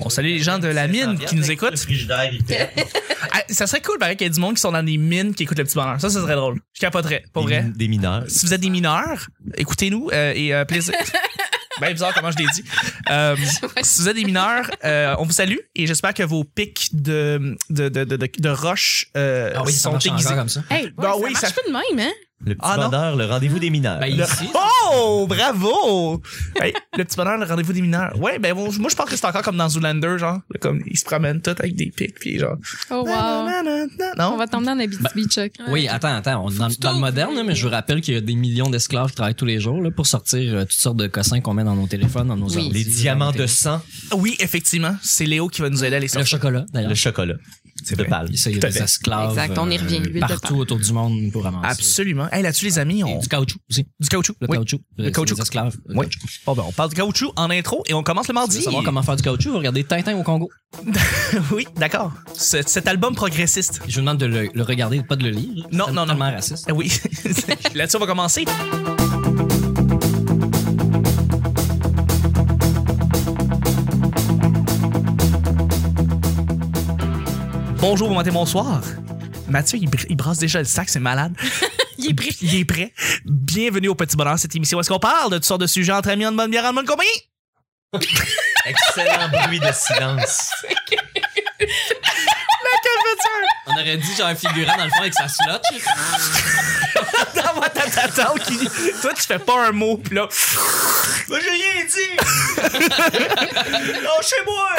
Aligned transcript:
On 0.00 0.08
salue 0.10 0.26
les 0.26 0.38
gens 0.42 0.58
de 0.58 0.68
la 0.68 0.86
mine 0.88 1.18
qui 1.18 1.34
nous 1.36 1.50
écoutent. 1.50 1.70
Le 1.70 1.76
frigidaire, 1.76 2.30
il 2.32 2.44
fait. 2.44 2.70
Ah, 3.32 3.42
ça 3.48 3.66
serait 3.66 3.80
cool, 3.82 3.98
pareil, 3.98 4.16
qu'il 4.16 4.26
y 4.26 4.28
ait 4.28 4.32
du 4.32 4.40
monde 4.40 4.54
qui 4.54 4.60
sont 4.60 4.72
dans 4.72 4.82
des 4.82 4.96
mines 4.98 5.34
qui 5.34 5.42
écoutent 5.44 5.58
le 5.58 5.64
petit 5.64 5.74
bonheur. 5.74 6.00
Ça, 6.00 6.10
ça 6.10 6.20
serait 6.20 6.34
drôle. 6.36 6.60
Je 6.74 6.80
capoterais, 6.80 7.24
pour 7.32 7.46
Des 7.46 7.54
vrai. 7.60 7.64
Des 7.74 7.88
mineurs. 7.88 8.24
Si 8.28 8.46
vous 8.46 8.54
êtes 8.54 8.60
des 8.60 8.70
mineurs, 8.70 9.26
écoutez-nous 9.56 10.10
euh, 10.12 10.32
et 10.34 10.54
euh, 10.54 10.64
plaisir. 10.64 10.94
Ben 11.78 11.92
bizarre 11.92 12.14
comment 12.14 12.30
je 12.30 12.38
l'ai 12.38 12.46
dit. 12.54 12.64
Euh, 13.10 13.36
si 13.82 14.00
vous 14.00 14.08
êtes 14.08 14.16
des 14.16 14.24
mineurs, 14.24 14.70
euh, 14.82 15.14
on 15.18 15.24
vous 15.24 15.32
salue 15.32 15.58
et 15.74 15.86
j'espère 15.86 16.14
que 16.14 16.22
vos 16.22 16.42
pics 16.42 16.88
de 16.94 17.54
de 17.68 17.90
de 17.90 18.04
de, 18.04 18.16
de, 18.16 18.30
de 18.38 18.48
roches 18.48 19.08
euh, 19.14 19.52
Ah 19.54 19.62
oui, 19.62 19.72
ça 19.74 19.90
sont 19.90 19.98
aiguisés. 19.98 20.34
comme 20.34 20.48
ça. 20.48 20.62
Hey, 20.70 20.90
Ben 20.96 21.10
ouais, 21.10 21.24
oui, 21.24 21.34
ça 21.34 21.40
ça- 21.40 21.46
marche 21.48 21.56
pas 21.56 21.68
de 21.68 21.72
même, 21.98 22.08
hein? 22.08 22.12
Le 22.44 22.54
petit 22.54 22.60
Ah, 22.62 22.76
non. 22.76 22.84
bonheur, 22.90 23.16
le 23.16 23.24
rendez-vous 23.24 23.58
des 23.58 23.70
mineurs. 23.70 23.98
Ben, 23.98 24.14
Le- 24.14 24.24
Oh, 24.92 25.26
bravo! 25.28 26.22
Hey, 26.60 26.72
le 26.96 27.04
petit 27.04 27.16
bonheur, 27.16 27.38
le 27.38 27.44
rendez-vous 27.46 27.72
des 27.72 27.80
mineurs. 27.80 28.16
Ouais, 28.20 28.38
ben 28.38 28.54
bon, 28.54 28.70
moi 28.78 28.88
je 28.90 28.94
pense 28.94 29.08
que 29.08 29.16
c'est 29.16 29.26
encore 29.26 29.42
comme 29.42 29.56
dans 29.56 29.68
Zoolander, 29.68 30.16
genre, 30.18 30.38
comme 30.60 30.82
ils 30.86 30.98
se 30.98 31.04
promènent 31.04 31.40
tous 31.40 31.50
avec 31.58 31.74
des 31.74 31.86
pics 31.86 32.14
puis 32.20 32.38
genre. 32.38 32.56
Oh, 32.90 32.96
wow. 33.00 33.06
Nanana, 33.06 33.86
On 34.18 34.30
Non. 34.32 34.36
va 34.36 34.46
t'emmener 34.46 34.70
en 34.72 34.78
Abitibi, 34.78 35.24
Chuck. 35.28 35.52
Oui, 35.68 35.88
attends, 35.88 36.14
attends. 36.14 36.44
On 36.44 36.50
est 36.50 36.58
dans, 36.58 36.68
dans 36.78 36.92
le 36.92 36.98
moderne, 37.00 37.34
là, 37.34 37.42
mais 37.42 37.54
je 37.54 37.64
vous 37.66 37.72
rappelle 37.72 38.00
qu'il 38.02 38.14
y 38.14 38.16
a 38.16 38.20
des 38.20 38.34
millions 38.34 38.68
d'esclaves 38.70 39.08
qui 39.08 39.16
travaillent 39.16 39.34
tous 39.34 39.44
les 39.46 39.58
jours 39.58 39.80
là, 39.80 39.90
pour 39.90 40.06
sortir 40.06 40.54
euh, 40.54 40.60
toutes 40.62 40.72
sortes 40.72 40.98
de 40.98 41.06
cossins 41.06 41.40
qu'on 41.40 41.54
met 41.54 41.64
dans 41.64 41.74
nos 41.74 41.86
téléphones, 41.86 42.28
dans 42.28 42.36
nos 42.36 42.50
Oui. 42.50 42.66
ordi, 42.66 42.70
Les 42.72 42.84
diamants 42.84 43.32
de 43.32 43.46
sang, 43.46 43.80
Oui, 44.14 44.36
effectivement, 44.40 44.94
c'est 45.02 45.24
Léo 45.26 45.48
qui 45.48 45.62
va 45.62 45.70
nous 45.70 45.82
aider 45.82 45.96
à 45.96 46.00
les 46.00 46.06
Le 46.06 46.10
sortir. 46.12 46.28
chocolat, 46.38 46.64
d'ailleurs. 46.72 46.90
le 46.90 46.94
chocolat. 46.94 47.34
C'est 47.84 47.94
de 47.96 48.02
vrai. 48.02 48.08
palme. 48.10 48.28
Il 48.32 48.52
y 48.52 48.56
a 48.56 48.58
des 48.58 48.70
fait. 48.72 48.82
esclaves. 48.84 49.30
Exact, 49.30 49.58
on 49.58 49.70
y 49.70 49.76
euh, 49.76 49.80
revient, 49.80 50.00
de 50.00 50.18
Partout 50.20 50.56
autour 50.56 50.78
du 50.78 50.92
monde 50.92 51.30
pour 51.32 51.44
ramasser. 51.44 51.66
Absolument. 51.80 52.28
Hey, 52.32 52.42
là-dessus 52.42 52.64
les 52.64 52.78
amis, 52.78 53.00
Et 53.00 53.04
on 53.04 53.18
du 53.18 53.28
caoutchouc 53.28 53.58
aussi. 53.70 53.84
du 54.00 54.08
caoutchouc. 54.08 54.34
Le 54.40 54.46
Oui. 54.50 54.56
caoutchouc. 54.56 54.80
Le 54.96 55.04
C'est 55.04 55.12
caoutchouc. 55.12 55.34
des 55.36 55.42
esclaves. 55.42 55.76
Le 55.86 55.94
Oui. 55.96 56.06
caoutchouc. 56.06 56.26
Bon 56.46 56.54
ben, 56.54 56.64
on 56.66 56.72
parle 56.72 56.90
du 56.90 56.96
caoutchouc 56.96 57.32
en 57.36 57.50
intro 57.50 57.82
et 57.86 57.94
on 57.94 58.02
commence 58.02 58.28
le 58.28 58.34
mardi. 58.34 58.62
savoir 58.62 58.82
comment 58.82 59.02
faire 59.02 59.16
du 59.16 59.22
caoutchouc? 59.22 59.50
Vous 59.50 59.58
regardez 59.58 59.84
Tintin 59.84 60.16
au 60.16 60.22
Congo. 60.22 60.48
oui, 61.52 61.66
d'accord. 61.76 62.12
Ce- 62.34 62.62
Cet 62.66 62.86
album 62.88 63.14
progressiste. 63.14 63.80
Je 63.86 63.94
vous 63.94 64.00
demande 64.00 64.18
de 64.18 64.26
le, 64.26 64.48
le 64.52 64.62
regarder, 64.62 65.02
pas 65.02 65.16
de 65.16 65.24
le 65.24 65.30
lire. 65.30 65.66
Non, 65.72 65.92
non, 65.92 66.06
non. 66.06 66.16
raciste. 66.18 66.70
Oui. 66.74 66.92
Là-dessus, 67.74 67.96
on 67.96 68.00
va 68.00 68.06
commencer. 68.06 68.44
Bonjour, 77.80 78.08
bon 78.08 78.14
matin, 78.16 78.30
bonsoir. 78.32 78.80
Mathieu, 79.48 79.78
il, 79.80 79.88
br- 79.88 80.06
il 80.08 80.16
brasse 80.16 80.38
déjà 80.38 80.58
le 80.58 80.64
sac, 80.64 80.88
c'est 80.88 81.00
malade. 81.00 81.34
Il 81.98 82.10
est 82.10 82.14
prêt. 82.14 82.28
Il 82.42 82.54
est 82.54 82.64
prêt. 82.66 82.92
Bienvenue 83.24 83.88
au 83.88 83.94
Petit 83.94 84.16
Bonheur, 84.16 84.38
cette 84.38 84.54
émission. 84.54 84.76
où 84.76 84.80
Est-ce 84.82 84.90
qu'on 84.90 84.98
parle 84.98 85.30
de 85.30 85.36
toutes 85.36 85.46
sortes 85.46 85.62
de 85.62 85.66
sujets 85.66 85.92
entre 85.92 86.10
amis, 86.10 86.26
en 86.26 86.32
bonne 86.32 86.50
bière, 86.50 86.66
en 86.66 86.74
bonne 86.74 86.84
compagnie? 86.84 87.08
Excellent 88.66 89.30
bruit 89.30 89.60
de 89.60 89.72
silence. 89.72 90.50
On 93.68 93.72
aurait 93.72 93.96
dit 93.96 94.14
genre 94.16 94.28
un 94.28 94.34
figurant 94.36 94.76
dans 94.76 94.84
le 94.84 94.90
fond 94.90 95.00
avec 95.00 95.14
sa 95.14 95.26
slot. 95.28 95.60
Dans 97.34 97.54
moi, 97.56 97.68
ta 97.68 97.82
ta 97.90 98.08
ta, 98.08 98.32
qui- 98.44 98.68
Toi, 99.02 99.12
tu 99.14 99.22
fais 99.22 99.38
pas 99.40 99.66
un 99.68 99.72
mot, 99.72 99.96
pis 99.96 100.14
là, 100.14 100.28
Moi, 101.28 101.38
j'ai 101.40 101.50
rien 101.50 101.84
dit! 101.84 102.16
Lâchez-moi! 104.02 104.76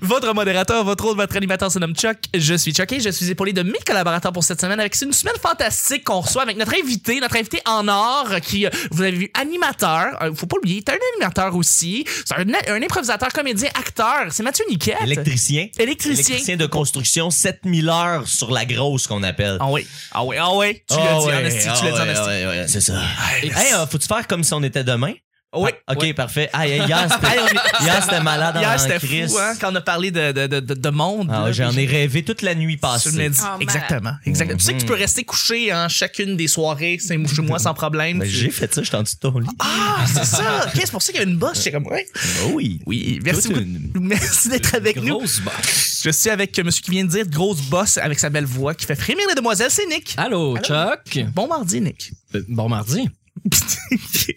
Votre 0.00 0.32
modérateur, 0.32 0.84
votre 0.84 1.04
autre, 1.06 1.16
votre 1.16 1.36
animateur 1.36 1.70
se 1.72 1.78
nomme 1.80 1.94
Chuck. 1.94 2.18
Je 2.34 2.54
suis 2.54 2.72
Chuck 2.72 2.92
et 2.92 3.00
je 3.00 3.10
suis 3.10 3.28
épaulé 3.30 3.52
de 3.52 3.62
mes 3.62 3.78
collaborateurs 3.84 4.32
pour 4.32 4.44
cette 4.44 4.60
semaine 4.60 4.78
avec 4.80 5.00
une 5.02 5.12
semaine 5.12 5.34
fantastique 5.42 6.04
qu'on 6.04 6.20
reçoit 6.20 6.42
avec 6.42 6.56
notre 6.56 6.74
invité, 6.74 7.18
notre 7.20 7.36
invité 7.36 7.60
en 7.66 7.88
or 7.88 8.28
qui, 8.42 8.66
euh, 8.66 8.70
vous 8.92 9.02
avez 9.02 9.12
vu, 9.12 9.30
animateur. 9.34 10.22
Euh, 10.22 10.32
faut 10.34 10.46
pas 10.46 10.56
l'oublier, 10.56 10.82
t'es 10.82 10.92
un 10.92 10.98
animateur 11.14 11.56
aussi. 11.56 12.04
C'est 12.24 12.34
un, 12.34 12.44
un 12.74 12.82
improvisateur, 12.82 13.28
comédien, 13.32 13.70
acteur. 13.74 14.26
C'est 14.30 14.42
Mathieu 14.44 14.64
Niquette. 14.68 14.98
Électricien. 15.02 15.66
Électricien. 15.78 16.24
Électricien 16.34 16.56
de 16.56 16.66
construction, 16.66 17.30
7000 17.30 17.88
heures 17.88 18.19
sur 18.26 18.50
la 18.50 18.64
grosse 18.64 19.06
qu'on 19.06 19.22
appelle. 19.22 19.56
Ah 19.60 19.70
oui, 19.70 19.86
ah 20.12 20.24
oui, 20.24 20.36
ah 20.38 20.54
oui. 20.54 20.82
Tu 20.88 20.96
l'as 20.96 21.16
Ah 21.16 21.20
dit, 21.20 21.26
en 21.32 21.44
esti, 21.46 21.68
ah 21.68 21.74
tu 21.78 21.84
l'as 21.84 21.92
dit, 21.92 22.00
en 22.00 22.04
ouais, 22.04 22.10
esti. 22.12 22.26
ouais, 22.28 22.46
ouais, 22.46 22.64
c'est 22.68 22.80
ça. 22.80 23.00
Hey, 23.42 23.50
Hey, 23.54 23.72
euh, 23.74 23.86
faut-tu 23.86 24.06
faire 24.06 24.26
comme 24.26 24.44
si 24.44 24.52
on 24.54 24.62
était 24.62 24.84
demain? 24.84 25.12
Oui. 25.52 25.70
Ah, 25.86 25.94
ok, 25.94 26.14
parfait. 26.14 26.48
Ah, 26.52 26.66
hier, 26.66 27.08
c'était, 28.00 28.20
malade 28.20 28.56
en 28.56 28.60
Hier, 28.60 28.78
c'était 28.78 29.00
fou, 29.00 29.36
hein, 29.38 29.54
quand 29.60 29.72
on 29.72 29.74
a 29.74 29.80
parlé 29.80 30.10
de, 30.12 30.30
de, 30.32 30.46
de, 30.46 30.60
de, 30.60 30.74
de 30.74 30.88
monde. 30.90 31.28
Ah, 31.32 31.50
j'en 31.50 31.72
ai 31.72 31.86
rêvé 31.86 32.22
toute 32.22 32.42
la 32.42 32.54
nuit 32.54 32.74
Je 32.74 32.76
me 32.76 32.80
passée. 32.80 33.10
dis, 33.10 33.16
malade. 33.16 33.60
exactement, 33.62 34.12
exactement. 34.24 34.58
Tu 34.58 34.64
sais 34.64 34.74
que 34.74 34.78
tu 34.80 34.86
peux 34.86 34.94
Mhm. 34.94 35.00
rester 35.00 35.24
couché 35.24 35.72
en 35.74 35.88
chacune 35.88 36.36
des 36.36 36.46
soirées, 36.46 36.98
c'est 37.00 37.18
chez 37.26 37.42
moi 37.42 37.58
sans 37.58 37.74
problème. 37.74 38.20
Ben, 38.20 38.26
Tu- 38.28 38.30
j'ai 38.34 38.50
fait 38.50 38.72
ça, 38.72 38.82
j'étais 38.82 38.96
en 38.96 39.02
dessous 39.02 39.16
de 39.16 39.20
ton 39.28 39.38
lit. 39.40 39.46
Ah, 39.58 40.04
c'est 40.06 40.24
ça. 40.24 40.66
Ok, 40.66 40.72
c'est 40.74 40.90
pour 40.92 41.02
ça 41.02 41.12
qu'il 41.12 41.20
y 41.20 41.24
a 41.24 41.26
une 41.28 41.36
bosse. 41.36 41.56
J'étais 41.58 41.72
comme, 41.72 41.86
ouais. 41.88 42.06
Oh 42.44 42.50
oui. 42.54 42.80
Oui, 42.86 43.18
merci 43.24 43.48
une- 43.48 43.90
Merci 44.00 44.48
d'être 44.50 44.74
avec 44.76 44.96
nous. 45.02 45.18
Grosse 45.18 45.40
bosse. 45.40 46.00
Je 46.04 46.10
suis 46.10 46.30
avec 46.30 46.56
monsieur 46.58 46.82
qui 46.82 46.90
vient 46.92 47.04
de 47.04 47.10
dire 47.10 47.26
grosse 47.26 47.60
bosse 47.62 47.98
avec 47.98 48.18
sa 48.18 48.30
belle 48.30 48.44
voix 48.46 48.74
qui 48.74 48.86
fait 48.86 48.94
frémir 48.94 49.26
les 49.28 49.34
demoiselles, 49.34 49.70
c'est 49.70 49.86
Nick. 49.86 50.14
Allô, 50.16 50.56
Allô? 50.56 50.62
Chuck? 50.64 51.24
Bon 51.34 51.46
mardi, 51.48 51.80
Nick. 51.80 52.12
Euh, 52.34 52.42
Bon 52.48 52.68
mardi. 52.68 53.08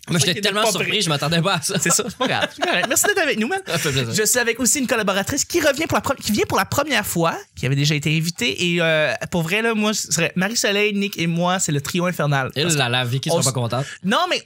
Moi, 0.09 0.19
j'étais 0.19 0.41
tellement 0.41 0.65
surpris, 0.71 1.01
je 1.01 1.09
m'attendais 1.09 1.41
pas 1.41 1.55
à 1.55 1.61
ça. 1.61 1.77
C'est 1.79 1.89
ça, 1.91 2.03
c'est 2.07 2.17
pas 2.17 2.27
grave. 2.27 2.47
Merci 2.87 3.05
d'être 3.07 3.21
avec 3.21 3.37
nous, 3.39 3.47
man. 3.47 3.59
Ça 3.65 3.77
fait 3.77 3.91
plaisir. 3.91 4.13
Je 4.13 4.23
suis 4.25 4.39
avec 4.39 4.59
aussi 4.59 4.79
une 4.79 4.87
collaboratrice 4.87 5.45
qui 5.45 5.59
revient 5.59 5.85
pour 5.87 5.97
la 5.97 6.01
pre- 6.03 6.15
qui 6.15 6.31
vient 6.31 6.45
pour 6.45 6.57
la 6.57 6.65
première 6.65 7.05
fois, 7.05 7.37
qui 7.55 7.65
avait 7.65 7.75
déjà 7.75 7.95
été 7.95 8.15
invitée 8.15 8.71
et 8.73 8.81
euh, 8.81 9.13
pour 9.31 9.41
vrai 9.43 9.61
là, 9.61 9.73
moi 9.75 9.93
ce 9.93 10.11
serait 10.11 10.31
Marie-Soleil, 10.35 10.93
Nick 10.93 11.17
et 11.19 11.27
moi, 11.27 11.59
c'est 11.59 11.71
le 11.71 11.81
trio 11.81 12.05
infernal. 12.05 12.51
Elle, 12.55 12.63
Parce- 12.63 12.75
la, 12.77 12.89
la 12.89 13.03
Vicky 13.05 13.29
on 13.29 13.33
sera 13.33 13.41
s- 13.41 13.45
pas 13.47 13.51
contente. 13.51 13.85
Non 14.03 14.25
mais 14.29 14.41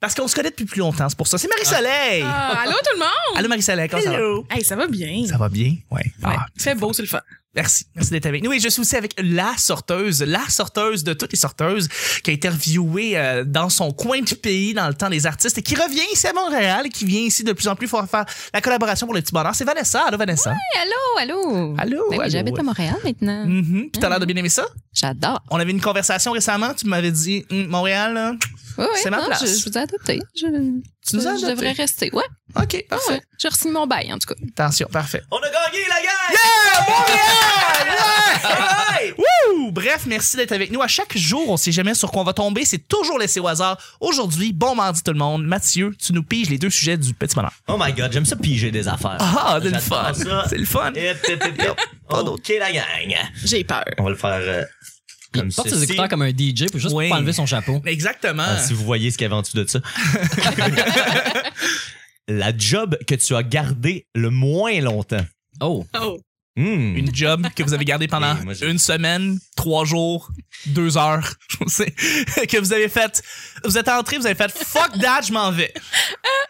parce 0.00 0.14
qu'on 0.14 0.28
se 0.28 0.34
connaît 0.34 0.50
depuis 0.50 0.64
plus 0.66 0.80
longtemps, 0.80 1.08
c'est 1.08 1.16
pour 1.18 1.26
ça. 1.28 1.38
C'est 1.38 1.48
Marie-Soleil. 1.48 2.22
Ah, 2.26 2.62
allô 2.62 2.72
tout 2.72 2.92
le 2.94 2.98
monde? 3.00 3.36
Allô 3.38 3.48
Marie-Soleil, 3.48 3.88
comment 3.88 4.02
ça 4.02 4.10
va? 4.10 4.56
Hey, 4.56 4.64
ça 4.64 4.76
va 4.76 4.86
bien. 4.86 5.24
Ça 5.28 5.36
va 5.38 5.48
bien? 5.48 5.76
Ouais. 5.90 6.02
Ouais, 6.02 6.34
Ah, 6.36 6.46
il 6.56 6.62
fait 6.62 6.74
beau, 6.74 6.92
c'est 6.92 7.02
le 7.02 7.08
fun. 7.08 7.20
Merci. 7.54 7.84
Merci 7.96 8.10
d'être 8.12 8.26
avec 8.26 8.44
nous. 8.44 8.52
Et 8.52 8.60
je 8.60 8.68
suis 8.68 8.80
aussi 8.80 8.94
avec 8.94 9.12
la 9.18 9.54
sorteuse, 9.58 10.22
la 10.22 10.48
sorteuse 10.48 11.02
de 11.02 11.14
toutes 11.14 11.32
les 11.32 11.38
sorteuses, 11.38 11.88
qui 12.22 12.30
a 12.30 12.34
interviewé 12.34 13.18
euh, 13.18 13.44
dans 13.44 13.68
son 13.68 13.92
coin 13.92 14.20
du 14.20 14.36
pays 14.36 14.72
dans 14.72 14.86
le 14.86 14.94
temps 14.94 15.10
des 15.10 15.26
artistes 15.26 15.58
et 15.58 15.62
qui 15.62 15.74
revient 15.74 16.00
ici 16.12 16.28
à 16.28 16.32
Montréal 16.32 16.86
et 16.86 16.90
qui 16.90 17.04
vient 17.04 17.20
ici 17.22 17.42
de 17.42 17.52
plus 17.52 17.66
en 17.66 17.74
plus 17.74 17.88
pour 17.88 18.04
faire 18.08 18.24
la 18.54 18.60
collaboration 18.60 19.06
pour 19.06 19.14
le 19.14 19.20
petit 19.20 19.32
bonheur. 19.32 19.54
C'est 19.54 19.64
Vanessa. 19.64 20.02
Allô, 20.06 20.16
Vanessa? 20.16 20.52
Hey, 20.52 20.82
allô, 20.82 21.34
allô. 21.34 21.74
Allô, 21.78 21.96
Ben 22.10 22.16
oui, 22.18 22.22
allô. 22.22 22.30
J'habite 22.30 22.58
à 22.58 22.62
Montréal 22.62 22.96
maintenant. 23.02 23.44
Mhm. 23.46 23.90
Puis 23.92 24.00
t'as 24.00 24.08
l'air 24.08 24.20
de 24.20 24.26
bien 24.26 24.36
aimer 24.36 24.48
ça? 24.48 24.66
J'adore. 24.92 25.42
On 25.50 25.58
avait 25.58 25.72
une 25.72 25.80
conversation 25.80 26.30
récemment. 26.32 26.72
Tu 26.74 26.86
m'avais 26.86 27.10
dit, 27.12 27.44
Hum, 27.50 27.66
Montréal, 27.66 28.14
là. 28.14 28.32
Oui, 28.78 28.84
oui, 28.88 28.98
C'est 29.02 29.10
ma 29.10 29.18
non, 29.18 29.26
place. 29.26 29.40
Je, 29.44 29.58
je 29.58 29.68
vous 29.68 29.76
ai 29.76 29.80
adopté. 29.82 30.20
Je, 30.36 30.46
Tu 30.46 31.16
nous 31.16 31.26
as 31.26 31.36
je 31.36 31.44
adoptés? 31.44 31.50
devrais 31.50 31.72
rester. 31.72 32.10
Ouais. 32.12 32.22
OK, 32.56 32.84
Ah 32.90 32.96
parfait. 32.96 33.12
ouais. 33.12 33.22
J'ai 33.38 33.48
reçu 33.48 33.68
mon 33.70 33.86
bail, 33.86 34.12
en 34.12 34.18
tout 34.18 34.28
cas. 34.28 34.34
Attention, 34.64 34.88
parfait. 34.92 35.22
On 35.30 35.38
a 35.38 35.40
gagné, 35.42 35.84
la 35.88 36.00
gang! 36.02 36.38
Montréal! 36.88 37.96
Ouais! 39.00 39.14
Wouh! 39.16 39.70
Bref, 39.72 40.02
merci 40.06 40.36
d'être 40.36 40.52
avec 40.52 40.70
nous. 40.70 40.82
À 40.82 40.88
chaque 40.88 41.16
jour, 41.16 41.48
on 41.48 41.56
sait 41.56 41.72
jamais 41.72 41.94
sur 41.94 42.10
quoi 42.10 42.22
on 42.22 42.24
va 42.24 42.32
tomber. 42.32 42.64
C'est 42.64 42.86
toujours 42.88 43.18
laissé 43.18 43.40
au 43.40 43.46
hasard. 43.48 43.78
Aujourd'hui, 44.00 44.52
bon 44.52 44.74
mardi 44.74 45.02
tout 45.02 45.12
le 45.12 45.18
monde. 45.18 45.44
Mathieu, 45.44 45.94
tu 45.98 46.12
nous 46.12 46.22
piges 46.22 46.50
les 46.50 46.58
deux 46.58 46.70
sujets 46.70 46.96
du 46.96 47.14
petit 47.14 47.34
bonheur. 47.34 47.52
Oh 47.68 47.76
my 47.78 47.92
god, 47.92 48.12
j'aime 48.12 48.26
ça 48.26 48.36
piger 48.36 48.70
des 48.70 48.88
affaires. 48.88 49.16
Ah, 49.20 49.58
c'est 49.62 49.70
le 49.70 49.78
fun. 49.78 50.12
C'est 50.48 50.58
le 50.58 50.66
fun. 50.66 50.90
Hip, 50.94 51.16
hip, 51.28 51.42
hip, 51.44 51.62
hip. 51.62 51.76
Pas 52.08 52.22
d'autre. 52.22 52.42
Ok, 52.50 52.52
la 52.58 52.72
gang. 52.72 52.84
J'ai 53.44 53.64
peur. 53.64 53.84
On 53.98 54.04
va 54.04 54.10
le 54.10 54.16
faire 54.16 54.30
euh, 54.34 54.64
Il 55.34 55.40
comme 55.40 55.52
porte 55.52 55.68
ses 55.68 55.84
écouteurs 55.84 56.08
comme 56.08 56.22
un 56.22 56.30
DJ 56.30 56.66
pour 56.70 56.80
juste 56.80 56.94
Oui. 56.94 57.08
pas 57.08 57.16
enlever 57.16 57.32
son 57.32 57.46
chapeau. 57.46 57.80
Exactement. 57.86 58.44
Ah, 58.46 58.58
si 58.58 58.72
vous 58.72 58.84
voyez 58.84 59.10
ce 59.10 59.18
qu'il 59.18 59.24
y 59.24 59.26
avait 59.26 59.36
en 59.36 59.42
dessous 59.42 59.56
de 59.56 59.66
ça. 59.68 59.78
la 62.30 62.56
job 62.56 62.96
que 63.06 63.14
tu 63.14 63.34
as 63.34 63.42
gardée 63.42 64.06
le 64.14 64.30
moins 64.30 64.80
longtemps. 64.80 65.24
Oh. 65.60 65.84
Oh. 66.00 66.18
Hmm. 66.56 66.96
Une 66.96 67.14
job 67.14 67.46
que 67.54 67.62
vous 67.62 67.72
avez 67.74 67.84
gardée 67.84 68.08
pendant 68.08 68.34
moi, 68.42 68.54
j'ai- 68.54 68.68
une 68.68 68.78
semaine, 68.78 69.38
trois 69.56 69.84
jours, 69.84 70.30
deux 70.66 70.98
heures, 70.98 71.32
je 71.60 71.68
sais, 71.68 71.90
que 72.46 72.58
vous 72.58 72.72
avez 72.72 72.88
fait, 72.88 73.22
vous 73.64 73.78
êtes 73.78 73.88
entré, 73.88 74.18
vous 74.18 74.26
avez 74.26 74.34
fait 74.34 74.50
fuck 74.50 74.98
that, 75.00 75.22
je 75.28 75.32
m'en 75.32 75.52
vais. 75.52 75.72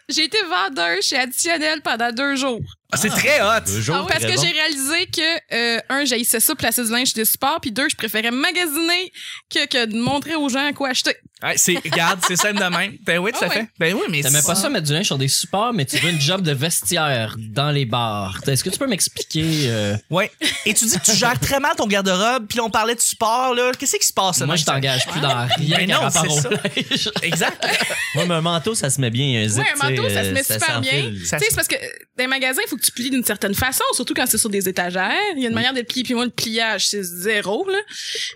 J'ai 0.09 0.25
été 0.25 0.39
vendeur 0.49 1.01
chez 1.03 1.17
Additionnel 1.17 1.83
pendant 1.83 2.11
deux 2.13 2.35
jours. 2.35 2.61
Ah, 2.91 2.97
c'est 2.97 3.11
très 3.11 3.41
hot. 3.43 3.61
Deux 3.67 3.81
jours, 3.83 4.07
Parce 4.09 4.21
très 4.21 4.33
que 4.33 4.37
bon. 4.37 4.43
j'ai 4.43 4.51
réalisé 4.53 5.07
que, 5.07 5.55
euh, 5.55 5.81
un, 5.91 6.05
j'haïssais 6.05 6.41
ça, 6.41 6.55
placer 6.57 6.83
du 6.83 6.91
linge 6.91 7.13
des 7.13 7.25
supports, 7.27 7.61
puis 7.61 7.71
deux, 7.71 7.89
je 7.89 7.95
préférais 7.95 8.33
magasiner 8.33 9.13
que, 9.53 9.67
que 9.67 9.85
de 9.87 9.97
montrer 10.01 10.35
aux 10.35 10.49
gens 10.49 10.73
quoi 10.73 10.89
acheter. 10.89 11.15
Ouais, 11.43 11.55
c'est, 11.57 11.75
regarde, 11.75 12.21
c'est 12.27 12.37
simple 12.37 12.59
de 12.61 12.65
même. 12.77 12.93
Ben 13.05 13.19
oui, 13.19 13.33
tout 13.33 13.39
Ah 13.43 13.47
à 13.47 13.51
fait. 13.51 13.61
ouais. 13.61 13.69
Ben 13.79 13.95
oui, 13.95 14.03
mais 14.11 14.21
T'aimais 14.23 14.43
pas 14.47 14.55
ça 14.55 14.69
mettre 14.69 14.87
du 14.87 14.93
linge 14.93 15.07
sur 15.07 15.19
des 15.19 15.29
supports, 15.29 15.73
mais 15.73 15.85
tu 15.87 15.97
veux 15.99 16.11
une 16.11 16.21
job 16.21 16.43
de 16.43 16.53
vestiaire 16.53 17.37
dans 17.39 17.71
les 17.71 17.85
bars. 17.87 18.39
Est-ce 18.47 18.63
que 18.65 18.71
tu 18.71 18.79
peux 18.79 18.87
m'expliquer? 18.87 19.45
euh, 19.67 19.97
Ouais. 20.11 20.31
Et 20.67 20.75
tu 20.75 20.85
dis 20.85 20.99
que 20.99 21.05
tu 21.05 21.17
gères 21.17 21.39
très 21.41 21.61
mal 21.61 21.73
ton 21.77 21.87
garde-robe, 21.87 22.47
puis 22.49 22.59
là, 22.59 22.65
on 22.65 22.71
parlait 22.71 22.95
de 22.95 23.01
sport, 23.01 23.55
là. 23.55 23.73
Qu'est-ce 23.79 23.97
qui 23.97 24.07
se 24.07 24.13
passe, 24.13 24.41
là, 24.41 24.47
moi, 24.47 24.57
je 24.57 24.65
t'engage 24.65 25.07
plus 25.07 25.21
dans 25.21 25.47
rien 25.57 25.79
Mais 25.79 25.87
qu'à 25.87 25.95
non, 25.95 26.01
rapport 26.01 26.25
c'est 26.25 26.33
au 26.33 26.41
ça. 26.43 26.49
linge. 26.51 27.11
Exact. 27.23 27.67
Moi, 28.15 28.27
mais 28.27 28.35
un 28.35 28.41
manteau, 28.41 28.75
ça 28.75 28.91
se 28.91 29.01
met 29.01 29.11
bien. 29.11 29.43
Un 29.45 29.49
zip, 29.49 29.59
Ouais, 29.63 29.69
un 29.83 29.89
manteau, 29.89 30.03
tu 30.03 30.09
sais, 30.09 30.15
ça 30.15 30.25
se 30.25 30.29
euh, 30.29 30.33
met 30.33 30.43
super 30.43 30.75
s'enfile. 30.77 31.11
bien. 31.13 31.25
Ça- 31.27 31.39
Tu 31.39 31.45
sais, 31.45 31.51
c'est 31.51 31.57
parce 31.57 31.69
que 31.69 31.77
euh, 31.77 31.89
dans 32.19 32.25
les 32.25 32.27
magasins, 32.27 32.61
il 32.65 32.69
faut 32.69 32.77
que 32.77 32.83
tu 32.85 32.93
plies 32.93 33.11
d'une 33.11 33.25
certaine 33.25 33.55
façon, 33.55 33.85
surtout 33.95 34.15
quand 34.15 34.27
c'est 34.27 34.39
sur 34.39 34.51
des 34.51 34.69
étagères. 34.69 35.13
Il 35.37 35.43
y 35.43 35.47
a 35.47 35.49
une 35.49 35.55
manière 35.55 35.73
d'être 35.73 35.89
plié, 35.89 36.03
puis 36.05 36.15
moi, 36.15 36.25
le 36.25 36.31
pliage, 36.31 36.89
c'est 36.89 37.03
zéro, 37.03 37.67
là. 37.71 37.79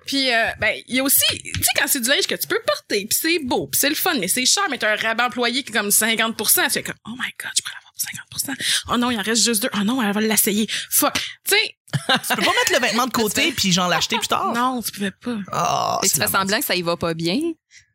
Puis, 0.07 0.33
euh, 0.33 0.37
ben, 0.61 0.75
il 0.89 0.97
y 0.97 1.01
a 1.01 1.03
aussi, 1.03 1.21
tu 1.31 1.53
sais, 1.63 1.71
quand 1.79 1.87
c'est 1.87 2.01
du 2.01 2.09
linge 2.09 2.27
que 2.27 2.35
tu 2.35 2.47
peux 2.47 2.61
porter, 2.67 2.94
puis 3.01 3.19
c'est 3.21 3.39
beau, 3.41 3.67
puis 3.69 3.79
c'est 3.81 3.89
le 3.89 3.95
fun, 3.95 4.15
mais 4.19 4.29
c'est 4.29 4.47
cher, 4.47 4.65
mais 4.71 4.79
t'as 4.79 4.93
un 4.93 4.97
rabais 4.97 5.23
employé 5.25 5.63
qui 5.63 5.71
est 5.71 5.75
comme 5.75 5.89
50% 5.89 6.69
c'est 6.71 6.83
comme, 6.83 6.95
oh 7.07 7.11
my 7.13 7.31
god, 7.41 7.51
je 7.57 7.63
pourrais 7.63 7.75
l'avoir 7.75 8.55
50% 8.55 8.85
Oh 8.93 8.97
non, 8.97 9.11
il 9.11 9.19
en 9.19 9.23
reste 9.23 9.45
juste 9.45 9.63
deux. 9.63 9.71
Oh 9.75 9.85
non, 9.85 10.03
elle 10.03 10.13
va 10.13 10.21
l'essayer. 10.21 10.69
Fuck. 10.91 11.15
Tu 11.15 11.55
sais, 11.55 11.77
Tu 11.93 12.37
peux 12.37 12.43
pas 12.43 12.51
mettre 12.53 12.73
le 12.73 12.81
vêtement 12.81 13.07
de 13.07 13.13
côté 13.23 13.53
puis 13.53 13.73
genre 13.73 13.89
l'acheter 13.89 14.17
plus 14.19 14.29
tard? 14.29 14.53
non, 14.53 14.83
tu 14.83 14.91
pouvais 14.93 15.11
pas. 15.13 15.99
Et 16.03 16.09
c'est 16.09 16.15
tu 16.15 16.21
fais 16.21 16.29
semblant 16.31 16.59
que 16.59 16.65
ça 16.65 16.75
y 16.75 16.83
va 16.83 16.97
pas 16.97 17.15
bien? 17.15 17.39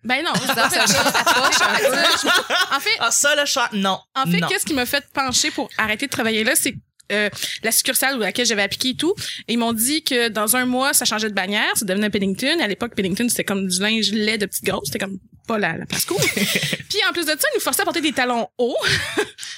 Ben 0.03 0.23
non, 0.23 0.33
Ça, 0.33 0.69
ça 0.69 0.83
en 2.71 2.79
fait, 2.79 2.89
Ah, 2.99 3.11
ça, 3.11 3.35
le 3.35 3.45
chat, 3.45 3.69
non. 3.73 3.99
En 4.15 4.25
fait, 4.25 4.39
qu'est-ce 4.47 4.65
qui 4.65 4.73
m'a 4.73 4.85
fait 4.85 5.05
pencher 5.13 5.51
pour 5.51 5.69
arrêter 5.77 6.05
de 6.05 6.11
travailler 6.11 6.43
là, 6.43 6.55
c'est 6.55 6.75
euh, 7.11 7.29
la 7.63 7.71
succursale 7.71 8.15
où 8.17 8.19
laquelle 8.19 8.45
j'avais 8.45 8.61
appliqué 8.63 8.89
et 8.89 8.95
tout. 8.95 9.13
Et 9.47 9.53
ils 9.53 9.57
m'ont 9.57 9.73
dit 9.73 10.03
que 10.03 10.29
dans 10.29 10.55
un 10.55 10.65
mois, 10.65 10.93
ça 10.93 11.05
changeait 11.05 11.29
de 11.29 11.33
bannière, 11.35 11.71
ça 11.75 11.85
devenait 11.85 12.09
Pennington. 12.09 12.59
À 12.61 12.67
l'époque, 12.67 12.93
Pennington, 12.95 13.27
c'était 13.29 13.43
comme 13.43 13.67
du 13.67 13.79
linge 13.79 14.11
lait 14.11 14.37
de 14.37 14.45
petite 14.45 14.63
grosse. 14.65 14.87
C'était 14.87 14.99
comme 14.99 15.17
pas 15.47 15.57
la, 15.57 15.77
la 15.77 15.85
place 15.87 16.05
cool. 16.05 16.17
Puis 16.35 16.99
en 17.09 17.11
plus 17.11 17.23
de 17.25 17.31
ça, 17.31 17.35
ils 17.51 17.55
nous 17.55 17.61
forçaient 17.61 17.81
à 17.81 17.85
porter 17.85 18.01
des 18.01 18.11
talons 18.13 18.47
hauts. 18.59 18.77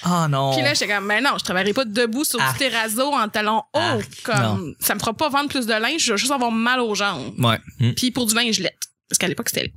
Ah 0.04 0.26
non. 0.28 0.52
Puis 0.54 0.62
là, 0.62 0.72
j'étais 0.74 0.92
comme, 0.92 1.04
mais 1.06 1.20
non, 1.20 1.30
je 1.38 1.44
travaillerai 1.44 1.74
pas 1.74 1.84
debout 1.84 2.24
sur 2.24 2.40
Ah. 2.40 2.52
du 2.52 2.58
terrazzo 2.58 3.12
en 3.12 3.28
talons 3.28 3.62
hauts. 3.74 4.00
Comme, 4.24 4.74
ça 4.80 4.94
me 4.94 5.00
fera 5.00 5.12
pas 5.12 5.28
vendre 5.28 5.48
plus 5.50 5.66
de 5.66 5.72
linge, 5.74 6.00
je 6.02 6.12
vais 6.12 6.18
juste 6.18 6.32
avoir 6.32 6.50
mal 6.50 6.80
aux 6.80 6.94
jambes. 6.94 7.34
Ouais. 7.38 7.58
Puis 7.94 8.10
pour 8.10 8.26
du 8.26 8.34
linge 8.34 8.58
lait. 8.60 8.74
Parce 9.12 9.18
qu'à 9.18 9.28
l'époque, 9.28 9.50
c'était. 9.50 9.70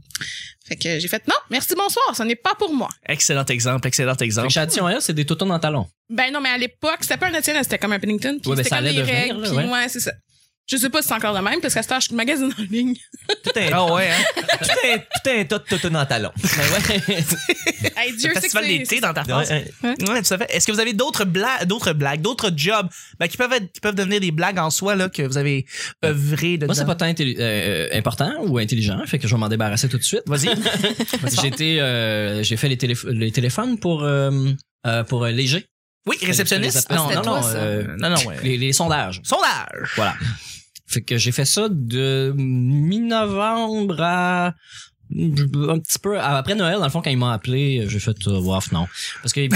Fait 0.65 0.77
que 0.77 0.97
j'ai 0.97 1.07
fait, 1.09 1.27
non, 1.27 1.35
merci, 1.49 1.75
bonsoir, 1.75 2.15
ce 2.15 2.23
n'est 2.23 2.37
pas 2.37 2.55
pour 2.57 2.73
moi. 2.73 2.87
Excellent 3.05 3.43
exemple, 3.45 3.85
excellent 3.85 4.15
exemple. 4.15 4.57
Addition 4.57 4.87
Air, 4.87 5.01
c'est 5.01 5.11
des 5.13 5.25
toutons 5.25 5.49
en 5.49 5.59
talons. 5.59 5.87
Ben 6.09 6.31
non, 6.31 6.39
mais 6.39 6.47
à 6.49 6.57
l'époque, 6.57 6.99
c'était 7.01 7.17
pas 7.17 7.27
un 7.27 7.31
national, 7.31 7.65
c'était 7.65 7.77
comme 7.77 7.91
un 7.91 7.99
Pennington. 7.99 8.39
Puis 8.41 8.49
Ouais, 8.49 8.55
ben, 8.55 8.63
c'était 8.63 8.69
ça 8.69 8.77
comme 8.77 8.85
allait 8.85 8.93
des 8.95 9.01
devenir, 9.01 9.21
règles. 9.21 9.41
là, 9.41 9.47
puis 9.49 9.57
ouais. 9.57 9.69
ouais, 9.69 9.89
c'est 9.89 9.99
ça. 9.99 10.13
Je 10.67 10.77
sais 10.77 10.89
pas 10.89 11.01
si 11.03 11.09
c'est 11.09 11.13
encore 11.13 11.33
le 11.35 11.41
même, 11.44 11.62
parce 11.62 11.75
qu'à 11.75 11.83
ce 11.83 11.88
temps, 11.88 12.00
je 12.00 12.12
magasine 12.15 12.51
en 12.57 12.62
ligne. 12.71 12.95
Tout 13.44 13.51
un, 13.56 13.69
Ah 13.71 13.94
ouais, 13.94 14.09
hein? 14.09 14.23
tout 14.62 15.29
un, 15.29 15.44
tout 15.45 15.75
un 15.88 15.89
tas 15.91 16.06
de 16.06 16.09
talons. 16.09 16.31
Mais 16.38 17.13
ouais. 17.13 17.23
Hey, 17.97 18.15
Dieu 18.17 18.29
Le 18.29 18.33
sait 18.33 18.33
que 18.33 18.39
festival 18.41 18.67
d'été 18.67 19.00
dans 19.00 19.13
ta 19.13 19.23
France. 19.23 19.50
Ouais, 19.50 19.65
Ouais, 19.83 20.21
tout 20.23 20.33
à 20.33 20.38
fait. 20.39 20.47
Est-ce 20.50 20.65
que 20.65 20.71
vous 20.71 20.79
avez 20.79 20.94
d'autres 20.94 21.23
blagues, 21.23 21.65
d'autres 21.65 21.94
blagues, 21.94 22.21
d'autres 22.21 22.51
jobs 22.56 22.88
ben, 23.19 23.27
qui 23.27 23.38
peuvent 23.38 23.53
être, 23.53 23.71
qui 23.71 23.79
peuvent 23.79 23.94
devenir 23.95 24.19
des 24.19 24.31
blagues 24.31 24.57
en 24.59 24.69
soi 24.71 24.95
là 24.95 25.07
que 25.07 25.21
vous 25.21 25.38
avez 25.38 25.65
œuvré 26.03 26.57
de 26.57 26.65
Moi, 26.65 26.73
c'est 26.75 26.85
pas 26.85 26.95
tant 26.95 27.06
intelli- 27.06 27.38
euh, 27.39 27.88
euh, 27.94 27.97
important 27.97 28.31
ou 28.41 28.57
intelligent, 28.57 29.00
fait 29.06 29.19
que 29.19 29.27
je 29.27 29.35
vais 29.35 29.39
m'en 29.39 29.50
débarrasser 29.50 29.88
tout 29.88 29.97
de 30.00 30.03
suite. 30.03 30.23
Vas-y. 30.25 30.50
J'ai 31.41 31.47
été, 31.47 31.79
euh, 31.81 32.41
j'ai 32.44 32.57
fait 32.57 32.69
les, 32.69 32.77
téléph- 32.77 33.06
les 33.07 33.31
téléphones 33.31 33.77
pour 33.79 34.03
euh, 34.03 34.31
euh, 34.88 35.03
pour 35.03 35.23
euh, 35.25 35.31
léger. 35.31 35.65
Oui, 36.07 36.18
réceptionniste. 36.21 36.89
Non, 36.91 37.03
c'était 37.07 37.15
non, 37.15 37.21
toi, 37.23 37.41
non, 37.41 37.47
euh, 37.56 37.83
Non, 38.00 38.09
non, 38.09 38.25
ouais. 38.27 38.35
les, 38.44 38.57
les 38.57 38.73
sondages. 38.73 39.21
Sondage. 39.23 39.91
Voilà. 39.95 40.15
Fait 40.87 41.01
que 41.01 41.17
j'ai 41.17 41.31
fait 41.31 41.45
ça 41.45 41.67
de 41.69 42.33
mi-novembre 42.35 43.97
à 44.01 44.53
un 45.15 45.77
petit 45.79 45.99
peu 46.01 46.19
après 46.19 46.55
Noël 46.55 46.77
dans 46.79 46.83
le 46.85 46.89
fond 46.89 46.99
quand 47.03 47.11
ils 47.11 47.17
m'ont 47.17 47.27
appelé 47.29 47.85
j'ai 47.87 47.99
fait 47.99 48.15
euh, 48.27 48.39
waf 48.39 48.71
non 48.71 48.87
parce 49.21 49.33
que 49.33 49.39
il, 49.41 49.51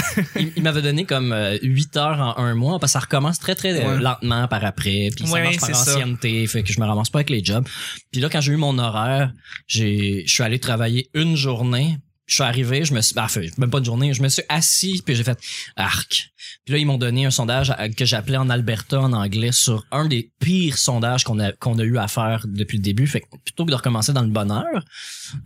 il 0.56 0.62
m'avait 0.62 0.84
donné 0.84 1.06
comme 1.06 1.32
euh, 1.34 1.58
8 1.64 1.98
heures 1.98 2.20
en 2.38 2.44
un 2.44 2.54
mois 2.54 2.78
parce 2.78 2.92
que 2.94 3.00
ça 3.00 3.00
recommence 3.00 3.40
très 3.40 3.56
très 3.56 3.74
Ouais. 3.84 4.00
lentement 4.00 4.48
par 4.48 4.64
après 4.64 5.10
puis 5.16 5.26
ça 5.26 5.34
Ouais, 5.34 5.42
marche 5.44 5.58
par 5.58 5.76
ça. 5.76 5.94
ancienneté 5.96 6.46
fait 6.46 6.62
que 6.62 6.72
je 6.72 6.80
me 6.80 6.86
ramasse 6.86 7.10
pas 7.10 7.18
avec 7.20 7.32
les 7.32 7.44
jobs 7.44 7.68
puis 8.12 8.22
là 8.22 8.30
quand 8.30 8.42
j'ai 8.42 8.54
eu 8.54 8.58
mon 8.58 8.78
horaire 8.78 9.34
j'ai 9.66 10.24
je 10.28 10.32
suis 10.32 10.44
allé 10.44 10.60
travailler 10.60 11.10
une 11.16 11.36
journée 11.36 11.98
je 12.30 12.36
suis 12.36 12.44
arrivé, 12.44 12.86
je 12.86 12.94
me 12.94 13.02
suis, 13.02 13.18
enfin, 13.20 13.42
même 13.58 13.70
pas 13.72 13.80
une 13.80 13.86
journée, 13.86 14.14
je 14.14 14.22
me 14.22 14.30
suis 14.30 14.44
assis 14.50 15.02
puis 15.06 15.16
j'ai 15.16 15.24
fait 15.24 15.38
arc. 15.76 16.30
Puis 16.66 16.74
là 16.74 16.78
ils 16.80 16.86
m'ont 16.86 16.98
donné 16.98 17.26
un 17.26 17.32
sondage 17.32 17.72
à- 17.72 17.90
que 17.90 18.06
j'appelais 18.06 18.38
en 18.38 18.50
Alberta 18.50 19.02
en 19.02 19.12
anglais 19.14 19.52
sur 19.52 19.86
un 19.92 20.06
des 20.06 20.32
pires 20.40 20.78
sondages 20.78 21.24
qu'on 21.24 21.40
a 21.40 21.52
qu'on 21.54 21.78
a 21.80 21.84
eu 21.84 21.98
à 21.98 22.08
faire 22.08 22.46
depuis 22.48 22.78
le 22.78 22.84
début. 22.84 23.08
Fait 23.08 23.22
que 23.22 23.26
plutôt 23.44 23.66
que 23.66 23.72
de 23.72 23.76
recommencer 23.76 24.14
dans 24.14 24.22
le 24.22 24.30
bonheur, 24.30 24.66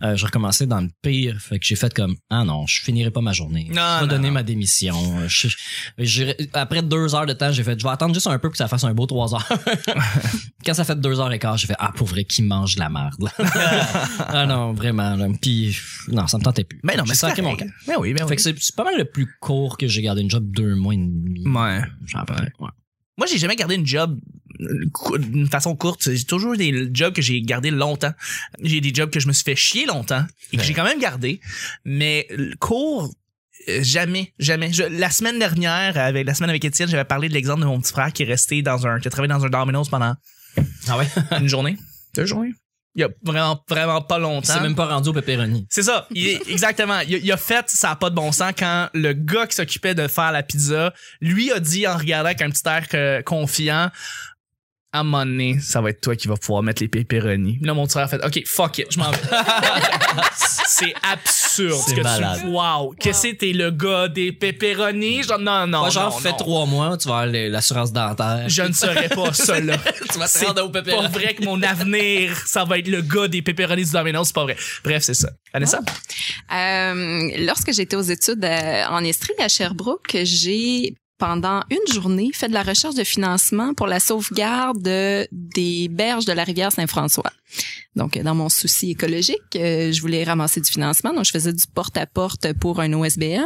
euh, 0.02 0.16
je 0.16 0.24
recommençais 0.26 0.66
dans 0.66 0.80
le 0.80 0.90
pire. 1.02 1.38
Fait 1.40 1.58
que 1.58 1.64
j'ai 1.66 1.76
fait 1.76 1.92
comme 1.92 2.14
ah 2.30 2.44
non, 2.44 2.66
je 2.66 2.82
finirai 2.82 3.10
pas 3.10 3.20
ma 3.22 3.32
journée. 3.32 3.68
Non, 3.70 3.74
je 3.74 3.80
vais 3.80 4.00
non, 4.02 4.06
donner 4.06 4.28
non. 4.28 4.34
ma 4.34 4.42
démission. 4.42 4.94
Je- 5.28 5.48
j'ai- 5.98 6.36
après 6.52 6.82
deux 6.82 7.14
heures 7.14 7.26
de 7.26 7.32
temps, 7.32 7.50
j'ai 7.52 7.64
fait 7.64 7.78
je 7.78 7.84
vais 7.84 7.90
attendre 7.90 8.14
juste 8.14 8.26
un 8.26 8.32
peu 8.38 8.48
pour 8.48 8.52
que 8.52 8.58
ça 8.58 8.68
fasse 8.68 8.84
un 8.84 8.92
beau 8.94 9.06
trois 9.06 9.34
heures. 9.34 9.48
Quand 10.64 10.74
ça 10.74 10.84
fait 10.84 10.98
deux 11.00 11.18
heures 11.20 11.32
et 11.32 11.38
quart, 11.38 11.56
j'ai 11.56 11.66
fait 11.66 11.76
ah 11.78 11.92
pour 11.94 12.06
vrai 12.06 12.24
qui 12.24 12.42
mange 12.42 12.74
de 12.76 12.80
la 12.80 12.88
merde. 12.88 13.28
ah 14.18 14.46
non 14.46 14.72
vraiment. 14.72 15.14
là. 15.16 15.26
Puis 15.40 15.76
non 16.08 16.26
ça 16.26 16.38
me 16.38 16.42
tentait 16.42 16.64
plus. 16.64 16.73
Ben 16.82 16.96
non, 16.96 17.04
mais 17.08 17.14
c'est 17.14 17.40
mon 17.42 17.56
camp. 17.56 17.66
Ben 17.86 17.94
oui, 17.98 18.12
ben 18.12 18.26
Fait 18.26 18.30
oui. 18.30 18.54
que 18.54 18.60
c'est 18.60 18.76
pas 18.76 18.84
mal 18.84 18.96
le 18.98 19.04
plus 19.04 19.26
court 19.40 19.76
que 19.78 19.86
j'ai 19.86 20.02
gardé 20.02 20.22
une 20.22 20.30
job 20.30 20.44
deux 20.50 20.74
mois 20.74 20.94
et 20.94 20.98
demi. 20.98 21.46
Ouais. 21.46 21.80
Genre 22.06 22.24
ouais. 22.60 22.68
Moi, 23.16 23.28
j'ai 23.30 23.38
jamais 23.38 23.54
gardé 23.54 23.76
une 23.76 23.86
job 23.86 24.18
euh, 24.60 25.18
d'une 25.18 25.46
façon 25.46 25.76
courte. 25.76 26.10
J'ai 26.12 26.24
toujours 26.24 26.56
des 26.56 26.88
jobs 26.92 27.14
que 27.14 27.22
j'ai 27.22 27.40
gardé 27.42 27.70
longtemps. 27.70 28.12
J'ai 28.60 28.80
des 28.80 28.92
jobs 28.92 29.08
que 29.10 29.20
je 29.20 29.28
me 29.28 29.32
suis 29.32 29.44
fait 29.44 29.54
chier 29.54 29.86
longtemps 29.86 30.24
et 30.52 30.56
que 30.56 30.62
Ouais. 30.62 30.66
j'ai 30.66 30.74
quand 30.74 30.82
même 30.84 30.98
gardé. 30.98 31.40
Mais 31.84 32.26
court, 32.58 33.14
euh, 33.68 33.80
jamais, 33.84 34.32
jamais. 34.40 34.72
Je- 34.72 34.82
la 34.82 35.10
semaine 35.10 35.38
dernière, 35.38 35.96
avec 35.96 36.26
la 36.26 36.34
semaine 36.34 36.50
avec 36.50 36.64
Étienne, 36.64 36.88
j'avais 36.88 37.04
parlé 37.04 37.28
de 37.28 37.34
l'exemple 37.34 37.60
de 37.60 37.66
mon 37.66 37.80
petit 37.80 37.92
frère 37.92 38.12
qui 38.12 38.24
est 38.24 38.26
resté 38.26 38.62
dans 38.62 38.84
un, 38.84 38.98
qui 38.98 39.06
a 39.06 39.10
travaillé 39.12 39.32
dans 39.32 39.44
un 39.44 39.48
Domino's 39.48 39.88
pendant 39.88 40.16
Ah 40.88 40.98
ouais? 40.98 41.06
une 41.40 41.48
journée, 41.48 41.76
deux 42.16 42.26
journées? 42.26 42.52
Il 42.96 43.00
y 43.00 43.04
a 43.04 43.08
vraiment, 43.24 43.60
vraiment 43.68 44.00
pas 44.02 44.18
longtemps. 44.20 44.52
C'est 44.52 44.60
même 44.60 44.76
pas 44.76 44.86
rendu 44.86 45.08
au 45.08 45.12
pepperoni. 45.12 45.66
C'est 45.68 45.82
ça. 45.82 46.06
Il 46.12 46.40
exactement. 46.48 47.00
Il, 47.00 47.16
a- 47.16 47.18
il 47.18 47.32
a 47.32 47.36
fait, 47.36 47.68
ça 47.68 47.90
a 47.90 47.96
pas 47.96 48.08
de 48.08 48.14
bon 48.14 48.30
sens 48.30 48.52
quand 48.56 48.88
le 48.94 49.12
gars 49.12 49.46
qui 49.48 49.56
s'occupait 49.56 49.94
de 49.96 50.06
faire 50.06 50.30
la 50.30 50.42
pizza, 50.44 50.92
lui 51.20 51.50
a 51.50 51.58
dit 51.58 51.86
en 51.88 51.96
regardant 51.96 52.26
avec 52.28 52.40
un 52.42 52.50
petit 52.50 52.62
air 52.66 53.22
confiant, 53.24 53.90
à 54.94 55.00
un 55.00 55.02
moment 55.02 55.26
donné, 55.26 55.58
ça 55.58 55.80
va 55.80 55.90
être 55.90 56.00
toi 56.00 56.14
qui 56.14 56.28
vas 56.28 56.36
pouvoir 56.36 56.62
mettre 56.62 56.80
les 56.80 56.86
pepperonis. 56.88 57.58
Là, 57.62 57.74
mon 57.74 57.88
frère 57.88 58.04
a 58.04 58.08
fait, 58.08 58.24
OK, 58.24 58.44
fuck 58.46 58.78
it, 58.78 58.86
je 58.92 58.98
m'en 59.00 59.10
vais. 59.10 59.18
c'est 60.68 60.94
absurde. 61.02 61.82
C'est 61.84 61.96
que 61.96 62.00
malade. 62.00 62.40
Tu, 62.42 62.46
wow. 62.46 62.94
Que 63.00 63.12
c'était 63.12 63.52
le 63.52 63.72
gars 63.72 64.06
des 64.06 64.30
pepperonis? 64.30 65.24
Genre, 65.24 65.40
non, 65.40 65.66
non, 65.66 65.82
Pas 65.82 65.90
genre, 65.90 66.10
non, 66.12 66.18
fais 66.18 66.30
non. 66.30 66.36
trois 66.36 66.66
mois, 66.66 66.96
tu 66.96 67.08
vas 67.08 67.18
avoir 67.22 67.32
l'assurance 67.50 67.92
dentaire. 67.92 68.44
Je 68.48 68.62
ne 68.62 68.72
serais 68.72 69.08
pas 69.08 69.32
ça, 69.32 69.58
là. 69.58 69.76
tu 70.12 70.16
vas 70.18 70.26
te 70.26 70.30
C'est 70.30 70.46
rendre 70.46 70.64
au 70.64 70.68
pas 70.70 70.82
pepperoni. 70.82 71.08
vrai 71.12 71.34
que 71.34 71.44
mon 71.44 71.60
avenir, 71.64 72.36
ça 72.46 72.64
va 72.64 72.78
être 72.78 72.86
le 72.86 73.02
gars 73.02 73.26
des 73.26 73.42
pepperonis 73.42 73.86
du 73.86 73.90
Domino's, 73.90 74.28
c'est 74.28 74.34
pas 74.34 74.44
vrai. 74.44 74.56
Bref, 74.84 75.02
c'est 75.02 75.14
ça. 75.14 75.30
Vanessa? 75.52 75.80
Euh, 76.52 77.30
lorsque 77.46 77.72
j'étais 77.72 77.96
aux 77.96 78.02
études 78.02 78.44
euh, 78.44 78.84
en 78.90 79.02
Estrie 79.02 79.34
à 79.40 79.48
Sherbrooke, 79.48 80.16
j'ai 80.22 80.94
pendant 81.18 81.62
une 81.70 81.92
journée 81.92 82.30
fait 82.32 82.48
de 82.48 82.54
la 82.54 82.62
recherche 82.62 82.94
de 82.94 83.04
financement 83.04 83.74
pour 83.74 83.86
la 83.86 84.00
sauvegarde 84.00 84.80
de- 84.82 85.26
des 85.32 85.88
berges 85.88 86.24
de 86.24 86.32
la 86.32 86.44
rivière 86.44 86.72
Saint-François. 86.72 87.30
Donc, 87.96 88.16
euh, 88.16 88.22
dans 88.24 88.34
mon 88.34 88.48
souci 88.48 88.90
écologique, 88.90 89.36
euh, 89.54 89.92
je 89.92 90.00
voulais 90.00 90.24
ramasser 90.24 90.60
du 90.60 90.68
financement. 90.70 91.12
Donc, 91.14 91.24
je 91.24 91.30
faisais 91.30 91.52
du 91.52 91.62
porte-à-porte 91.72 92.52
pour 92.54 92.80
un 92.80 92.92
OSBL. 92.92 93.40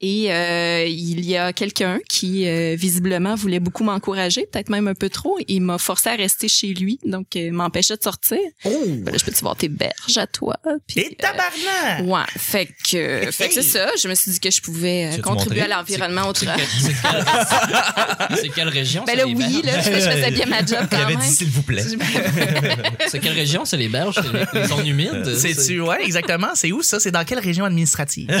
Et 0.00 0.32
euh, 0.32 0.84
il 0.88 1.24
y 1.24 1.36
a 1.36 1.52
quelqu'un 1.52 2.00
qui, 2.08 2.48
euh, 2.48 2.74
visiblement, 2.76 3.34
voulait 3.36 3.60
beaucoup 3.60 3.84
m'encourager, 3.84 4.46
peut-être 4.52 4.70
même 4.70 4.88
un 4.88 4.94
peu 4.94 5.08
trop. 5.08 5.38
Il 5.46 5.60
m'a 5.60 5.78
forcé 5.78 6.08
à 6.08 6.16
rester 6.16 6.48
chez 6.48 6.74
lui, 6.74 6.98
donc 7.04 7.36
euh, 7.36 7.50
m'empêchait 7.52 7.96
de 7.96 8.02
sortir. 8.02 8.38
Oh! 8.64 8.70
Ben 8.88 9.12
là, 9.12 9.18
je 9.18 9.24
peux-tu 9.24 9.40
voir 9.42 9.54
tes 9.56 9.68
berges 9.68 10.18
à 10.18 10.26
toi? 10.26 10.56
Puis, 10.88 11.00
Et 11.00 11.14
tabarnak! 11.16 12.04
Ouais, 12.04 12.24
fait 12.38 12.66
que, 12.90 13.30
fait 13.30 13.48
que 13.48 13.54
c'est 13.54 13.62
ça. 13.62 13.90
Je 14.02 14.08
me 14.08 14.14
suis 14.16 14.32
dit 14.32 14.40
que 14.40 14.50
je 14.50 14.60
pouvais 14.60 15.10
euh, 15.14 15.20
contribuer 15.22 15.60
à 15.62 15.68
l'environnement 15.68 16.22
C'est 16.34 16.46
autrement. 16.48 16.56
c'est 16.80 16.92
quel- 17.02 18.38
c'est 18.38 18.48
quelle 18.48 18.68
région? 18.68 19.04
Ben 19.06 19.12
ça, 19.16 19.24
là, 19.24 19.26
oui, 19.26 19.62
là, 19.62 19.80
je, 19.80 19.90
je 19.92 20.10
faisais 20.10 20.30
bien 20.32 20.46
ma 20.46 20.58
job 20.58 20.78
Il 20.82 20.88
quand 20.88 20.96
avait 20.96 21.14
même. 21.14 21.20
dit 21.20 21.28
s'il 21.34 21.48
vous 21.50 21.62
plaît. 21.62 21.84
C'est 23.08 23.20
quelle 23.20 23.32
région? 23.36 23.64
C'est 23.64 23.76
les 23.76 23.88
berges? 23.88 24.16
C'est 24.22 24.54
les, 24.60 24.66
zones 24.66 24.86
humides? 24.86 25.34
C'est-tu, 25.36 25.80
ouais, 25.80 26.04
exactement. 26.04 26.48
C'est 26.54 26.72
où 26.72 26.82
ça? 26.82 26.98
C'est 27.00 27.10
dans 27.12 27.24
quelle 27.24 27.38
région 27.40 27.64
administrative? 27.64 28.28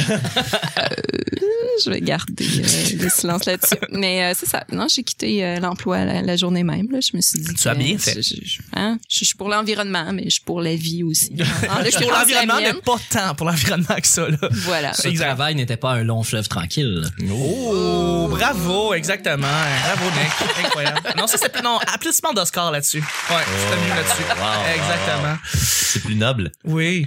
Je 1.84 1.90
vais 1.90 2.00
garder 2.00 2.46
euh, 2.46 3.02
le 3.02 3.08
silence 3.10 3.44
là-dessus. 3.44 3.74
Mais 3.92 4.22
euh, 4.24 4.32
c'est 4.34 4.48
ça. 4.48 4.64
Non, 4.72 4.86
j'ai 4.88 5.02
quitté 5.02 5.44
euh, 5.44 5.60
l'emploi 5.60 6.06
la, 6.06 6.22
la 6.22 6.34
journée 6.36 6.62
même. 6.64 6.90
Là. 6.90 7.00
Je 7.02 7.14
me 7.14 7.20
suis 7.20 7.38
dit. 7.38 7.52
Tu 7.54 7.68
as 7.68 7.74
bien 7.74 7.96
euh, 7.96 7.98
fait. 7.98 8.22
Je, 8.22 8.34
je- 8.42 8.60
hein, 8.74 8.98
je- 9.10 9.18
je 9.20 9.24
suis 9.26 9.34
pour 9.34 9.50
l'environnement, 9.50 10.10
mais 10.14 10.24
je 10.24 10.30
suis 10.30 10.40
pour 10.40 10.62
la 10.62 10.74
vie 10.74 11.02
aussi. 11.02 11.36
En 11.68 11.74
pour 11.74 11.84
l'occurrence, 11.84 12.02
la 12.30 12.40
l'environnement, 12.46 12.54
mais 12.60 12.72
pas 12.80 12.96
tant 13.10 13.34
pour 13.34 13.46
l'environnement 13.46 13.96
que 14.00 14.06
ça, 14.08 14.26
là. 14.26 14.38
Voilà. 14.50 14.94
Ce 14.94 15.06
Exact. 15.08 15.26
travail 15.26 15.54
n'était 15.54 15.76
pas 15.76 15.92
un 15.92 16.02
long 16.04 16.22
fleuve 16.22 16.48
tranquille. 16.48 17.02
Oh, 17.30 18.26
bravo, 18.30 18.94
exactement. 18.94 19.46
Bravo, 19.46 20.04
Nick. 20.18 20.64
Incroyable. 20.64 21.00
Non, 21.18 21.26
ça, 21.26 21.36
c'est 21.36 21.52
plus, 21.52 21.62
non, 21.62 21.78
applaudissement 21.92 22.32
d'Oscar 22.32 22.70
là-dessus. 22.70 23.00
Ouais, 23.00 23.36
c'était 23.58 23.82
mieux 23.82 23.88
là-dessus. 23.90 24.22
wow, 24.40 24.75
Exactement. 24.76 25.36
C'est 25.54 26.02
plus 26.02 26.16
noble. 26.16 26.52
Oui. 26.64 27.06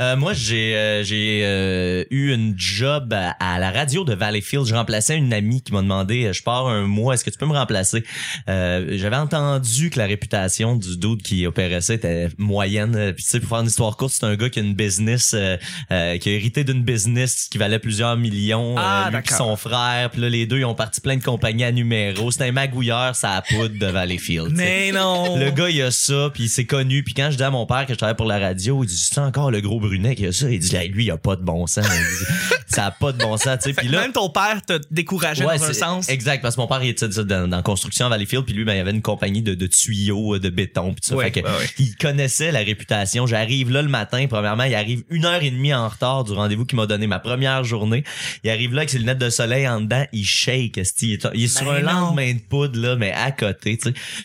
Euh, 0.00 0.16
moi, 0.16 0.32
j'ai 0.34 0.76
euh, 0.76 1.02
j'ai 1.04 1.40
euh, 1.44 2.04
eu 2.10 2.32
une 2.32 2.54
job 2.56 3.12
à, 3.12 3.30
à 3.40 3.58
la 3.58 3.70
radio 3.70 4.04
de 4.04 4.14
Valleyfield. 4.14 4.66
Je 4.66 4.74
remplaçais 4.74 5.16
une 5.16 5.32
amie 5.32 5.62
qui 5.62 5.72
m'a 5.72 5.80
demandé, 5.82 6.26
euh, 6.26 6.32
je 6.32 6.42
pars 6.42 6.68
un 6.68 6.82
mois, 6.82 7.14
est-ce 7.14 7.24
que 7.24 7.30
tu 7.30 7.38
peux 7.38 7.46
me 7.46 7.54
remplacer? 7.54 8.04
Euh, 8.48 8.96
J'avais 8.98 9.16
entendu 9.16 9.90
que 9.90 9.98
la 9.98 10.06
réputation 10.06 10.76
du 10.76 10.96
dude 10.98 11.22
qui 11.22 11.46
opérait 11.46 11.80
ça 11.80 11.94
était 11.94 12.28
moyenne. 12.36 13.12
Puis 13.14 13.24
tu 13.24 13.30
sais, 13.30 13.40
pour 13.40 13.48
faire 13.48 13.60
une 13.60 13.68
histoire 13.68 13.96
courte, 13.96 14.12
c'est 14.12 14.26
un 14.26 14.36
gars 14.36 14.50
qui 14.50 14.58
a 14.58 14.62
une 14.62 14.74
business, 14.74 15.32
euh, 15.34 15.56
euh, 15.90 16.18
qui 16.18 16.28
a 16.28 16.32
hérité 16.32 16.64
d'une 16.64 16.82
business 16.82 17.48
qui 17.50 17.58
valait 17.58 17.78
plusieurs 17.78 18.16
millions. 18.16 18.74
Ah, 18.76 19.08
euh, 19.08 19.16
lui 19.16 19.22
son 19.30 19.56
frère. 19.56 20.10
Puis 20.10 20.20
là, 20.20 20.28
les 20.28 20.46
deux, 20.46 20.58
ils 20.58 20.64
ont 20.64 20.74
parti 20.74 21.00
plein 21.00 21.16
de 21.16 21.22
compagnies 21.22 21.64
à 21.64 21.72
numéro. 21.72 22.30
C'était 22.30 22.44
un 22.44 22.52
magouilleur, 22.52 23.14
ça 23.14 23.36
a 23.36 23.42
poudre 23.42 23.78
de 23.78 23.86
Valleyfield. 23.86 24.50
Mais 24.56 24.92
non. 24.92 25.36
Le 25.38 25.50
gars, 25.50 25.70
il 25.70 25.80
a 25.82 25.90
ça, 25.90 26.30
puis 26.34 26.44
il 26.44 26.48
s'est 26.48 26.66
connu 26.66 26.89
connu. 26.90 27.02
Puis 27.02 27.14
quand 27.14 27.30
je 27.30 27.36
dis 27.36 27.42
à 27.42 27.50
mon 27.50 27.66
père 27.66 27.86
que 27.86 27.92
je 27.92 27.98
travaille 27.98 28.16
pour 28.16 28.26
la 28.26 28.38
radio, 28.38 28.82
il 28.82 28.86
dit 28.86 28.96
c'est 28.96 29.18
encore 29.20 29.50
le 29.50 29.60
gros 29.60 29.80
brunet 29.80 30.14
qui 30.14 30.26
a 30.26 30.32
ça. 30.32 30.50
Il 30.50 30.58
dit 30.58 30.74
Hey, 30.74 30.88
lui, 30.88 31.04
il 31.04 31.10
a 31.10 31.16
pas 31.16 31.36
de 31.36 31.42
bon 31.42 31.66
sens. 31.66 31.86
Il 31.86 32.00
dit, 32.00 32.54
ça 32.66 32.86
a 32.86 32.90
pas 32.90 33.12
de 33.12 33.18
bon 33.18 33.36
sens. 33.36 33.58
Tu 33.62 33.70
sais. 33.70 33.72
Puis 33.74 33.88
là, 33.88 34.02
Même 34.02 34.12
ton 34.12 34.30
père 34.30 34.60
te 34.66 34.80
décourageait 34.90 35.44
Ouais, 35.44 35.58
dans 35.58 35.64
un 35.64 35.72
sens. 35.72 36.08
Exact, 36.08 36.42
parce 36.42 36.56
que 36.56 36.60
mon 36.60 36.66
père 36.66 36.82
il 36.82 36.90
était 36.90 37.08
dans, 37.08 37.62
construction 37.62 38.06
à 38.06 38.08
Valleyfield, 38.08 38.44
puis 38.44 38.54
lui, 38.54 38.64
ben, 38.64 38.74
il 38.74 38.80
avait 38.80 38.90
une 38.90 39.02
compagnie 39.02 39.42
de, 39.42 39.54
de 39.54 39.66
tuyaux, 39.66 40.36
euh, 40.36 40.40
de 40.40 40.48
béton, 40.48 40.92
puis 40.92 41.00
tout 41.02 41.08
ça. 41.08 41.16
Ouais, 41.16 41.30
fait 41.30 41.42
que 41.42 41.46
ouais, 41.46 41.52
ouais. 41.52 41.66
il 41.78 41.94
connaissait 41.96 42.52
la 42.52 42.60
réputation. 42.60 43.26
J'arrive 43.26 43.70
là 43.70 43.82
le 43.82 43.88
matin, 43.88 44.26
premièrement, 44.28 44.64
il 44.64 44.74
arrive 44.74 45.04
une 45.10 45.24
heure 45.24 45.42
et 45.42 45.50
demie 45.50 45.74
en 45.74 45.88
retard 45.88 46.24
du 46.24 46.32
rendez-vous 46.32 46.64
qu'il 46.64 46.76
m'a 46.76 46.86
donné 46.86 47.06
ma 47.06 47.18
première 47.18 47.64
journée. 47.64 48.04
Il 48.44 48.50
arrive 48.50 48.72
là 48.72 48.80
avec 48.80 48.90
ses 48.90 48.98
lunettes 48.98 49.18
de 49.18 49.30
soleil 49.30 49.68
en 49.68 49.80
dedans, 49.80 50.04
il 50.12 50.24
shake, 50.24 50.76
il 51.02 51.12
est, 51.12 51.28
il 51.34 51.44
est 51.44 51.48
sur 51.48 51.66
Ben 51.66 51.86
un 51.86 51.92
non. 51.92 52.00
lendemain 52.00 52.34
de 52.34 52.40
poudre, 52.40 52.80
là, 52.80 52.96
mais 52.96 53.12
à 53.12 53.30
côté. 53.30 53.78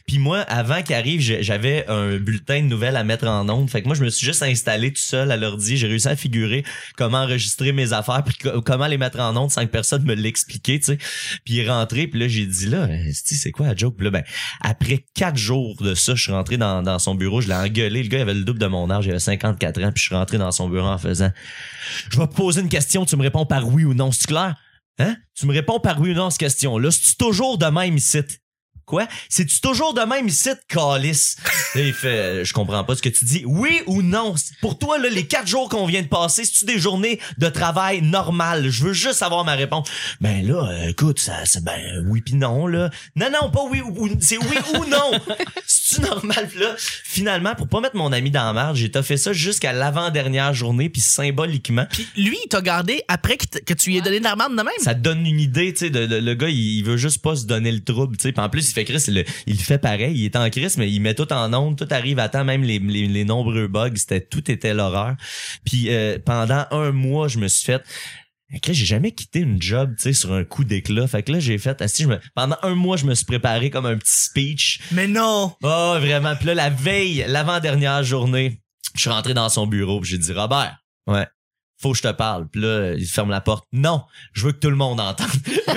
Puis 0.08 0.20
moi, 0.20 0.40
avant 0.42 0.82
qu'il 0.82 0.96
arrive, 0.96 1.22
j'avais 1.22 1.86
un 1.88 2.18
bulletin 2.18 2.55
de 2.62 2.68
nouvelles 2.68 2.96
à 2.96 3.04
mettre 3.04 3.28
en 3.28 3.48
ondes. 3.50 3.70
Fait 3.70 3.82
que 3.82 3.88
moi, 3.88 3.96
je 3.96 4.04
me 4.04 4.10
suis 4.10 4.26
juste 4.26 4.44
installé 4.44 4.92
tout 4.92 5.02
seul 5.02 5.32
à 5.32 5.38
l'ordi. 5.38 5.78
J'ai 5.78 5.88
réussi 5.88 6.08
à 6.08 6.16
figurer 6.16 6.64
comment 6.98 7.20
enregistrer 7.20 7.72
mes 7.72 7.94
affaires, 7.94 8.24
puis 8.24 8.36
co- 8.36 8.62
comment 8.62 8.88
les 8.88 8.98
mettre 8.98 9.20
en 9.20 9.36
ondes 9.38 9.52
sans 9.52 9.62
que 9.62 9.72
personne 9.72 10.04
me 10.04 10.14
l'expliquait, 10.16 10.80
tu 10.80 10.86
sais. 10.86 10.98
Puis 11.46 11.68
rentré, 11.68 12.08
puis 12.08 12.20
là, 12.20 12.28
j'ai 12.28 12.46
dit, 12.46 12.68
là, 12.68 12.88
c'est 13.14 13.52
quoi 13.52 13.68
la 13.68 13.76
joke? 13.76 13.96
Puis 13.98 14.06
là, 14.06 14.12
ben, 14.12 14.24
après 14.62 15.06
quatre 15.14 15.38
jours 15.38 15.76
de 15.82 15.94
ça, 15.96 16.16
je 16.16 16.22
suis 16.24 16.32
rentré 16.32 16.58
dans, 16.58 16.82
dans 16.84 17.00
son 17.00 17.16
bureau, 17.16 17.42
je 17.42 17.48
l'ai 17.48 17.54
engueulé. 17.56 18.04
Le 18.04 18.10
gars, 18.10 18.18
il 18.20 18.22
avait 18.22 18.34
le 18.34 18.44
double 18.44 18.60
de 18.60 18.68
mon 18.68 18.90
âge, 18.90 19.06
il 19.06 19.12
avait 19.12 19.20
54 19.20 19.84
ans, 19.84 19.92
puis 19.92 20.02
je 20.02 20.08
suis 20.08 20.16
rentré 20.16 20.38
dans 20.38 20.52
son 20.52 20.70
bureau 20.70 20.88
en 20.88 20.98
faisant, 20.98 21.32
je 22.10 22.18
vais 22.20 22.28
te 22.28 22.34
poser 22.36 22.62
une 22.62 22.70
question, 22.70 23.06
tu 23.06 23.16
me 23.16 23.22
réponds 23.22 23.46
par 23.46 23.68
oui 23.68 23.84
ou 23.86 23.94
non, 23.94 24.12
c'est 24.12 24.28
clair? 24.28 24.56
Hein? 24.98 25.18
Tu 25.38 25.46
me 25.46 25.54
réponds 25.54 25.80
par 25.80 26.00
oui 26.00 26.12
ou 26.12 26.14
non 26.14 26.28
à 26.28 26.32
cette 26.32 26.40
question-là. 26.40 26.90
C'est-tu 26.90 27.18
toujours 27.18 27.58
de 27.58 27.66
même 27.66 27.98
ici? 27.98 28.20
Quoi? 28.86 29.08
C'est-tu 29.30 29.62
toujours 29.62 29.94
de 29.94 30.02
même 30.02 30.28
ici, 30.28 30.50
calice? 30.68 31.38
Là, 31.74 31.82
il 31.82 31.94
fait, 31.94 32.08
euh, 32.08 32.44
je 32.46 32.54
comprends 32.54 32.84
pas 32.84 32.96
ce 32.96 33.02
que 33.02 33.10
tu 33.10 33.26
dis. 33.26 33.44
Oui 33.46 33.82
ou 33.88 34.02
non? 34.04 34.36
Pour 34.62 34.78
toi, 34.78 35.00
là, 35.00 35.10
les 35.10 35.26
quatre 35.26 35.48
jours 35.48 35.70
qu'on 35.70 35.88
vient 35.88 36.04
de 36.04 36.08
passer, 36.08 36.46
c'est-tu 36.46 36.66
des 36.66 36.78
journées 36.80 37.20
de 37.40 37.50
travail 37.50 38.02
normales? 38.04 38.70
Je 38.70 38.84
veux 38.84 38.94
juste 38.94 39.16
savoir 39.20 39.44
ma 39.44 39.54
réponse. 39.56 39.88
Ben 40.22 40.46
là, 40.48 40.70
euh, 40.70 40.90
écoute, 40.90 41.20
ça, 41.20 41.38
c'est 41.46 41.64
ben, 41.64 42.06
oui 42.08 42.22
pis 42.22 42.36
non, 42.36 42.68
là. 42.68 42.90
Non, 43.16 43.30
non, 43.32 43.50
pas 43.50 43.64
oui 43.70 43.82
ou, 43.82 44.06
ou- 44.06 44.10
c'est 44.20 44.38
oui 44.38 44.58
ou 44.76 44.86
non. 44.86 45.12
Normal? 46.02 46.48
Puis 46.50 46.60
là, 46.60 46.76
finalement, 46.78 47.56
pour 47.56 47.68
pas 47.68 47.82
mettre 47.82 47.96
mon 47.96 48.12
ami 48.12 48.32
dans 48.32 48.46
la 48.46 48.54
merde, 48.54 48.76
j'ai 48.76 48.92
fait 49.04 49.18
ça 49.18 49.34
jusqu'à 49.34 49.74
l'avant-dernière 49.74 50.54
journée, 50.54 50.90
puis 50.90 51.02
symboliquement, 51.02 51.86
Puis 51.92 52.08
lui, 52.16 52.38
il 52.44 52.48
t'a 52.50 52.62
gardé 52.62 53.02
après 53.08 53.38
que, 53.38 53.74
tu 53.74 53.90
lui 53.90 53.98
aies 53.98 54.02
donné 54.02 54.20
de 54.20 54.24
l'armande 54.24 54.52
de 54.52 54.64
même. 54.64 54.74
ça 54.80 54.96
te 54.96 55.00
donne 55.00 55.26
une 55.26 55.40
idée, 55.40 55.74
tu 55.74 55.86
sais, 55.86 55.90
de, 55.90 56.06
de- 56.06 56.18
le 56.18 56.34
gars, 56.34 56.50
il, 56.50 56.84
veut 56.84 56.98
juste 56.98 57.22
pas 57.22 57.36
se 57.36 57.46
donner 57.46 57.72
le 57.72 57.84
trouble, 57.84 58.18
tu 58.18 58.24
sais. 58.24 58.32
Puis 58.32 58.42
en 58.42 58.50
plus, 58.50 58.70
il 58.70 58.74
fait 58.74 58.86
Chris, 58.86 59.04
il, 59.48 59.60
fait 59.60 59.78
pareil, 59.78 60.14
il 60.16 60.26
est 60.26 60.36
en 60.36 60.50
Chris, 60.50 60.74
mais 60.78 60.90
il 60.92 61.00
met 61.00 61.14
tout 61.14 61.32
en 61.32 61.54
onde, 61.54 61.78
tout 61.78 61.88
arrive 61.92 62.20
à 62.20 62.30
temps, 62.30 62.46
même 62.46 62.64
les, 62.64 62.80
les, 62.80 63.08
les 63.08 63.26
nombreux 63.26 63.68
bugs, 63.68 63.96
c'était 63.96 64.22
tout 64.22 64.50
était 64.52 64.74
l'horreur. 64.74 65.16
Puis 65.66 65.86
euh, 65.90 66.18
pendant 66.24 66.66
un 66.72 66.92
mois, 66.92 67.28
je 67.28 67.40
me 67.40 67.48
suis 67.48 67.66
fait 67.66 67.84
j'ai 68.50 68.74
jamais 68.86 69.12
quitté 69.12 69.40
une 69.40 69.62
job, 69.62 69.96
tu 69.98 70.04
sais, 70.04 70.14
sur 70.14 70.34
un 70.34 70.44
coup 70.44 70.64
d'éclat. 70.64 71.08
Fait 71.08 71.24
que 71.24 71.32
là, 71.32 71.40
j'ai 71.40 71.58
fait, 71.58 71.82
asti, 71.82 72.04
je 72.04 72.08
me, 72.08 72.20
pendant 72.36 72.58
un 72.62 72.76
mois, 72.76 72.98
je 72.98 73.06
me 73.06 73.14
suis 73.16 73.26
préparé 73.26 73.70
comme 73.70 73.86
un 73.86 73.98
petit 73.98 74.20
speech. 74.26 74.82
Mais 74.92 75.08
non! 75.08 75.54
Oh, 75.64 75.98
vraiment. 76.00 76.36
Puis 76.36 76.48
là, 76.48 76.54
la 76.54 76.70
veille, 76.70 77.26
l'avant-dernière 77.28 78.04
journée, 78.04 78.62
je 78.94 79.02
suis 79.02 79.10
rentré 79.10 79.34
dans 79.34 79.50
son 79.50 79.68
bureau, 79.68 80.04
j'ai 80.04 80.18
dit, 80.18 80.32
Robert, 80.32 80.78
ouais, 81.08 81.28
faut 81.82 81.92
que 81.92 81.98
je 81.98 82.04
te 82.04 82.12
parle. 82.12 82.48
Puis 82.48 82.62
là, 82.62 82.94
il 82.98 83.06
ferme 83.06 83.30
la 83.30 83.42
porte. 83.42 83.66
Non, 83.74 84.04
je 84.34 84.46
veux 84.46 84.52
que 84.54 84.60
tout 84.60 84.70
le 84.70 84.76
monde 84.76 85.00
entende. 85.00 85.28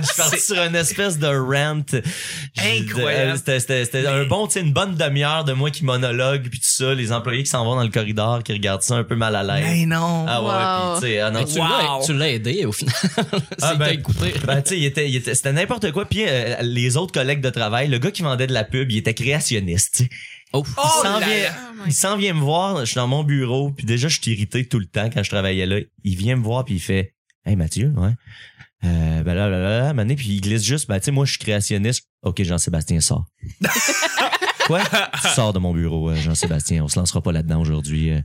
je 0.00 0.06
suis 0.06 0.16
parti 0.16 0.40
sur 0.40 0.62
une 0.62 0.74
espèce 0.74 1.18
de 1.18 1.26
rant. 1.26 1.82
J'ai- 2.54 2.80
Incroyable. 2.80 3.32
euh, 3.32 3.36
C'était, 3.36 3.60
c'était, 3.60 3.84
c'était 3.84 4.06
un 4.06 4.24
bon, 4.24 4.46
tu 4.46 4.54
sais, 4.54 4.60
une 4.60 4.72
bonne 4.72 4.94
demi-heure 4.94 5.44
de 5.44 5.52
moi 5.52 5.70
qui 5.70 5.84
monologue, 5.84 6.48
puis 6.48 6.58
tout 6.58 6.66
ça, 6.68 6.94
les 6.94 7.12
employés 7.12 7.42
qui 7.42 7.50
s'en 7.50 7.64
vont 7.64 7.76
dans 7.76 7.82
le 7.82 7.90
corridor, 7.90 8.42
qui 8.42 8.52
regardent 8.52 8.82
ça 8.82 8.94
un 8.96 9.04
peu 9.04 9.14
mal 9.16 9.36
à 9.36 9.42
l'aise. 9.42 9.64
Mais 9.66 9.86
non! 9.86 10.24
Ah 10.28 10.42
ouais, 10.42 10.48
Wow. 10.48 11.00
puis 11.00 11.10
tu 11.12 11.18
ah 11.18 11.30
non, 11.30 11.40
Mais 11.40 11.44
tu 11.46 11.58
Wow. 11.60 11.66
l'as- 11.68 12.04
tu 12.06 12.12
l'as 12.14 12.28
aidé 12.30 12.64
au 12.64 12.72
final. 12.72 12.94
Ah, 13.62 13.74
ben. 13.74 14.00
Ben, 14.46 14.62
tu 14.62 14.68
sais, 14.70 14.78
il 14.78 14.84
était, 14.84 15.08
il 15.08 15.16
était, 15.16 15.34
c'était 15.34 15.52
n'importe 15.52 15.90
quoi. 15.92 16.04
Puis 16.06 16.24
euh, 16.26 16.56
les 16.62 16.96
autres 16.96 17.12
collègues 17.12 17.40
de 17.40 17.50
travail, 17.50 17.88
le 17.88 17.98
gars 17.98 18.10
qui 18.10 18.22
vendait 18.22 18.46
de 18.46 18.52
la 18.52 18.64
pub, 18.64 18.90
il 18.90 18.98
était 18.98 19.14
créationniste. 19.14 19.96
tu 19.98 20.04
sais. 20.04 20.10
Oh. 20.52 20.64
Oh 20.76 20.80
il 20.84 21.02
s'en 21.02 21.18
là 21.20 21.26
vient. 21.26 21.52
Oh 21.52 21.82
il 21.86 21.92
s'en 21.92 22.16
vient 22.16 22.34
me 22.34 22.40
voir, 22.40 22.80
je 22.80 22.84
suis 22.86 22.94
dans 22.96 23.06
mon 23.08 23.22
bureau, 23.24 23.70
puis 23.70 23.84
déjà 23.86 24.08
je 24.08 24.20
suis 24.20 24.32
irrité 24.32 24.66
tout 24.66 24.78
le 24.78 24.86
temps 24.86 25.10
quand 25.10 25.22
je 25.22 25.30
travaillais 25.30 25.66
là. 25.66 25.78
Il 26.04 26.16
vient 26.16 26.36
me 26.36 26.42
voir 26.42 26.64
puis 26.64 26.74
il 26.74 26.80
fait 26.80 27.14
"Hey 27.44 27.56
Mathieu, 27.56 27.92
ouais. 27.96 28.12
Euh, 28.84 29.22
ben 29.24 29.34
là, 29.34 29.48
là, 29.48 29.58
là, 29.58 29.78
là, 29.80 29.92
mané, 29.92 30.14
puis 30.14 30.28
il 30.28 30.40
glisse 30.40 30.62
juste, 30.62 30.88
ben 30.88 30.98
tu 31.00 31.06
sais, 31.06 31.10
moi 31.10 31.24
je 31.24 31.32
suis 31.32 31.40
créationniste. 31.40 32.06
OK, 32.22 32.42
Jean-Sébastien 32.42 33.00
sort. 33.00 33.26
Quoi? 34.66 34.82
Tu 35.22 35.28
sors 35.28 35.52
de 35.52 35.58
mon 35.58 35.72
bureau, 35.72 36.10
euh, 36.10 36.14
Jean-Sébastien, 36.16 36.84
on 36.84 36.88
se 36.88 36.98
lancera 36.98 37.20
pas 37.22 37.32
là-dedans 37.32 37.60
aujourd'hui. 37.60 38.10
euh. 38.12 38.20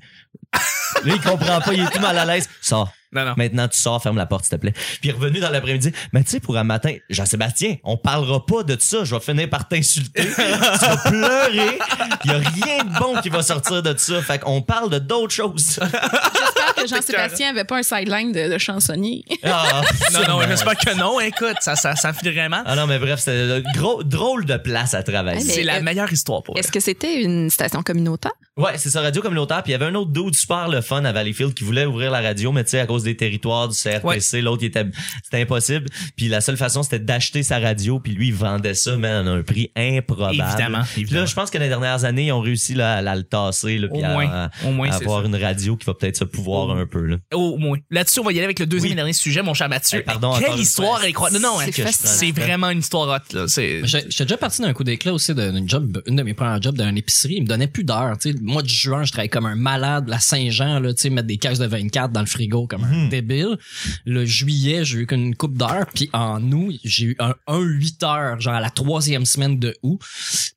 Là, 1.05 1.15
il 1.15 1.21
comprend 1.21 1.59
pas, 1.61 1.73
il 1.73 1.79
est 1.81 1.89
tout 1.89 1.99
mal 2.01 2.17
à 2.17 2.25
l'aise. 2.25 2.49
Sors. 2.61 2.91
Non, 3.13 3.25
non. 3.25 3.33
Maintenant, 3.37 3.67
tu 3.67 3.77
sors, 3.77 4.01
ferme 4.01 4.17
la 4.17 4.25
porte, 4.25 4.45
s'il 4.45 4.57
te 4.57 4.61
plaît. 4.61 4.73
Puis 5.01 5.11
revenu 5.11 5.39
dans 5.39 5.49
l'après-midi. 5.49 5.91
Mais 6.13 6.23
tu 6.23 6.31
sais, 6.31 6.39
pour 6.39 6.57
un 6.57 6.63
matin, 6.63 6.93
Jean-Sébastien, 7.09 7.77
on 7.83 7.97
parlera 7.97 8.45
pas 8.45 8.63
de 8.63 8.75
ça. 8.79 9.03
Je 9.03 9.13
vais 9.15 9.21
finir 9.21 9.49
par 9.49 9.67
t'insulter. 9.67 10.23
tu 10.35 10.41
vas 10.41 10.97
pleurer. 11.05 11.79
Il 12.25 12.31
y 12.31 12.33
a 12.33 12.37
rien 12.37 12.83
de 12.83 12.99
bon 12.99 13.21
qui 13.21 13.29
va 13.29 13.41
sortir 13.43 13.81
de 13.83 13.95
ça. 13.97 14.21
Fait 14.21 14.39
qu'on 14.39 14.61
parle 14.61 14.89
de 14.89 14.99
d'autres 14.99 15.33
choses. 15.33 15.79
J'espère 15.79 16.75
que 16.75 16.87
Jean-Sébastien 16.87 17.49
avait 17.49 17.63
pas 17.65 17.77
un 17.77 17.83
sideline 17.83 18.31
de, 18.31 18.51
de 18.51 18.57
chansonnier. 18.57 19.23
Ah, 19.43 19.81
Non, 20.13 20.19
non, 20.27 20.47
j'espère 20.47 20.77
que 20.77 20.95
non. 20.97 21.19
Écoute, 21.19 21.57
ça, 21.61 21.75
ça, 21.75 21.95
ça 21.95 22.13
file 22.13 22.31
vraiment. 22.31 22.61
Ah 22.65 22.75
non, 22.75 22.87
mais 22.87 22.99
bref, 22.99 23.19
c'était 23.19 23.61
gros, 23.73 24.03
drôle 24.03 24.45
de 24.45 24.57
place 24.57 24.93
à 24.93 25.03
travailler. 25.03 25.39
C'est 25.39 25.63
la 25.63 25.77
euh, 25.77 25.81
meilleure 25.81 26.11
histoire 26.11 26.43
pour 26.43 26.57
Est-ce 26.57 26.71
que 26.71 26.79
c'était 26.79 27.21
une 27.21 27.49
station 27.49 27.83
communautaire? 27.83 28.31
Ouais, 28.57 28.77
c'est 28.77 28.89
ça, 28.89 29.01
radio 29.01 29.21
communautaire. 29.21 29.63
Puis 29.63 29.71
il 29.71 29.73
y 29.73 29.75
avait 29.75 29.85
un 29.85 29.95
autre 29.95 30.11
dude 30.11 30.35
super 30.35 30.67
le 30.67 30.81
fun 30.81 31.03
à 31.05 31.11
Valleyfield 31.11 31.53
qui 31.53 31.63
voulait 31.63 31.85
ouvrir 31.85 32.11
la 32.11 32.21
radio, 32.21 32.51
mais 32.51 32.63
tu 32.63 32.71
sais, 32.71 32.79
à 32.79 32.85
cause 32.85 33.02
des 33.03 33.15
territoires 33.17 33.67
du 33.67 33.75
CRTC, 33.77 34.41
l'autre, 34.41 34.63
il 34.63 34.67
était, 34.67 34.85
c'était 35.23 35.41
impossible. 35.41 35.85
Puis 36.15 36.27
la 36.27 36.41
seule 36.41 36.57
façon, 36.57 36.83
c'était 36.83 36.99
d'acheter 36.99 37.43
sa 37.43 37.59
radio, 37.59 37.99
puis 37.99 38.11
lui, 38.13 38.27
il 38.29 38.33
vendait 38.33 38.73
ça, 38.73 38.95
mais 38.97 39.07
à 39.09 39.19
un 39.19 39.41
prix 39.43 39.71
improbable. 39.75 40.35
Évidemment, 40.35 40.81
Puis 40.93 41.01
évidemment. 41.01 41.21
là, 41.21 41.25
je 41.27 41.33
pense 41.35 41.49
que 41.49 41.57
les 41.57 41.67
dernières 41.69 42.03
années, 42.05 42.27
ils 42.27 42.31
ont 42.31 42.41
réussi 42.41 42.73
là, 42.73 42.95
à, 42.95 42.97
à 43.09 43.15
le 43.15 43.23
tasser, 43.23 43.77
là, 43.77 43.87
Au 43.89 43.93
puis 43.93 44.03
à, 44.03 44.11
moins, 44.13 44.27
à- 44.27 44.49
au 44.65 44.71
moins, 44.71 44.89
à 44.89 44.93
c'est 44.93 45.03
avoir 45.03 45.21
ça. 45.21 45.27
une 45.27 45.35
radio 45.35 45.75
qui 45.77 45.85
va 45.85 45.93
peut-être 45.93 46.17
se 46.17 46.23
pouvoir 46.23 46.67
Au- 46.67 46.71
un 46.71 46.85
peu. 46.85 47.05
Là. 47.05 47.17
Au 47.33 47.57
moins. 47.57 47.77
Là-dessus, 47.91 48.19
on 48.19 48.23
va 48.23 48.31
y 48.31 48.35
aller 48.35 48.45
avec 48.45 48.59
le 48.59 48.65
deuxième 48.65 48.89
Oui. 48.89 48.93
et 48.93 48.95
dernier 48.95 49.13
sujet, 49.13 49.41
mon 49.41 49.53
cher 49.53 49.69
Mathieu. 49.69 49.99
Hey, 49.99 50.03
pardon, 50.05 50.33
Quelle 50.39 50.59
histoire 50.59 51.01
incroyable. 51.03 51.41
Non, 51.43 51.57
non, 51.59 51.65
C'est 51.91 52.27
hein, 52.27 52.31
vraiment 52.35 52.69
une 52.69 52.79
histoire 52.79 53.07
hot, 53.09 53.35
là. 53.35 53.45
C'est... 53.47 53.81
J'ai- 53.85 54.03
J'étais 54.09 54.25
déjà 54.25 54.37
parti 54.37 54.61
d'un 54.61 54.73
coup 54.73 54.83
d'éclat 54.83 55.13
aussi 55.13 55.33
d'une 55.33 55.67
job, 55.67 56.01
une 56.07 56.15
de 56.17 56.23
mes 56.23 56.33
premières 56.33 56.61
jobs 56.61 56.77
d'une 56.77 56.97
épicerie. 56.97 57.35
Il 57.37 57.43
me 57.43 57.47
donnait 57.47 57.67
plus 57.67 57.83
d'heures. 57.83 58.17
Mois 58.41 58.61
de 58.61 58.69
juin, 58.69 59.03
je 59.03 59.11
travaillais 59.11 59.29
comme 59.29 59.45
un 59.45 59.55
malade. 59.55 60.07
La 60.07 60.19
Saint-Jean, 60.19 60.79
là, 60.79 60.93
tu 60.93 61.01
sais, 61.01 61.09
mettre 61.09 61.27
des 61.27 61.37
caisses 61.37 61.59
de 61.59 61.65
24 61.65 62.11
dans 62.11 62.19
le 62.19 62.25
frigo 62.25 62.67
comme 62.67 62.83
un 62.83 62.92
Mhm. 62.93 63.09
débile. 63.09 63.57
Le 64.05 64.25
juillet, 64.25 64.85
j'ai 64.85 64.99
eu 64.99 65.07
qu'une 65.07 65.35
coupe 65.35 65.57
d'heures. 65.57 65.87
Puis 65.93 66.09
en 66.13 66.51
août, 66.51 66.79
j'ai 66.83 67.05
eu 67.07 67.15
un, 67.19 67.35
un 67.47 67.59
8 67.59 68.03
heures, 68.03 68.39
genre 68.39 68.53
à 68.53 68.61
la 68.61 68.69
troisième 68.69 69.25
semaine 69.25 69.59
de 69.59 69.75
août. 69.83 69.99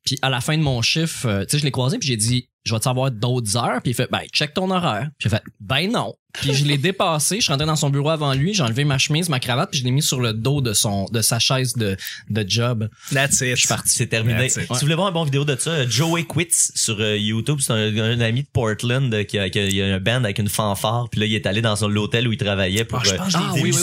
Puis 0.05 0.17
à 0.21 0.29
la 0.29 0.41
fin 0.41 0.57
de 0.57 0.63
mon 0.63 0.81
chiffre, 0.81 1.27
euh, 1.27 1.41
tu 1.45 1.51
sais, 1.51 1.59
je 1.59 1.63
l'ai 1.65 1.71
croisé 1.71 1.97
puis 1.97 2.07
j'ai 2.07 2.17
dit, 2.17 2.49
je 2.65 2.73
vais 2.73 2.79
te 2.79 2.83
savoir 2.83 3.11
d'autres 3.11 3.55
heures? 3.57 3.81
Puis 3.81 3.91
il 3.91 3.95
fait, 3.95 4.09
ben, 4.11 4.21
check 4.33 4.53
ton 4.53 4.69
horaire. 4.71 5.09
Puis 5.17 5.29
j'ai 5.29 5.35
fait, 5.35 5.43
ben 5.59 5.91
non. 5.91 6.15
Puis 6.41 6.53
je 6.53 6.65
l'ai 6.65 6.77
dépassé. 6.77 7.37
Je 7.37 7.41
suis 7.41 7.51
rentré 7.51 7.65
dans 7.65 7.75
son 7.75 7.89
bureau 7.89 8.09
avant 8.09 8.33
lui. 8.33 8.53
J'ai 8.53 8.63
enlevé 8.63 8.83
ma 8.85 8.97
chemise, 8.97 9.29
ma 9.29 9.39
cravate, 9.39 9.71
puis 9.71 9.79
je 9.79 9.83
l'ai 9.85 9.91
mis 9.91 10.01
sur 10.03 10.19
le 10.19 10.33
dos 10.33 10.61
de 10.61 10.73
son, 10.73 11.05
de 11.05 11.21
sa 11.21 11.39
chaise 11.39 11.73
de, 11.73 11.97
de 12.29 12.45
job. 12.47 12.89
That's 13.11 13.41
it. 13.41 13.51
Je 13.51 13.55
suis 13.55 13.67
parti. 13.67 13.89
C'est 13.89 14.07
terminé. 14.07 14.49
Si 14.49 14.59
vous 14.61 14.75
voulez 14.79 14.95
voir 14.95 15.07
une 15.09 15.13
bonne 15.13 15.25
vidéo 15.25 15.45
de 15.45 15.55
ça, 15.59 15.87
Joey 15.87 16.23
Quits 16.25 16.47
sur 16.75 16.99
euh, 16.99 17.17
YouTube, 17.17 17.59
c'est 17.61 17.73
un, 17.73 17.97
un 17.97 18.19
ami 18.19 18.43
de 18.43 18.47
Portland 18.51 19.13
euh, 19.13 19.23
qui 19.23 19.37
a, 19.39 19.49
qui 19.49 19.81
a- 19.81 19.85
un 19.95 19.99
band 19.99 20.23
avec 20.23 20.39
une 20.39 20.49
fanfare, 20.49 21.09
puis 21.09 21.19
là 21.21 21.25
il 21.25 21.33
est 21.33 21.45
allé 21.45 21.61
dans 21.61 21.75
son 21.75 21.87
l'hôtel 21.87 22.27
où 22.27 22.31
il 22.33 22.37
travaillait 22.37 22.85
pour 22.85 22.99
l'ai 23.01 23.11
Ah, 23.33 23.53
oui, 23.53 23.73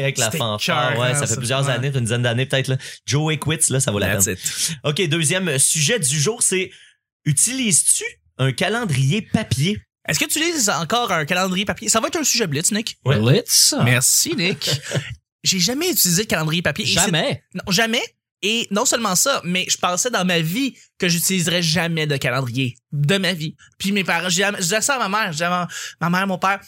avec 0.00 0.18
la 0.18 0.30
fanfare. 0.30 0.98
Ouais, 0.98 1.14
ça 1.14 1.20
fait 1.20 1.26
ça, 1.28 1.36
plusieurs 1.36 1.68
années, 1.68 1.90
une 1.94 2.00
dizaine 2.00 2.22
d'années 2.22 2.46
peut-être. 2.46 2.68
là. 2.68 2.76
Joey 3.06 3.38
Quits, 3.38 3.70
là, 3.70 3.80
ça 3.80 3.90
vaut 3.92 3.98
la 3.98 4.16
That's 4.16 4.24
peine. 4.26 4.34
it. 4.34 4.76
OK, 4.84 5.08
deuxième 5.08 5.58
sujet 5.58 5.98
du 5.98 6.18
jour, 6.20 6.42
c'est 6.42 6.70
utilises-tu 7.24 8.04
un 8.38 8.52
calendrier 8.52 9.22
papier? 9.22 9.78
Est-ce 10.10 10.18
que 10.18 10.24
tu 10.24 10.38
utilises 10.38 10.68
encore 10.68 11.12
un 11.12 11.24
calendrier 11.24 11.64
papier? 11.64 11.88
Ça 11.88 12.00
va 12.00 12.08
être 12.08 12.16
un 12.16 12.24
sujet 12.24 12.46
blitz, 12.46 12.72
Nick. 12.72 12.98
Ouais. 13.04 13.18
Blitz? 13.18 13.74
Merci, 13.84 14.34
Nick. 14.34 14.70
J'ai 15.44 15.58
jamais 15.58 15.90
utilisé 15.90 16.24
de 16.24 16.28
calendrier 16.28 16.62
papier. 16.62 16.84
Et 16.84 16.88
Jamais? 16.88 17.42
Non, 17.54 17.70
jamais. 17.72 18.02
Et 18.42 18.66
non 18.70 18.84
seulement 18.84 19.14
ça, 19.14 19.40
mais 19.44 19.66
je 19.68 19.78
pensais 19.78 20.10
dans 20.10 20.24
ma 20.24 20.40
vie 20.40 20.76
que 21.00 21.08
j'utiliserais 21.08 21.62
jamais 21.62 22.06
de 22.06 22.16
calendrier 22.18 22.76
de 22.92 23.16
ma 23.16 23.32
vie. 23.32 23.56
Puis 23.78 23.90
mes 23.90 24.04
parents, 24.04 24.28
je 24.28 24.56
disais 24.58 24.80
ça 24.82 24.96
à 24.96 25.08
ma 25.08 25.08
mère, 25.08 25.28
je 25.28 25.38
disais 25.38 25.44
à 25.46 25.66
ma, 26.00 26.10
mère, 26.10 26.26
mon 26.26 26.38
père, 26.38 26.60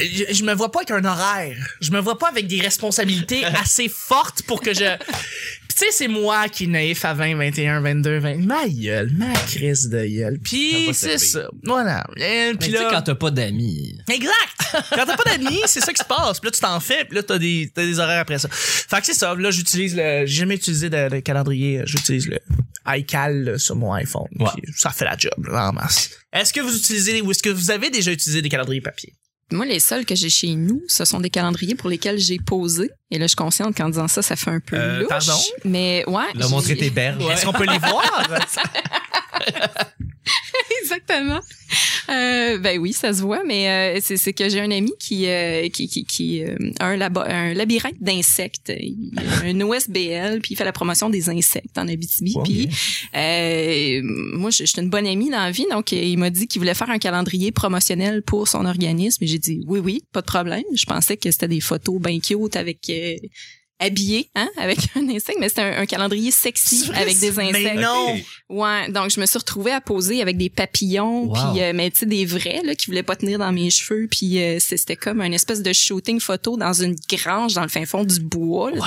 je, 0.00 0.32
je 0.32 0.44
me 0.44 0.54
vois 0.54 0.72
pas 0.72 0.80
avec 0.80 0.90
un 0.92 1.04
horaire. 1.04 1.56
Je 1.80 1.90
me 1.90 2.00
vois 2.00 2.18
pas 2.18 2.28
avec 2.28 2.46
des 2.46 2.60
responsabilités 2.60 3.44
assez 3.60 3.88
fortes 3.88 4.42
pour 4.42 4.60
que 4.60 4.72
je... 4.72 4.96
Puis 4.96 5.76
tu 5.76 5.86
sais, 5.86 5.92
c'est 5.92 6.08
moi 6.08 6.48
qui 6.48 6.64
est 6.64 6.68
naïf 6.68 7.04
à 7.04 7.14
20, 7.14 7.36
21, 7.36 7.80
22, 7.80 8.18
20. 8.18 8.46
Ma 8.46 8.66
gueule, 8.68 9.10
ma 9.12 9.32
crise 9.32 9.88
de 9.88 10.06
gueule. 10.06 10.38
Puis 10.42 10.94
c'est 10.94 11.18
ça. 11.18 11.48
Voilà. 11.64 12.06
Et 12.16 12.52
Puis 12.58 12.70
là... 12.70 12.88
quand 12.90 13.02
t'as 13.02 13.14
pas 13.14 13.30
d'amis. 13.30 13.98
Exact! 14.08 14.88
Quand 14.90 15.04
t'as 15.04 15.16
pas 15.16 15.36
d'amis, 15.36 15.60
c'est 15.66 15.80
ça 15.80 15.92
qui 15.92 16.00
se 16.00 16.08
passe. 16.08 16.40
Puis 16.40 16.48
là, 16.48 16.50
tu 16.52 16.60
t'en 16.60 16.80
fais, 16.80 17.04
puis 17.04 17.16
là, 17.16 17.22
t'as 17.22 17.38
des, 17.38 17.70
t'as 17.74 17.84
des 17.84 17.98
horaires 17.98 18.20
après 18.20 18.38
ça. 18.38 18.48
Fait 18.50 19.00
que 19.00 19.06
c'est 19.06 19.14
ça. 19.14 19.34
Là, 19.34 19.50
j'utilise 19.50 19.96
le. 19.96 20.26
J'ai 20.26 20.40
jamais 20.40 20.54
utilisé 20.54 20.88
de, 20.90 21.08
de 21.08 21.18
calendrier. 21.20 21.82
J'utilise 21.86 22.28
le 22.28 22.38
iCal 22.86 23.44
là, 23.44 23.58
sur 23.58 23.76
mon 23.76 23.92
iPhone. 23.92 24.28
Ouais. 24.38 24.46
Puis 24.62 24.72
ça 24.76 24.90
fait 24.90 25.04
la 25.04 25.16
job, 25.16 25.46
là, 25.46 25.68
en 25.68 25.72
masse. 25.72 26.10
Est-ce 26.32 26.52
que 26.52 26.60
vous 26.60 26.76
utilisez 26.76 27.20
ou 27.22 27.30
est-ce 27.30 27.42
que 27.42 27.50
vous 27.50 27.70
avez 27.70 27.90
déjà 27.90 28.12
utilisé 28.12 28.42
des 28.42 28.48
calendriers 28.48 28.80
papier? 28.80 29.14
Moi, 29.52 29.66
les 29.66 29.80
seuls 29.80 30.04
que 30.04 30.14
j'ai 30.14 30.30
chez 30.30 30.54
nous, 30.54 30.82
ce 30.88 31.04
sont 31.04 31.20
des 31.20 31.30
calendriers 31.30 31.74
pour 31.74 31.90
lesquels 31.90 32.18
j'ai 32.18 32.38
posé. 32.38 32.90
Et 33.14 33.18
là, 33.18 33.24
je 33.26 33.28
suis 33.28 33.36
consciente 33.36 33.76
qu'en 33.76 33.88
disant 33.88 34.08
ça, 34.08 34.22
ça 34.22 34.34
fait 34.34 34.50
un 34.50 34.58
peu 34.60 34.74
Euh, 34.76 34.98
louche. 35.00 35.08
pardon? 35.08 35.38
Mais 35.64 36.02
ouais. 36.08 36.24
Là, 36.34 36.48
montrer 36.48 36.76
tes 36.76 36.90
berges. 36.90 37.22
Est-ce 37.30 37.44
qu'on 37.46 37.52
peut 37.52 37.64
les 37.66 37.78
voir? 37.78 38.28
Exactement. 40.82 41.40
Euh, 42.10 42.58
ben 42.58 42.78
oui, 42.78 42.92
ça 42.92 43.12
se 43.12 43.20
voit, 43.22 43.42
mais 43.44 43.96
euh, 43.96 44.00
c'est 44.02 44.32
que 44.32 44.48
j'ai 44.48 44.60
un 44.60 44.70
ami 44.70 44.92
qui 45.00 45.26
euh, 45.26 45.68
qui 45.70 45.88
qui, 45.88 46.04
qui 46.04 46.42
euh, 46.44 46.56
a 46.78 46.86
un, 46.86 46.96
labo- 46.96 47.24
un 47.26 47.52
labyrinthe 47.54 48.00
d'insectes, 48.00 48.70
un 49.44 49.60
OSBL, 49.60 50.40
puis 50.42 50.52
il 50.52 50.56
fait 50.56 50.64
la 50.64 50.72
promotion 50.72 51.08
des 51.10 51.28
insectes 51.30 51.76
en 51.78 51.88
Abitibi. 51.88 52.36
Puis 52.44 52.68
euh, 53.16 54.00
moi, 54.04 54.50
je 54.50 54.64
je 54.64 54.70
suis 54.70 54.80
une 54.80 54.88
bonne 54.90 55.06
amie 55.06 55.30
dans 55.30 55.38
la 55.42 55.50
vie, 55.50 55.66
donc 55.70 55.92
il 55.92 56.16
m'a 56.18 56.30
dit 56.30 56.46
qu'il 56.46 56.58
voulait 56.60 56.74
faire 56.74 56.88
un 56.90 56.98
calendrier 56.98 57.52
promotionnel 57.52 58.22
pour 58.22 58.48
son 58.48 58.64
organisme, 58.66 59.22
et 59.24 59.26
j'ai 59.26 59.38
dit 59.38 59.62
oui 59.66 59.78
oui, 59.80 60.04
pas 60.12 60.20
de 60.20 60.26
problème. 60.26 60.62
Je 60.74 60.84
pensais 60.86 61.16
que 61.16 61.30
c'était 61.30 61.48
des 61.48 61.60
photos 61.60 62.00
bien 62.00 62.18
cute 62.20 62.56
avec 62.56 62.78
euh, 63.04 63.16
habillé, 63.80 64.30
hein, 64.36 64.48
avec 64.56 64.78
un 64.96 65.08
insecte, 65.08 65.38
mais 65.40 65.48
c'était 65.48 65.62
un, 65.62 65.78
un 65.82 65.86
calendrier 65.86 66.30
sexy 66.30 66.88
avec 66.94 67.18
des 67.18 67.32
c'est- 67.32 67.36
mais 67.52 67.66
insectes. 67.66 67.80
non! 67.80 68.16
Ouais, 68.48 68.88
donc 68.90 69.10
je 69.10 69.20
me 69.20 69.26
suis 69.26 69.36
retrouvée 69.36 69.72
à 69.72 69.80
poser 69.80 70.22
avec 70.22 70.36
des 70.36 70.48
papillons, 70.48 71.24
Wow. 71.24 71.32
puis 71.52 71.62
euh, 71.62 71.72
mais 71.74 71.90
tu 71.90 71.98
sais 71.98 72.06
des 72.06 72.24
vrais 72.24 72.62
là 72.64 72.74
qui 72.76 72.86
voulaient 72.86 73.02
pas 73.02 73.16
tenir 73.16 73.38
dans 73.40 73.50
mes 73.52 73.68
cheveux, 73.70 74.06
puis 74.08 74.40
euh, 74.40 74.58
c'était 74.60 74.94
comme 74.96 75.20
une 75.20 75.34
espèce 75.34 75.60
de 75.60 75.72
shooting 75.72 76.20
photo 76.20 76.56
dans 76.56 76.72
une 76.72 76.94
grange 77.10 77.54
dans 77.54 77.62
le 77.62 77.68
fin 77.68 77.84
fond 77.84 78.04
du 78.04 78.20
bois. 78.20 78.70
là, 78.70 78.80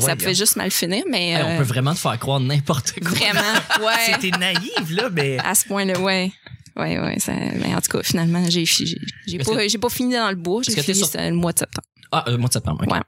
ça 0.00 0.14
pouvait 0.16 0.34
juste 0.34 0.54
mal 0.56 0.70
finir, 0.70 1.02
mais 1.10 1.30
Hey, 1.30 1.42
on 1.42 1.48
euh, 1.48 1.58
peut 1.58 1.64
vraiment 1.64 1.92
te 1.92 1.98
faire 1.98 2.18
croire 2.18 2.38
n'importe 2.40 2.92
quoi. 3.00 3.10
vraiment, 3.10 3.40
ouais, 3.86 3.94
C'était 4.14 4.38
naïve, 4.38 4.92
là, 4.92 5.10
mais. 5.10 5.38
à 5.38 5.54
ce 5.56 5.66
point-là, 5.66 5.98
ouais. 6.00 6.30
Ouais, 6.76 6.98
ouais, 7.00 7.18
ça, 7.18 7.32
mais 7.32 7.74
en 7.74 7.80
tout 7.80 7.90
cas, 7.98 8.02
finalement, 8.04 8.44
j'ai 8.48 8.64
j'ai 8.64 9.38
pas, 9.44 9.66
j'ai 9.66 9.76
pas 9.78 9.88
fini 9.90 10.14
dans 10.14 10.30
le 10.30 10.36
bois, 10.36 10.62
j'ai 10.62 10.80
fini 10.80 10.96
sur- 10.96 11.10
le 11.20 11.32
mois 11.32 11.52
de 11.52 11.58
septembre. 11.58 11.86
Ah, 12.12 12.24
euh, 12.28 12.38
mois 12.38 12.46
de 12.48 12.52
septembre. 12.54 12.84
ok. 12.86 12.92
Ouais. 12.92 13.00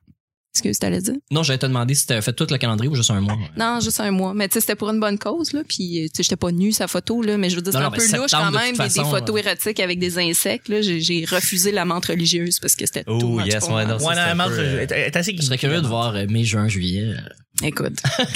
Est-ce 0.55 0.63
que 0.63 0.79
tu 0.79 0.87
allais 0.87 1.01
dire? 1.01 1.15
Non, 1.31 1.43
j'allais 1.43 1.59
te 1.59 1.65
demander 1.65 1.95
si 1.95 2.07
t'avais 2.07 2.21
fait 2.21 2.35
tout 2.35 2.47
le 2.51 2.59
calendrier 2.59 2.91
ou 2.91 2.95
juste 2.95 3.11
un 3.11 3.23
mois. 3.23 3.39
Non, 3.57 3.81
juste 3.81 4.01
un 4.01 4.11
mois. 4.11 4.35
Mais 4.35 4.49
tu 4.49 4.55
sais, 4.55 4.61
c'était 4.61 4.75
pour 4.75 4.91
une 4.91 5.01
bonne 5.01 5.19
cause, 5.19 5.55
là. 5.55 5.63
Puis, 5.67 6.05
euh, 6.05 6.09
tu 6.09 6.17
sais, 6.17 6.23
j'étais 6.25 6.37
pas 6.37 6.53
nue, 6.53 6.73
sa 6.73 6.89
photo, 6.89 7.23
là. 7.23 7.39
Mais 7.39 7.49
je 7.49 7.57
veux 7.57 7.63
dire, 7.63 7.73
c'est 7.73 7.79
un 7.79 7.91
peu 7.91 8.03
louche 8.03 8.31
quand 8.31 8.51
même, 8.51 8.77
des, 8.77 8.91
photos 8.91 9.37
euh, 9.37 9.47
érotiques 9.47 9.81
avec 9.81 9.99
des 9.99 10.19
insectes, 10.19 10.69
là. 10.69 10.83
J'ai, 10.83 11.25
refusé 11.25 11.73
la 11.73 11.87
menthe 11.87 12.07
religieuse 12.07 12.61
parce 12.61 12.75
que 12.75 12.85
c'était 12.85 13.05
Oh, 13.07 13.19
too 13.19 13.39
much 13.39 13.47
yes, 13.47 13.65
ouais, 13.65 13.71
moi. 13.71 13.85
non, 13.87 13.97
Ouais, 14.05 14.15
la 14.15 14.35
euh, 14.35 14.81
est 14.81 14.93
est 14.93 15.17
assez 15.17 15.35
Je 15.35 15.43
serais 15.43 15.57
curieux 15.57 15.81
de 15.81 15.87
voir 15.87 16.15
euh, 16.15 16.27
mai, 16.29 16.45
juin, 16.45 16.69
juillet. 16.69 17.15
Écoute. 17.63 18.03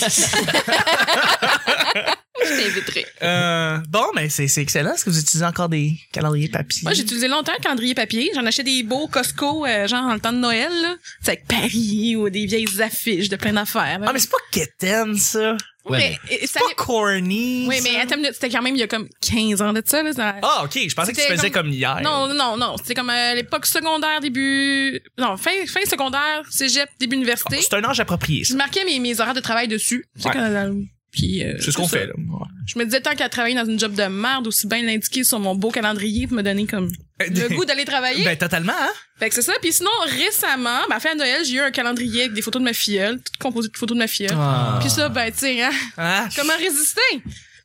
je 2.45 2.62
t'inviterai. 2.62 3.07
Euh, 3.23 3.78
bon, 3.88 4.05
mais 4.14 4.28
c'est 4.28 4.49
c'est 4.49 4.62
excellent. 4.62 4.93
Est-ce 4.95 5.05
que 5.05 5.11
vous 5.11 5.19
utilisez 5.21 5.45
encore 5.45 5.69
des 5.69 5.93
calendriers 6.12 6.49
papier? 6.49 6.83
Moi, 6.83 6.93
j'ai 6.95 7.02
utilisé 7.02 7.28
longtemps 7.28 7.52
un 7.57 7.61
calendrier 7.62 7.95
papier. 7.95 8.31
J'en 8.35 8.45
achetais 8.47 8.62
des 8.64 8.83
beaux 8.83 9.07
Costco, 9.09 9.64
euh, 9.66 9.87
genre 9.87 10.02
dans 10.09 10.14
le 10.14 10.21
temps 10.21 10.33
de 10.33 10.38
Noël, 10.38 10.71
là. 10.83 10.97
C'est 11.23 11.31
avec 11.33 11.47
Paris 11.47 12.16
ou 12.16 12.28
des 12.31 12.47
vieilles 12.47 12.83
affiches 12.83 13.28
de 13.28 13.37
plein 13.37 13.52
d'affaires. 13.52 13.99
là. 14.00 14.07
Ah, 14.09 14.12
mais 14.12 14.19
c'est 14.19 14.31
pas 14.31 14.37
quétaine, 14.50 15.16
ça. 15.16 15.57
Ouais, 15.88 15.99
mais, 16.28 16.37
et- 16.37 16.47
ça- 16.49 16.59
C'est 16.69 16.75
pas 16.75 16.83
corny. 16.85 17.64
oui, 17.69 17.76
ça. 17.76 17.83
mais 17.85 18.00
attends 18.00 18.16
une 18.16 18.23
minute, 18.23 18.35
c'était 18.35 18.49
quand 18.50 18.61
même 18.61 18.75
il 18.75 18.81
y 18.81 18.83
a 18.83 18.88
comme 18.88 19.09
15 19.21 19.62
ans 19.62 19.73
de 19.73 19.81
ça, 19.87 20.02
là. 20.02 20.12
ça- 20.12 20.35
Ah, 20.43 20.62
ok. 20.64 20.73
Je 20.88 20.93
pensais 20.97 21.12
que 21.12 21.16
tu 21.16 21.23
C'était 21.23 21.37
faisais 21.37 21.50
comme- 21.52 21.69
hier. 21.69 22.00
Non, 22.02 22.26
non, 22.35 22.57
non. 22.57 22.76
C'était 22.76 22.95
comme 22.95 23.09
à 23.11 23.37
l'époque 23.37 23.66
secondaire, 23.66 24.21
début. 24.21 25.00
Non, 25.16 25.37
fin, 25.37 25.52
fin 25.69 25.85
secondaire, 25.88 26.43
cégep, 26.50 26.88
début 26.99 27.14
université. 27.14 27.59
C'est 27.62 27.75
un 27.75 27.85
âge 27.85 28.00
approprié, 28.00 28.43
Je 28.43 28.50
ça. 28.50 28.57
marquais 28.57 28.85
mes, 28.85 28.99
mes 28.99 29.21
horaires 29.21 29.33
de 29.35 29.38
travail 29.40 29.69
dessus. 29.69 30.05
C'est 30.19 30.28
Ouais. 30.28 30.35
euh, 30.37 30.73
Puis, 31.16 31.42
euh, 31.42 31.54
C'est 31.58 31.70
ce 31.73 31.76
qu'on 31.78 31.88
fait, 31.88 32.06
là. 32.06 32.12
Ouais. 32.16 32.46
Je 32.66 32.78
me 32.78 32.85
disais 32.85 33.00
tant 33.00 33.14
qu'à 33.14 33.28
travailler 33.30 33.54
dans 33.56 33.64
une 33.64 33.78
job 33.80 33.94
de 33.94 34.02
merde, 34.04 34.46
aussi 34.46 34.66
bien 34.66 34.82
l'indiquer 34.82 35.25
sur 35.25 35.40
mon 35.40 35.54
beau 35.54 35.70
calendrier 35.70 36.26
pour 36.26 36.37
me 36.37 36.42
donner 36.42 36.66
comme 36.66 36.92
le 37.18 37.49
goût 37.56 37.64
d'aller 37.64 37.87
travailler. 37.87 38.23
Ben, 38.23 38.37
totalement, 38.37 38.75
hein? 38.78 38.90
Fait 39.18 39.30
que 39.30 39.35
c'est 39.35 39.40
ça. 39.42 39.54
Puis 39.62 39.73
sinon, 39.73 39.88
récemment, 40.06 40.80
ben, 40.88 40.90
à 40.90 40.94
la 40.96 41.00
fin 41.00 41.14
de 41.14 41.18
Noël, 41.20 41.42
j'ai 41.44 41.54
eu 41.54 41.61
un 41.61 41.70
calendrier 41.70 42.23
avec 42.25 42.35
des 42.35 42.42
photos 42.42 42.61
de 42.61 42.64
ma 42.66 42.75
filleule, 42.75 43.16
tout 43.16 43.32
composé 43.40 43.68
de 43.70 43.76
photos 43.76 43.96
de 43.96 44.00
ma 44.02 44.06
filleule. 44.06 44.37
Ah. 44.37 44.76
Puis 44.80 44.90
ça, 44.90 45.08
ben, 45.08 45.32
tu 45.32 45.38
sais, 45.38 45.62
hein, 45.62 45.70
Hein? 45.96 46.28
comment 46.37 46.52
résister? 46.58 47.00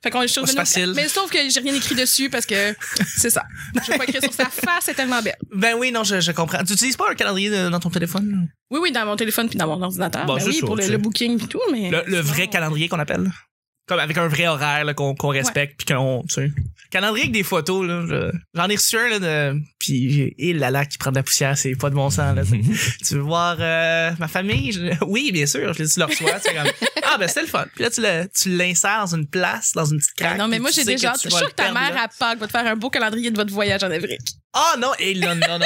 Fait 0.04 0.10
qu'on 0.10 0.22
est 0.24 0.28
C'est 0.28 0.56
facile. 0.56 0.94
Mais 0.96 1.08
sauf 1.08 1.30
que 1.32 1.38
j'ai 1.50 1.60
rien 1.60 1.76
écrit 1.76 1.94
dessus 1.96 2.30
parce 2.30 2.46
que 2.48 2.74
c'est 3.18 3.30
ça. 3.30 3.44
Je 3.86 3.92
vais 3.92 3.98
pas 4.00 4.04
écrire 4.06 4.22
sur 4.24 4.34
sa 4.34 4.46
face, 4.46 4.84
c'est 4.86 4.96
tellement 4.96 5.22
belle. 5.22 5.38
Ben 5.54 5.76
oui, 5.78 5.92
non, 5.92 6.04
je, 6.04 6.20
je 6.20 6.32
comprends. 6.32 6.64
Tu 6.64 6.74
utilises 6.74 6.98
pas 6.98 7.12
un 7.12 7.16
calendrier 7.16 7.50
de- 7.52 7.70
dans 7.70 7.80
ton 7.80 7.90
téléphone? 7.92 8.48
Oui, 8.72 8.80
oui, 8.82 8.92
dans 8.92 9.06
mon 9.06 9.16
téléphone 9.16 9.48
puis 9.48 9.58
dans 9.60 9.68
mon 9.68 9.82
ordinateur. 9.82 10.26
Bon, 10.26 10.38
ben 10.38 10.44
oui, 10.48 10.60
pour 10.62 10.76
le, 10.76 10.98
booking 10.98 11.44
et 11.44 11.48
tout, 11.48 11.62
mais. 11.72 11.92
Le, 11.92 12.04
le 12.08 12.20
vrai 12.20 12.48
calendrier 12.48 12.88
qu'on 12.90 13.00
appelle? 13.00 13.32
Comme 13.88 14.00
avec 14.00 14.18
un 14.18 14.28
vrai 14.28 14.48
horaire 14.48 14.86
qu'on 14.96 15.14
respecte 15.28 15.84
puis 15.84 15.94
qu'on 15.94 16.24
tu 16.28 16.36
sais 16.36 16.52
calendrier 16.92 17.24
avec 17.26 17.34
des 17.34 17.44
photos 17.44 17.86
là 17.88 18.06
je- 18.08 18.32
j'en 18.54 18.70
ai 18.70 18.76
reçu 18.76 18.98
un 18.98 19.10
là 19.10 19.20
de 19.20 19.60
puis 19.82 20.34
il 20.38 20.58
là 20.60 20.70
là 20.72 20.86
qui 20.86 20.98
prend 20.98 21.12
de 21.12 21.16
la 21.16 21.24
poussière 21.24 21.58
c'est 21.58 21.76
pas 21.76 21.90
de 21.90 21.96
bon 21.96 22.10
sens 22.10 22.36
là 22.36 22.44
tu 22.46 23.14
veux 23.16 23.20
voir 23.22 23.58
euh, 23.60 24.12
ma 24.20 24.28
famille? 24.28 24.72
Je- 24.72 25.04
oui 25.06 25.32
bien 25.32 25.46
sûr 25.48 25.74
je, 25.74 25.84
tu 25.84 26.00
le 26.00 26.06
reçois 26.06 26.40
c'est 26.44 26.54
comme 26.54 26.72
ah 27.04 27.18
ben 27.18 27.28
c'était 27.28 27.42
le 27.42 27.48
fun 27.48 27.66
puis 27.74 27.84
là 27.84 27.90
tu 27.90 28.02
le 28.02 28.30
tu 28.34 28.56
l'insères 28.56 29.00
dans 29.06 29.16
une 29.16 29.28
place 29.28 29.72
dans 29.74 29.86
une 29.86 29.98
petite 29.98 30.14
craque 30.16 30.38
non, 30.38 30.48
mais 30.48 30.60
moi, 30.60 30.70
tu 30.70 30.78
j'ai 30.82 30.86
déjà. 30.86 31.14
Je 31.22 31.28
tu 31.30 31.36
suis 31.36 31.46
que 31.48 31.52
ta 31.52 31.72
mère 31.72 31.94
là. 31.94 32.04
à 32.04 32.08
Pâques 32.08 32.40
va 32.40 32.46
te 32.48 32.52
faire 32.52 32.66
un 32.68 32.76
beau 32.76 32.90
calendrier 32.90 33.32
de 33.32 33.36
votre 33.36 33.52
voyage 33.54 33.84
en 33.84 33.92
Afrique. 33.92 34.22
ah 34.54 34.76
non 34.80 34.92
et 35.00 35.14
là, 35.16 35.34
non 35.36 35.60
non 35.60 35.66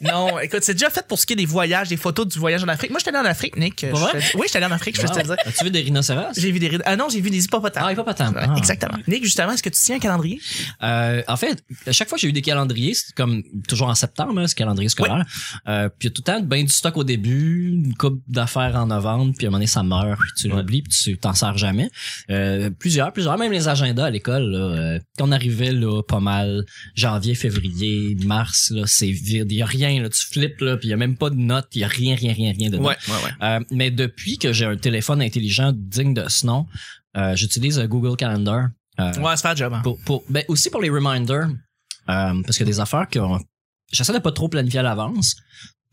non 0.00 0.38
écoute 0.40 0.62
c'est 0.62 0.74
déjà 0.74 0.90
fait 0.90 1.06
pour 1.06 1.18
ce 1.18 1.24
qui 1.26 1.32
est 1.32 1.36
des 1.36 1.46
voyages 1.46 1.88
des 1.88 1.96
photos 1.96 2.26
du 2.26 2.38
voyage 2.38 2.62
en 2.64 2.68
Afrique 2.68 2.90
moi 2.90 2.98
j'étais 2.98 3.16
allé 3.16 3.26
en 3.26 3.30
Afrique 3.30 3.56
Nick 3.56 3.84
vrai? 3.84 4.12
te- 4.12 4.36
oui 4.36 4.46
j'étais 4.46 4.58
allé 4.58 4.66
en 4.66 4.72
Afrique 4.72 4.96
je 4.96 5.02
peux 5.02 5.08
te 5.08 5.22
dire 5.22 5.36
As-tu 5.46 5.64
vu 5.64 5.70
des 5.70 5.80
rhinocéros? 5.80 6.32
j'ai 6.36 6.50
vu 6.50 6.58
des 6.58 6.68
rides- 6.68 6.82
ah 6.84 6.96
non 6.96 7.08
j'ai 7.08 7.20
vu 7.20 7.30
des 7.30 7.42
hippopotames 7.44 7.84
Ah. 7.86 7.92
Ouais, 7.94 8.46
Ah. 8.50 8.54
exactement 8.58 8.98
Nick 9.08 9.24
justement 9.24 9.52
est-ce 9.52 9.62
que 9.62 9.68
tu 9.70 9.80
tiens 9.80 9.96
un 9.96 10.00
calendrier? 10.00 10.40
Euh, 10.82 11.22
en 11.28 11.36
fait, 11.36 11.62
à 11.86 11.92
chaque 11.92 12.08
fois 12.08 12.16
que 12.16 12.22
j'ai 12.22 12.28
eu 12.28 12.32
des 12.32 12.42
calendriers, 12.42 12.94
c'est 12.94 13.14
comme 13.14 13.42
toujours 13.68 13.88
en 13.88 13.94
septembre, 13.94 14.38
hein, 14.40 14.46
ce 14.46 14.54
calendrier 14.54 14.88
scolaire. 14.88 15.24
Euh, 15.68 15.88
puis 15.88 16.08
il 16.08 16.10
y 16.10 16.12
a 16.12 16.14
tout 16.14 16.22
le 16.26 16.32
temps 16.32 16.40
ben 16.40 16.64
du 16.64 16.72
stock 16.72 16.96
au 16.96 17.04
début, 17.04 17.70
une 17.72 17.94
coupe 17.94 18.22
d'affaires 18.28 18.74
en 18.76 18.86
novembre, 18.86 19.32
puis 19.36 19.46
à 19.46 19.48
un 19.48 19.50
moment 19.50 19.58
donné, 19.58 19.66
ça 19.66 19.82
meurt, 19.82 20.18
puis 20.20 20.30
tu 20.36 20.48
Ouais. 20.50 20.56
l'oublies, 20.58 20.82
puis 20.82 20.92
tu 20.92 21.16
t'en 21.18 21.34
sers 21.34 21.56
jamais. 21.58 21.90
Euh, 22.30 22.70
plusieurs, 22.70 23.12
plusieurs, 23.12 23.36
même 23.38 23.52
les 23.52 23.68
agendas 23.68 24.06
à 24.06 24.10
l'école, 24.10 24.54
euh, 24.54 24.98
quand 25.18 25.28
on 25.28 25.32
arrivait 25.32 25.72
là, 25.72 26.02
pas 26.02 26.20
mal, 26.20 26.64
janvier, 26.94 27.34
février, 27.34 28.16
mars, 28.24 28.70
là, 28.74 28.82
c'est 28.86 29.10
vide, 29.10 29.50
il 29.50 29.58
y 29.58 29.62
a 29.62 29.66
rien, 29.66 30.02
là, 30.02 30.08
tu 30.08 30.24
flippes, 30.26 30.60
là, 30.60 30.76
puis 30.76 30.88
il 30.88 30.90
y 30.90 30.94
a 30.94 30.96
même 30.96 31.16
pas 31.16 31.30
de 31.30 31.36
notes, 31.36 31.68
il 31.74 31.80
y 31.80 31.84
a 31.84 31.88
rien, 31.88 32.14
rien, 32.14 32.32
rien, 32.32 32.52
rien 32.56 32.70
dedans. 32.70 32.84
ouais 32.84 32.96
ouais 33.08 33.30
Euh, 33.42 33.60
mais 33.70 33.90
depuis 33.90 34.38
que 34.38 34.52
j'ai 34.52 34.64
un 34.66 34.76
téléphone 34.76 35.22
intelligent 35.22 35.72
digne 35.74 36.14
de 36.14 36.24
ce 36.28 36.46
nom, 36.46 36.66
euh, 37.16 37.34
j'utilise 37.36 37.78
euh, 37.78 37.86
Google 37.86 38.16
Calendar. 38.16 38.68
Euh, 39.00 39.12
ouais 39.20 39.36
c'est 39.36 39.42
pas 39.42 39.54
job 39.56 39.72
hein. 39.74 39.80
pour, 39.82 39.98
pour, 40.02 40.22
ben 40.28 40.44
aussi 40.48 40.70
pour 40.70 40.80
les 40.80 40.88
reminders, 40.88 41.48
euh, 42.08 42.42
parce 42.42 42.56
qu'il 42.56 42.66
y 42.66 42.70
a 42.70 42.72
des 42.72 42.80
affaires 42.80 43.08
que 43.08 43.18
j'essaie 43.92 44.12
de 44.12 44.18
pas 44.18 44.32
trop 44.32 44.48
planifier 44.48 44.80
à 44.80 44.82
l'avance, 44.82 45.36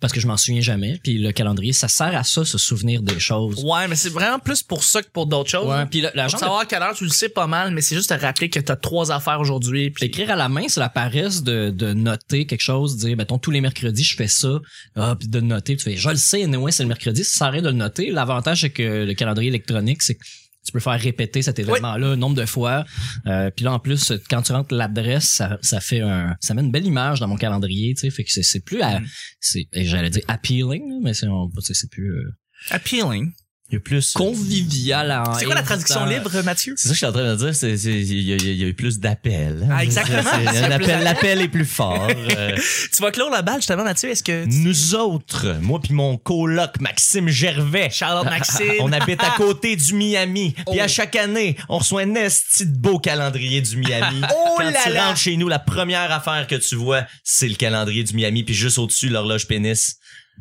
parce 0.02 0.12
que 0.12 0.19
je 0.19 0.28
m'en 0.28 0.36
souviens 0.36 0.62
jamais. 0.62 1.00
Puis 1.04 1.19
le 1.19 1.32
calendrier, 1.32 1.74
ça 1.74 1.88
sert 1.88 2.15
à 2.17 2.24
ça, 2.24 2.43
se 2.43 2.58
souvenir 2.58 3.04
des 3.04 3.19
choses. 3.19 3.63
Ouais, 3.63 3.88
mais 3.88 3.95
c'est 3.95 4.10
vraiment 4.10 4.39
plus 4.39 4.63
pour 4.63 4.84
ça 4.84 5.02
que 5.04 5.10
pour 5.12 5.28
d'autres 5.28 5.50
choses. 5.50 5.67
Ouais, 5.67 5.86
puis 5.86 6.02
la 6.02 6.28
savoir 6.28 6.62
à 6.62 6.65
quelle 6.65 6.82
heure 6.82 6.95
tu 6.95 7.04
le 7.04 7.12
sais 7.12 7.30
pas 7.30 7.45
mal, 7.45 7.71
mais 7.71 7.82
c'est 7.82 7.95
juste 7.95 8.10
te 8.10 8.19
rappeler 8.19 8.50
que 8.50 8.60
t'as 8.60 8.76
trois 8.76 9.12
affaires 9.12 9.39
aujourd'hui. 9.39 9.91
Puis 9.91 10.06
Écrire 10.06 10.32
à 10.32 10.36
la 10.36 10.50
main, 10.50 10.67
c'est 10.67 10.80
la 10.80 10.89
paresse 10.89 11.43
de, 11.43 11.69
de 11.69 11.93
noter 11.93 12.47
quelque 12.47 12.62
chose, 12.62 12.97
dire, 12.97 13.15
mettons, 13.15 13.38
tous 13.38 13.52
les 13.52 13.62
mercredis, 13.62 14.04
je 14.04 14.15
fais 14.15 14.28
ça, 14.28 14.60
ah, 14.95 15.15
puis 15.17 15.28
de 15.28 15.39
noter, 15.39 15.78
tu 15.78 15.84
fais, 15.84 15.95
je 15.95 16.10
le 16.10 16.15
sais, 16.15 16.43
anyway, 16.43 16.71
c'est 16.71 16.84
le 16.84 16.89
mercredi, 16.89 17.24
ça 17.24 17.38
sert 17.38 17.47
à 17.47 17.52
rien 17.52 17.62
de 17.62 17.69
le 17.69 17.76
noter. 17.76 18.10
L'avantage, 18.10 18.62
c'est 18.62 18.71
que 18.71 19.06
le 19.06 19.13
calendrier 19.13 19.50
électronique, 19.50 20.02
c'est 20.02 20.15
que 20.15 20.24
tu 20.65 20.71
peux 20.71 20.80
faire 20.80 21.00
répéter 21.00 21.41
cet 21.41 21.58
événement-là 21.60 22.08
un 22.10 22.15
nombre 22.15 22.36
de 22.36 22.45
fois. 22.45 22.86
Euh, 23.26 23.50
puis 23.50 23.65
là, 23.65 23.74
en 23.74 23.80
plus, 23.80 24.13
quand 24.30 24.41
tu 24.43 24.52
rentres 24.52 24.74
l'adresse, 24.74 25.26
ça, 25.26 25.58
ça 25.62 25.80
fait 25.80 26.02
un, 26.02 26.36
ça 26.39 26.54
met 26.54 26.62
une 26.62 26.71
belle 26.71 26.86
image 26.86 27.19
dans 27.19 27.28
mon 27.28 27.36
calendrier, 27.38 27.93
tu 27.95 28.02
sais, 28.02 28.10
fait 28.10 28.24
que 28.24 28.32
c'est, 28.32 28.43
c'est 28.43 28.60
plus, 28.63 28.82
à- 28.82 29.00
Mm. 29.00 29.06
c'est, 29.39 29.67
j'allais 29.74 30.10
dire 30.12 30.24
appealing, 30.28 31.02
mais 31.02 31.13
c'est, 31.13 31.28
c'est 31.74 31.89
plus 31.89 32.12
euh, 32.13 32.32
appealing. 32.69 33.32
Il 33.72 33.76
y 33.76 33.78
a 33.78 33.80
plus. 33.80 34.14
convivial. 34.14 35.12
en- 35.12 35.34
C'est 35.36 35.46
quoi 35.46 35.56
la 35.56 35.64
traduction 35.64 36.06
libre, 36.06 36.30
Mathieu? 36.44 36.74
C'est 36.78 36.84
ça 36.84 36.90
que 36.90 36.94
je 36.96 36.98
suis 36.98 37.06
en 37.06 37.12
train 37.14 37.32
de 37.32 37.36
dire, 37.38 37.56
c'est, 37.56 37.78
c'est, 37.78 37.90
il 37.92 38.22
y, 38.22 38.34
a- 38.34 38.36
il 38.36 38.56
y 38.58 38.64
a 38.64 38.68
eu 38.68 38.74
plus 38.74 39.00
d'appels. 39.00 39.68
Ah, 39.72 39.84
exactement. 39.84 40.22
L'appel 41.04 41.42
est 41.42 41.48
plus 41.48 41.66
fort. 41.66 42.08
Euh, 42.38 42.56
Tu 42.96 43.02
vas 43.02 43.12
clore 43.12 43.30
la 43.30 43.42
balle, 43.42 43.58
justement, 43.58 43.84
Mathieu. 43.84 44.10
Est-ce 44.10 44.24
que 44.24 44.44
tu... 44.46 44.50
nous 44.58 44.96
autres, 44.96 45.58
moi 45.62 45.80
puis 45.82 45.94
mon 45.94 46.18
coloc 46.18 46.80
Maxime 46.80 47.30
Gervais, 47.30 47.90
Charlotte 47.92 48.26
Maxime. 48.30 48.74
on 48.82 48.92
habite 48.92 49.24
à 49.24 49.32
côté 49.38 49.76
du 49.76 49.94
Miami. 49.94 50.52
Puis 50.52 50.64
Oh. 50.80 50.82
à 50.82 50.88
chaque 50.88 51.16
année, 51.16 51.56
on 51.70 51.78
reçoit 51.78 52.02
un 52.02 52.16
esti 52.16 52.66
de 52.66 52.78
beau 52.78 53.00
calendrier 53.00 53.62
du 53.62 53.78
Miami. 53.78 54.22
Oh 54.34 54.56
Quand 54.58 54.64
là 54.64 54.74
tu 54.86 54.92
là! 54.94 55.08
rentres 55.08 55.20
chez 55.20 55.38
nous, 55.38 55.48
la 55.48 55.60
première 55.60 56.12
affaire 56.12 56.48
que 56.48 56.56
tu 56.56 56.76
vois, 56.76 57.06
c'est 57.24 57.48
le 57.48 57.56
calendrier 57.56 58.04
du 58.04 58.14
Miami. 58.14 58.44
Puis 58.44 58.54
juste 58.54 58.78
au-dessus, 58.78 59.10
l'horloge 59.10 59.48
pénis. 59.48 59.96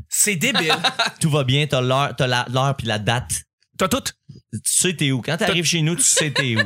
C'est 0.08 0.36
débile. 0.36 0.74
Tout 1.20 1.30
va 1.30 1.44
bien, 1.44 1.66
t'as 1.66 1.80
l'heure, 1.80 2.14
t'as 2.16 2.26
la- 2.26 2.46
l'heure 2.50 2.76
puis 2.76 2.86
la 2.86 2.98
date. 2.98 3.42
T'as 3.78 3.88
tout. 3.88 4.02
Tu 4.52 4.60
sais 4.64 4.94
t'es 4.94 5.10
où. 5.10 5.22
Quand 5.22 5.36
t'arrives 5.38 5.64
chez 5.64 5.80
nous, 5.80 5.96
tu 5.96 6.02
sais 6.02 6.30
t'es 6.30 6.54
où. 6.56 6.60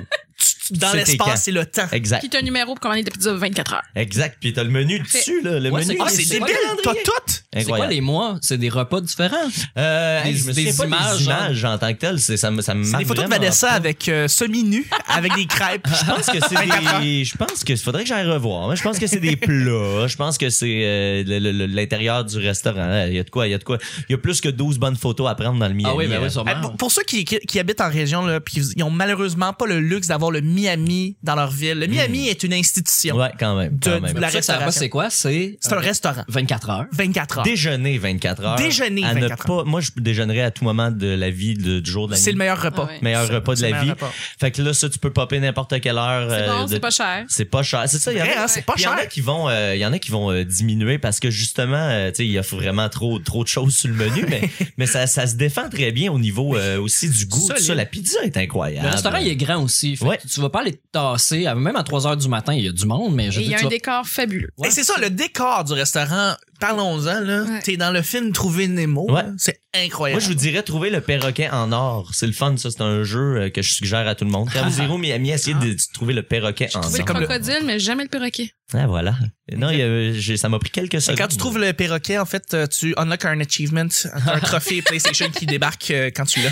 Dans 0.71 0.93
l'espace, 0.93 1.43
c'est 1.45 1.51
le 1.53 1.67
temps. 1.67 1.87
Exact. 1.93 2.21
Puis 2.21 2.29
t'as 2.31 2.39
un 2.39 2.43
numéro 2.43 2.69
pour 2.75 2.81
commander 2.81 3.03
des 3.03 3.11
pizzas 3.11 3.33
24 3.35 3.75
heures. 3.75 3.83
Exact. 3.95 4.37
Puis 4.41 4.53
t'as 4.53 4.63
le 4.65 4.71
menu 4.71 4.99
dessus, 5.01 5.43
là. 5.43 5.59
Le 5.61 5.71
Ouais, 5.71 5.81
menu. 5.85 5.97
c'est- 5.97 6.03
Ah, 6.05 6.09
c'est 6.09 6.25
débile, 6.29 6.55
t'as 6.83 6.93
tout! 6.95 7.33
C'est 7.57 7.65
quoi 7.65 7.87
les 7.87 8.01
mois? 8.01 8.39
C'est 8.43 8.59
des 8.59 8.69
repas 8.69 9.01
différents? 9.01 9.37
Euh, 9.79 10.23
Des- 10.23 10.29
hey, 10.31 10.37
je 10.37 10.47
me 10.47 10.53
des 10.53 10.73
souviens 10.73 10.75
pas 10.77 10.87
images, 10.87 11.19
des 11.19 11.25
genre. 11.25 11.35
images 11.39 11.65
en 11.65 11.79
tant 11.79 11.93
que 11.93 11.99
telles. 11.99 12.19
C'est, 12.21 12.37
ça 12.37 12.51
me, 12.51 12.63
ça 12.63 12.75
me 12.75 12.83
C'est 12.85 12.91
marque 12.91 13.03
des 13.05 13.09
photos 13.09 13.25
de 13.25 13.31
Vanessa 13.31 13.67
pas. 13.69 13.73
avec 13.75 14.09
euh, 14.09 14.27
semi-nu, 14.29 14.87
avec 15.09 15.35
des 15.35 15.47
crêpes. 15.47 15.87
Je 15.89 16.05
pense 16.11 16.27
que 16.27 16.39
c'est 16.49 16.55
24 16.55 17.01
des. 17.01 17.25
Je 17.25 17.37
pense 17.37 17.63
que 17.65 17.77
faudrait 17.77 18.03
que 18.03 18.09
j'aille 18.09 18.27
revoir. 18.27 18.63
Moi, 18.67 18.75
Je 18.75 18.83
pense 18.83 18.99
que 18.99 19.07
c'est 19.07 19.21
des 19.21 19.37
plats. 19.37 20.07
Je 20.07 20.17
pense 20.17 20.39
que 20.39 20.51
c'est 20.51 20.83
euh, 20.85 21.67
l'intérieur 21.69 22.25
du 22.25 22.39
restaurant. 22.39 23.05
Il 23.07 23.15
y 23.15 23.19
a 23.19 23.25
de 23.25 23.31
quoi. 23.31 23.47
Il 23.47 23.51
y 23.51 23.55
a 23.55 23.59
de 23.59 23.65
quoi. 23.65 23.79
Il 24.09 24.13
y 24.13 24.15
a 24.15 24.19
plus 24.19 24.41
que 24.41 24.49
12 24.49 24.79
bonnes 24.79 24.97
photos 24.97 25.29
à 25.31 25.35
prendre 25.35 25.59
dans 25.59 25.69
le 25.69 25.75
Miami. 25.75 25.91
Ah 25.93 25.97
oui, 25.97 26.07
ben 26.07 26.17
hein. 26.17 26.21
oui, 26.25 26.31
sûrement. 26.31 26.61
Pour, 26.61 26.77
pour 26.77 26.93
ceux 26.93 27.03
qui, 27.03 27.25
qui, 27.25 27.39
qui 27.41 27.59
habitent 27.59 27.81
en 27.81 27.91
région, 27.91 28.25
là, 28.25 28.41
puis 28.41 28.63
ils 28.77 28.83
ont 28.83 28.91
malheureusement 28.91 29.53
pas 29.53 29.67
le 29.67 29.81
luxe 29.81 30.09
d'avoir 30.09 30.31
le 30.31 30.41
Miami 30.55 31.17
dans 31.23 31.35
leur 31.35 31.51
ville. 31.51 31.79
Le 31.79 31.87
Miami 31.87 32.29
est 32.29 32.43
une 32.43 32.53
institution. 32.55 33.17
Ouais, 33.17 33.31
quand 33.39 33.57
même. 33.57 33.77
De- 33.77 33.91
quand 33.91 34.01
même. 34.01 34.15
de 34.15 34.21
la 34.21 34.29
restauration. 34.29 34.71
c'est 34.71 34.89
quoi? 34.89 35.11
C'est 35.11 35.57
C'est 35.61 35.73
un 35.73 35.79
restaurant. 35.81 36.23
24 36.29 36.71
heures. 36.71 36.85
24 36.93 37.39
heures. 37.39 37.45
Déjeuner 37.45 37.99
24 37.99 38.45
heures. 38.45 38.57
Déjeuner 38.57 39.05
à 39.05 39.15
ne 39.15 39.21
24 39.23 39.47
pas, 39.47 39.65
Moi, 39.65 39.81
je 39.81 39.91
déjeunerai 39.97 40.43
à 40.43 40.51
tout 40.51 40.65
moment 40.65 40.91
de 40.91 41.07
la 41.07 41.31
vie, 41.31 41.55
de- 41.55 41.81
du 41.81 41.91
jour 41.91 42.07
de 42.07 42.13
la 42.13 42.19
C'est 42.19 42.27
nuit. 42.31 42.33
le 42.35 42.39
meilleur 42.39 42.61
repas. 42.63 42.87
Ah 42.89 42.93
ouais. 42.93 42.99
meilleur 43.03 43.27
C'est- 43.27 43.35
repas 43.35 43.55
de 43.55 43.59
c'est 43.59 43.67
le 43.67 43.73
la 43.73 43.79
vie. 43.79 43.83
meilleur 43.87 43.97
repas. 43.97 44.13
Fait 44.41 44.51
que 44.51 44.63
là, 44.63 44.73
ça, 44.75 44.89
tu 44.89 44.99
peux 44.99 45.11
popper 45.13 45.41
n'importe 45.41 45.81
quelle 45.81 45.99
heure. 45.99 46.29
C'est 46.31 46.37
euh, 46.49 46.53
bon, 46.59 46.65
de- 46.65 46.71
c'est 46.71 46.81
pas 46.81 46.91
cher. 46.91 47.25
C'est 47.29 47.45
pas 47.45 47.63
cher. 47.63 47.83
C'est 47.87 47.99
ça, 47.99 48.13
il 48.13 48.19
y 48.19 48.23
en 48.23 48.25
Vrai, 48.25 48.35
a, 48.37 48.45
hein, 48.45 48.49
c'est 48.49 48.63
pas 48.63 48.75
puis 48.75 48.83
il 48.83 48.87
y 48.87 48.89
en 48.89 48.93
a 48.93 48.97
cher. 48.99 49.09
qui 49.09 49.21
vont, 49.21 49.49
euh, 49.49 49.75
il 49.75 49.81
y 49.81 49.87
en 49.87 49.93
a 49.93 49.99
qui 49.99 50.11
vont 50.11 50.31
euh, 50.31 50.45
diminuer 50.45 50.99
parce 50.99 51.21
que 51.21 51.31
justement, 51.31 51.77
euh, 51.77 52.11
tu 52.11 52.17
sais, 52.17 52.27
il 52.27 52.33
y 52.33 52.39
a 52.39 52.43
vraiment 52.43 52.89
trop, 52.89 53.19
trop 53.19 53.43
de 53.43 53.49
choses 53.49 53.75
sur 53.77 53.89
le 53.89 53.95
menu, 53.95 54.25
mais, 54.29 54.43
mais 54.79 54.87
ça, 54.87 55.07
ça 55.07 55.27
se 55.27 55.35
défend 55.35 55.69
très 55.69 55.93
bien 55.93 56.13
au 56.13 56.19
niveau 56.19 56.57
euh, 56.57 56.81
aussi 56.81 57.09
du 57.09 57.27
goût. 57.27 57.41
Tout 57.41 57.47
Solide. 57.49 57.65
ça, 57.65 57.75
la 57.75 57.87
pizza 57.87 58.23
est 58.25 58.37
incroyable. 58.37 58.87
Le 58.87 58.93
restaurant, 58.93 59.17
il 59.19 59.29
est 59.29 59.37
grand 59.37 59.63
aussi. 59.63 59.97
Fait 59.97 60.05
Ouais. 60.05 60.19
que 60.19 60.27
Tu 60.29 60.41
vas 60.41 60.44
pas 60.51 60.61
aller 60.61 60.73
te 60.73 60.83
tasser. 60.93 61.45
Même 61.57 61.77
à 61.77 61.83
3 61.83 62.07
heures 62.07 62.17
du 62.17 62.29
matin, 62.29 62.55
il 62.55 62.65
y 62.65 62.69
a 62.69 62.73
du 62.73 62.87
monde, 62.87 63.15
mais 63.15 63.31
je 63.31 63.41
il 63.41 63.49
y 63.49 63.55
a 63.55 63.59
un 63.59 63.63
vas- 63.63 63.69
décor 63.69 64.07
fabuleux. 64.07 64.51
Ouais. 64.59 64.69
Et 64.69 64.71
c'est 64.71 64.85
ça, 64.85 64.95
le 65.01 65.11
décor 65.11 65.65
du 65.65 65.73
restaurant, 65.75 66.35
parlons-en, 66.61 67.21
là. 67.21 67.43
Ouais. 67.43 67.61
T'es 67.63 67.77
dans 67.77 67.91
le 67.91 68.03
film 68.03 68.33
Trouver 68.33 68.69
Nemo. 68.69 69.11
Ouais. 69.11 69.23
C'est 69.39 69.61
incroyable. 69.75 70.21
Moi, 70.21 70.29
je 70.29 70.33
vous 70.33 70.39
dirais 70.39 70.63
trouver 70.63 70.91
le 70.91 71.01
perroquet 71.01 71.51
en 71.51 71.73
or. 71.73 72.11
C'est 72.15 72.27
le 72.27 72.33
fun, 72.33 72.57
ça. 72.57 72.71
C'est 72.71 72.81
un 72.81 73.03
jeu 73.03 73.37
euh, 73.43 73.51
que 73.51 73.61
je 73.63 73.73
suggère 73.75 74.07
à 74.07 74.15
tout 74.15 74.25
le 74.25 74.31
monde. 74.31 74.49
Quand 74.53 74.69
vous 74.69 74.79
irez 74.79 74.89
au 74.93 74.99
Miami, 74.99 75.31
essayez 75.31 75.55
de, 75.57 75.73
de 75.73 75.77
trouver 75.93 76.15
le 76.15 76.23
perroquet 76.23 76.69
en 76.75 76.81
Trouver 76.81 77.01
or. 77.01 77.07
le 77.21 77.27
crocodile, 77.27 77.63
mais 77.65 77.79
jamais 77.79 78.05
le 78.05 78.09
perroquet. 78.09 78.51
Ah, 78.73 78.87
voilà. 78.87 79.15
Non, 79.57 79.71
il 79.71 79.79
y 79.79 79.83
a- 79.83 80.13
j'ai- 80.13 80.37
ça 80.37 80.49
m'a 80.49 80.59
pris 80.59 80.71
quelques 80.71 80.95
Et 80.95 81.01
secondes. 81.01 81.19
quand 81.19 81.29
tu 81.29 81.37
trouves 81.37 81.59
le 81.59 81.73
perroquet, 81.73 82.19
en 82.19 82.25
fait, 82.25 82.55
euh, 82.55 82.67
tu 82.67 82.95
unlock 82.97 83.25
un 83.27 83.41
achievement, 83.41 83.85
un 84.27 84.41
trophée 84.41 84.81
PlayStation 84.83 85.29
qui 85.31 85.45
débarque 85.47 85.91
euh, 85.91 86.11
quand 86.15 86.25
tu 86.25 86.41
l'as. 86.41 86.51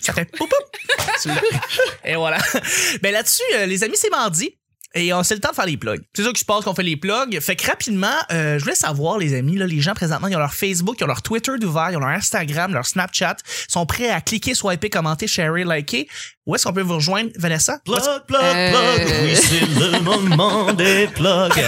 Ça 0.00 0.12
fait 0.12 0.26
Et 2.04 2.14
voilà. 2.16 2.38
Ben 3.02 3.12
là-dessus, 3.12 3.42
euh, 3.54 3.66
les 3.66 3.82
amis, 3.84 3.96
c'est 3.96 4.10
mardi. 4.10 4.50
Et 4.94 5.12
on 5.12 5.22
c'est 5.22 5.34
le 5.34 5.40
temps 5.40 5.50
de 5.50 5.54
faire 5.54 5.66
les 5.66 5.76
plugs. 5.76 6.00
C'est 6.14 6.22
ça 6.22 6.32
qui 6.32 6.40
se 6.40 6.44
passe 6.46 6.64
qu'on 6.64 6.74
fait 6.74 6.82
les 6.82 6.96
plugs. 6.96 7.38
Fait 7.40 7.54
que 7.54 7.66
rapidement, 7.66 8.14
euh, 8.32 8.58
je 8.58 8.64
voulais 8.64 8.74
savoir, 8.74 9.18
les 9.18 9.34
amis, 9.34 9.58
là, 9.58 9.66
les 9.66 9.82
gens 9.82 9.92
présentement, 9.92 10.26
ils 10.28 10.36
ont 10.36 10.38
leur 10.38 10.54
Facebook, 10.54 10.96
ils 10.98 11.04
ont 11.04 11.08
leur 11.08 11.20
Twitter 11.20 11.52
d'ouvert, 11.60 11.90
ils 11.90 11.96
ont 11.96 12.00
leur 12.00 12.08
Instagram, 12.08 12.72
leur 12.72 12.86
Snapchat, 12.86 13.36
ils 13.68 13.72
sont 13.72 13.84
prêts 13.84 14.08
à 14.08 14.22
cliquer, 14.22 14.54
swiper, 14.54 14.88
commenter, 14.88 15.26
sharer, 15.26 15.64
liker. 15.64 16.08
Où 16.46 16.54
est-ce 16.54 16.64
qu'on 16.64 16.72
peut 16.72 16.80
vous 16.80 16.94
rejoindre, 16.94 17.28
Vanessa? 17.36 17.78
Plug, 17.84 18.00
plug, 18.26 18.40
Euh. 18.42 18.70
plug. 18.70 19.14
Oui, 19.24 19.36
c'est 19.36 19.60
le 19.80 20.00
moment 20.00 20.72
des 20.72 21.08
plugs. 21.08 21.52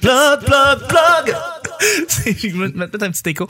plug, 0.00 0.44
plug, 0.46 0.88
plug. 0.88 1.34
je 2.26 2.56
vais 2.58 2.68
mettre 2.68 3.02
un 3.02 3.10
petit 3.10 3.28
écho. 3.30 3.48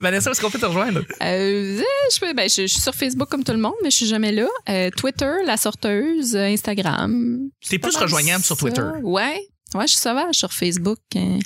Vanessa, 0.00 0.30
est-ce 0.30 0.40
qu'on 0.40 0.50
peut 0.50 0.58
te 0.58 0.66
rejoindre? 0.66 1.00
Euh, 1.22 1.82
je, 2.12 2.20
peux- 2.20 2.32
ben, 2.34 2.48
je, 2.48 2.62
je 2.62 2.66
suis 2.66 2.80
sur 2.80 2.94
Facebook 2.94 3.28
comme 3.28 3.44
tout 3.44 3.52
le 3.52 3.58
monde, 3.58 3.74
mais 3.82 3.90
je 3.90 3.96
suis 3.96 4.06
jamais 4.06 4.32
là. 4.32 4.46
Euh, 4.68 4.90
Twitter, 4.90 5.32
la 5.46 5.56
sorteuse, 5.56 6.36
Instagram. 6.36 7.50
T'es 7.68 7.78
plus 7.78 7.96
rejoignable 7.96 8.44
sur. 8.44 8.56
Twitter. 8.56 8.82
Ouais. 9.02 9.40
Ouais, 9.72 9.82
je 9.86 9.92
suis 9.92 10.00
sauvage 10.00 10.34
sur 10.34 10.52
Facebook. 10.52 10.98
euh, 11.14 11.38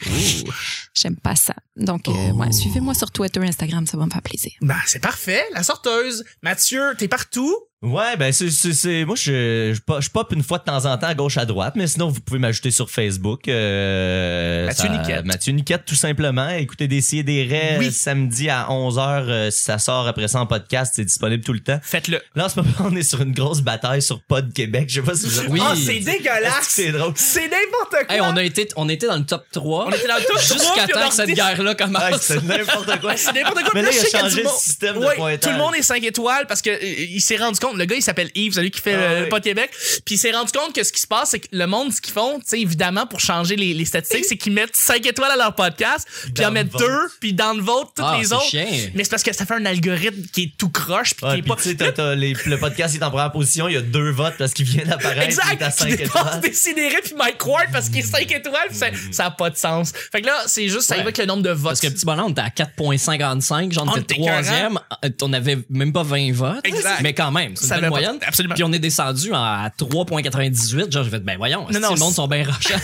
J'aime 0.95 1.17
pas 1.17 1.37
ça. 1.37 1.55
Donc, 1.77 2.09
euh, 2.09 2.13
Oh. 2.33 2.37
ouais, 2.39 2.53
suivez-moi 2.53 2.95
sur 2.95 3.11
Twitter, 3.11 3.41
Instagram, 3.41 3.87
ça 3.87 3.99
va 3.99 4.07
me 4.07 4.11
faire 4.11 4.23
plaisir. 4.23 4.53
Ben, 4.63 4.77
c'est 4.87 5.01
parfait. 5.01 5.45
La 5.53 5.63
sorteuse. 5.63 6.25
Mathieu, 6.43 6.95
t'es 6.97 7.07
partout. 7.09 7.55
Ouais, 7.83 8.17
ben 8.17 8.33
c'est 8.33 8.51
c'est 8.51 8.73
c'est 8.73 9.05
moi 9.05 9.15
je 9.15 9.73
je 9.75 9.81
pop- 9.83 10.01
je 10.01 10.09
pop 10.09 10.33
une 10.33 10.43
fois 10.43 10.57
de 10.57 10.65
temps 10.65 10.87
en 10.87 10.97
temps 10.97 11.07
à 11.09 11.15
gauche 11.15 11.37
à 11.37 11.45
droite, 11.45 11.75
mais 11.77 11.87
sinon 11.87 12.09
vous 12.09 12.21
pouvez 12.23 12.39
m'ajouter 12.39 12.71
sur 12.71 12.89
Facebook. 12.89 13.47
Euh, 13.47 14.65
Mathieu 14.65 14.89
Niquette. 14.89 15.25
Mathieu 15.27 15.53
Niquette 15.53 15.85
tout 15.85 15.95
simplement. 15.95 16.49
Écoutez 16.49 16.89
des 16.89 17.15
et 17.15 17.23
des 17.23 17.45
raies 17.45 17.77
Oui. 17.79 17.93
samedi 17.93 18.49
à 18.49 18.69
11h 18.71 19.51
si 19.51 19.65
ça 19.65 19.79
sort 19.79 20.09
après 20.09 20.29
ça 20.29 20.41
en 20.41 20.47
podcast, 20.47 20.95
c'est 20.97 21.05
disponible 21.05 21.45
tout 21.45 21.53
le 21.53 21.61
temps. 21.61 21.79
Faites-le. 21.83 22.23
Là 22.35 22.47
en 22.47 22.49
ce 22.49 22.61
moment, 22.61 22.73
on 22.85 22.97
est 22.97 23.03
sur 23.03 23.21
une 23.21 23.33
grosse 23.33 23.61
bataille 23.61 24.01
sur 24.01 24.23
Pod 24.23 24.51
Québec, 24.55 24.87
je 24.89 24.95
sais 25.01 25.07
pas 25.07 25.15
si 25.15 25.27
vous 25.27 25.43
Oui. 25.53 25.61
Oh, 25.63 25.75
c'est 25.75 25.99
dégueulasse. 25.99 26.67
C'est 26.67 26.91
drôle? 26.91 27.13
C'est 27.17 27.51
n'importe 27.51 28.07
quoi. 28.07 28.15
Hey, 28.15 28.23
on 28.23 28.35
a 28.35 28.43
été, 28.45 28.67
on 28.77 28.89
était 28.89 29.09
dans 29.09 29.19
le 29.19 29.27
top 29.27 29.45
3. 29.53 29.89
On 29.89 29.91
était 29.91 30.09
dans 30.09 30.15
le 30.17 30.23
top 30.25 30.37
trois, 30.37 30.41
Jusqu'à 30.57 30.85
puis 30.85 30.93
on 30.97 31.01
temps 31.01 31.09
que 31.11 31.15
cette 31.15 31.29
guerre-là 31.31 31.71
Ouais, 31.73 31.77
commence. 31.77 32.21
c'est 32.23 32.43
n'importe 32.43 33.01
quoi. 33.03 33.15
C'est 33.19 33.33
n'importe 33.35 33.61
quoi. 33.63 33.71
Mais 33.75 33.83
là, 33.83 33.89
il 33.93 33.99
a 33.99 34.05
qu'il 34.05 34.19
changé 34.19 34.43
le 34.43 34.49
système 34.49 34.95
de 34.95 35.05
Ouais, 35.05 35.17
pointage. 35.17 35.41
Tout 35.41 35.51
le 35.51 35.59
monde 35.63 35.75
est 35.75 35.83
5 35.83 36.03
étoiles 36.03 36.47
parce 36.47 36.63
que 36.63 36.71
euh, 36.71 36.79
il 37.11 37.21
s'est 37.21 37.37
rendu 37.37 37.59
compte, 37.61 37.74
le 37.79 37.85
gars 37.85 37.97
il 37.97 38.03
s'appelle 38.03 38.31
Yves, 38.35 38.55
celui 38.55 38.71
qui 38.71 38.81
fait 38.81 38.95
Ah 38.95 38.99
euh, 38.99 39.23
oui. 39.25 39.29
pas 39.29 39.41
Québec, 39.41 39.71
puis 40.05 40.15
il 40.15 40.19
s'est 40.19 40.33
rendu 40.33 40.53
compte 40.53 40.75
que 40.75 40.83
ce 40.83 40.93
qui 40.93 41.01
se 41.01 41.07
passe 41.07 41.31
c'est 41.31 41.41
que 41.41 41.49
le 41.53 41.67
monde 41.67 41.93
ce 41.93 42.01
qu'ils 42.01 42.13
font, 42.15 42.39
tu 42.39 42.45
sais 42.47 42.61
évidemment 42.61 43.07
pour 43.07 43.21
changer 43.21 43.57
les, 43.57 43.75
les 43.75 43.85
statistiques, 43.85 44.25
c'est 44.27 44.37
qu'ils 44.37 44.53
mettent 44.53 44.75
5 44.77 45.05
étoiles 45.07 45.31
à 45.31 45.37
leur 45.37 45.55
podcast, 45.55 46.07
puis 46.25 46.33
Dans 46.35 46.45
en 46.45 46.47
le 46.49 46.55
mettent 46.55 46.73
vote. 46.73 46.81
deux, 46.83 47.01
puis 47.21 47.33
dans 47.33 47.53
le 47.55 47.63
vote 47.63 47.89
toutes 47.95 48.05
Ah, 48.09 48.17
les 48.21 48.33
autres. 48.33 48.45
chiant. 48.49 48.67
Mais 48.95 49.05
c'est 49.05 49.11
parce 49.11 49.23
que 49.23 49.33
ça 49.35 49.45
fait 49.47 49.55
un 49.55 49.65
algorithme 49.67 50.23
qui 50.33 50.43
est 50.45 50.53
tout 50.59 50.69
croche 50.71 51.15
puis 51.15 51.27
Ouais, 51.27 51.35
qui 51.35 51.39
est 51.41 51.75
pas 51.95 52.15
les- 52.15 52.35
le 52.47 52.59
podcast 52.59 52.95
est 52.95 53.03
en 53.03 53.11
première 53.11 53.33
position, 53.33 53.69
il 53.69 53.75
y 53.75 53.77
a 53.77 53.81
deux 53.83 54.11
votes 54.11 54.35
parce 54.39 54.53
qu'il 54.53 54.65
vient 54.67 54.85
d'apparaître. 54.85 55.23
Exact! 55.23 55.59
Tu 55.59 55.85
5 55.85 55.89
dépenses 55.97 56.01
étoiles. 56.21 56.41
Décidéré 56.41 56.97
puis 57.03 57.15
Mike 57.17 57.45
Ward 57.47 57.67
parce 57.73 57.89
qu'il 57.89 57.99
est 57.99 58.03
5 58.03 58.31
étoiles 58.31 58.69
pis 58.69 58.77
ça, 58.77 58.87
ça 59.13 59.27
a 59.27 59.31
pas 59.31 59.51
de 59.51 59.57
sens. 59.57 59.93
Fait 60.13 60.21
que 60.21 60.27
là, 60.27 60.43
c'est 60.47 60.69
juste, 60.69 60.83
ça 60.83 60.95
Ouais. 60.97 61.01
avec 61.01 61.19
le 61.19 61.27
nombre 61.27 61.43
de 61.43 61.51
votes. 61.51 61.71
Parce 61.71 61.81
que 61.81 61.89
petit 61.89 62.05
bonhomme, 62.07 62.27
on 62.27 62.31
était 62.31 62.41
à 62.41 62.51
4.55, 62.51 63.73
genre 63.73 63.85
On 63.87 63.93
on 63.93 63.97
était 63.97 64.15
était 64.15 64.27
troisième, 64.27 64.79
euh, 65.05 65.09
on 65.23 65.33
avait 65.33 65.59
même 65.71 65.93
pas 65.93 66.03
20 66.03 66.33
votes. 66.33 66.61
Exact. 66.65 67.01
Mais 67.03 67.13
quand 67.15 67.31
même, 67.31 67.54
c'est 67.59 67.67
Ça 67.67 67.75
une 67.77 67.81
belle 67.83 67.93
avait 67.93 67.95
pas- 68.03 68.09
moyenne. 68.09 68.23
absolument. 68.27 68.55
Puis 68.55 68.65
on 68.65 68.73
est 68.73 68.79
descendu 68.79 69.31
à 69.35 69.71
3.98, 69.79 70.93
genre 70.93 71.05
j'ai 71.05 71.11
fait 71.11 71.21
ben 71.21 71.37
voyons, 71.37 71.67
Non, 71.73 71.81
non, 71.81 71.95
le 71.95 71.99
monde 72.01 72.13
sont 72.15 72.27
bien 72.29 72.45
rochants. 72.45 72.75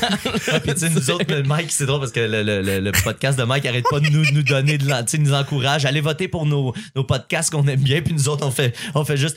Ouais, 0.53 0.61
puis 0.65 0.75
tu 0.75 0.81
sais, 0.81 0.91
nous 0.91 1.11
autres, 1.11 1.25
le 1.29 1.43
Mike, 1.43 1.71
c'est 1.73 1.87
drôle 1.87 2.01
parce 2.01 2.13
que 2.13 2.21
le, 2.21 2.43
le, 2.43 2.63
le, 2.63 2.81
le 2.81 2.93
podcast 2.93 3.39
de 3.39 3.45
Mike 3.45 3.67
arrête 3.67 3.85
pas 3.91 4.01
de 4.01 4.09
nous, 4.09 4.25
nous 4.33 4.43
donner 4.43 4.79
de 4.79 4.89
l'an- 4.89 5.03
tu 5.05 5.11
sais, 5.13 5.19
nous 5.19 5.33
encourage. 5.35 5.85
Allez 5.85 6.01
voter 6.01 6.29
pour 6.29 6.47
nos, 6.47 6.73
nos 6.97 7.05
podcasts 7.05 7.51
qu'on 7.51 7.67
aime 7.67 7.81
bien, 7.81 8.01
puis 8.03 8.15
nous 8.15 8.29
autres, 8.29 8.47
on 8.47 8.51
fait, 8.51 8.75
on 8.95 9.05
fait 9.05 9.17
juste, 9.17 9.37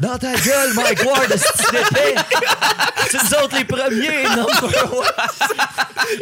dans 0.00 0.18
ta 0.18 0.34
gueule, 0.34 0.74
Mike 0.74 1.04
Ward, 1.04 1.34
c'est 3.10 3.14
nous 3.22 3.44
autres 3.44 3.56
les 3.56 3.64
premiers, 3.64 4.24
non? 4.36 4.46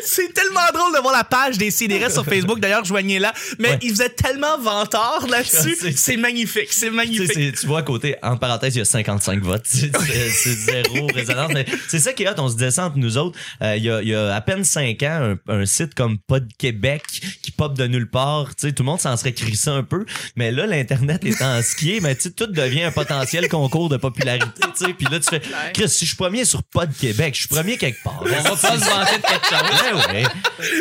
C'est 0.04 0.32
tellement 0.34 0.60
drôle 0.74 0.94
de 0.94 1.00
voir 1.00 1.14
la 1.14 1.24
page 1.24 1.56
des 1.56 1.70
CDR 1.70 2.10
sur 2.10 2.24
Facebook. 2.24 2.60
D'ailleurs, 2.60 2.84
joignez-la. 2.84 3.32
Mais 3.58 3.70
Ouais. 3.70 3.78
ils 3.82 3.90
faisaient 3.90 4.08
tellement 4.10 4.58
vantard 4.58 5.26
là-dessus. 5.28 5.76
C'est- 5.80 5.96
C'est 5.96 6.16
magnifique. 6.16 6.68
C'est 6.70 6.86
Tu 6.86 6.90
sais, 6.90 6.90
magnifique. 6.90 7.58
tu 7.58 7.66
vois 7.66 7.78
à 7.80 7.82
côté, 7.82 8.16
en 8.28 8.36
parenthèse, 8.36 8.74
il 8.74 8.78
y 8.78 8.82
a 8.82 8.84
55 8.84 9.42
votes. 9.42 9.62
C'est 9.66 9.90
zéro 10.52 11.06
résonance. 11.14 11.52
C'est 11.88 11.98
ça 11.98 12.12
qui 12.12 12.24
est 12.24 12.28
hot. 12.28 12.34
On 12.38 12.48
se 12.48 12.56
descend 12.56 12.86
entre 12.86 12.98
nous 12.98 13.16
autres. 13.16 13.38
Euh, 13.62 13.76
il, 13.76 13.84
y 13.84 13.90
a, 13.90 14.02
il 14.02 14.08
y 14.08 14.14
a 14.14 14.34
à 14.34 14.40
peine 14.40 14.64
5 14.64 15.02
ans, 15.02 15.36
un, 15.48 15.60
un 15.60 15.66
site 15.66 15.94
comme 15.94 16.18
Pod 16.18 16.46
Québec 16.58 17.02
qui 17.42 17.50
pop 17.50 17.76
de 17.76 17.86
nulle 17.86 18.08
part. 18.08 18.54
Tu 18.54 18.68
sais, 18.68 18.72
tout 18.72 18.82
le 18.82 18.88
monde 18.88 19.00
s'en 19.00 19.16
serait 19.16 19.32
crissé 19.32 19.70
un 19.70 19.82
peu. 19.82 20.04
Mais 20.36 20.52
là, 20.52 20.66
l'Internet 20.66 21.24
étant 21.24 21.60
skié, 21.62 22.00
mais 22.00 22.14
tu 22.14 22.32
tout 22.32 22.46
devient 22.46 22.84
un 22.84 22.92
potentiel 22.92 23.48
concours 23.48 23.88
de 23.88 23.96
popularité. 23.96 24.60
Tu 24.76 24.86
sais, 24.86 24.92
Puis 24.92 25.06
là, 25.10 25.20
tu 25.20 25.28
fais, 25.28 25.40
Chris, 25.74 25.88
si 25.88 26.04
je 26.04 26.10
suis 26.10 26.16
premier 26.16 26.44
sur 26.44 26.62
Pod 26.62 26.90
Québec, 26.94 27.34
je 27.34 27.40
suis 27.40 27.48
premier 27.48 27.76
quelque 27.76 28.02
part. 28.02 28.22
on 28.22 28.26
va 28.26 28.42
pas 28.42 28.56
se 28.56 28.84
vanter 28.84 29.16
de 29.16 29.22
quelque 29.22 29.46
chose. 29.46 30.06
Ouais, 30.08 30.22
ouais. 30.22 30.28